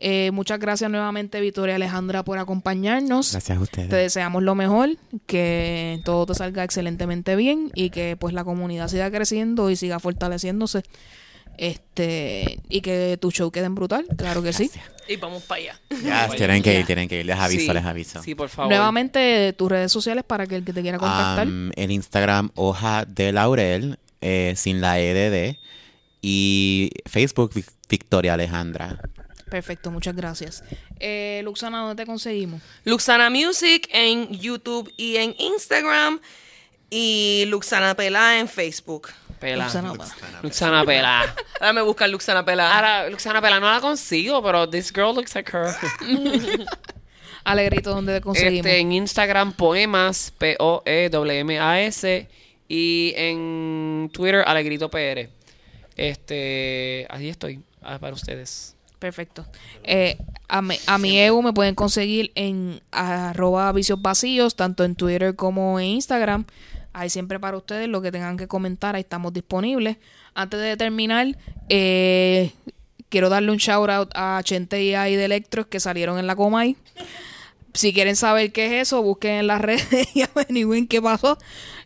[0.00, 3.32] Eh, muchas gracias nuevamente, Victoria Alejandra, por acompañarnos.
[3.32, 3.90] Gracias a ustedes.
[3.90, 4.96] Te deseamos lo mejor,
[5.26, 10.00] que todo te salga excelentemente bien y que pues la comunidad siga creciendo y siga
[10.00, 10.82] fortaleciéndose.
[11.58, 14.70] Este, y que tu show quede en brutal, claro que sí.
[15.08, 15.80] Y vamos para allá.
[15.90, 17.26] Yes, tienen que ir, tienen que ir.
[17.26, 18.22] Les aviso, Sí, les aviso.
[18.22, 18.70] Sí, por favor.
[18.72, 21.46] Nuevamente, tus redes sociales para que el que te quiera contactar.
[21.46, 25.56] Um, en Instagram, hoja de laurel, eh, sin la EDD.
[26.22, 28.98] Y Facebook, Vic- Victoria Alejandra.
[29.50, 30.64] Perfecto, muchas gracias.
[30.98, 32.62] Eh, Luxana, ¿dónde te conseguimos?
[32.84, 36.18] Luxana Music en YouTube y en Instagram.
[36.90, 39.08] Y Luxana Pelá en Facebook.
[39.34, 39.64] Pela.
[39.64, 39.92] Luxana,
[40.42, 41.34] Luxana Pela.
[41.60, 42.74] Ahora me buscan Luxana Pelá.
[42.74, 45.74] Ahora, Luxana Pela no la consigo, pero this girl looks like her.
[47.44, 48.66] Alegrito, ¿dónde te conseguimos?
[48.66, 52.28] Este, en Instagram, poemas, P-O-E-M-A-S.
[52.66, 55.28] Y en Twitter, Alegrito PR.
[55.96, 58.74] Este, ahí estoy, ah, para ustedes.
[58.98, 59.44] Perfecto.
[59.82, 60.16] Eh,
[60.48, 65.36] a, mi, a mi EU me pueden conseguir en arroba vicios vacíos, tanto en Twitter
[65.36, 66.46] como en Instagram.
[66.94, 69.98] Ahí siempre para ustedes lo que tengan que comentar, ahí estamos disponibles.
[70.32, 71.36] Antes de terminar,
[71.68, 72.52] eh,
[73.08, 76.36] quiero darle un shout out a Chente y a de Electros que salieron en la
[76.36, 76.76] Comay.
[77.74, 81.36] Si quieren saber qué es eso, busquen en las redes y averigüen qué pasó.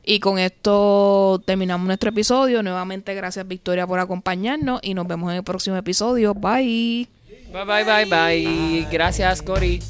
[0.04, 2.62] Y con esto terminamos nuestro episodio.
[2.62, 6.34] Nuevamente, gracias Victoria por acompañarnos y nos vemos en el próximo episodio.
[6.34, 7.08] Bye.
[7.50, 8.86] Bye, bye, bye, bye.
[8.90, 9.80] Gracias, Cory.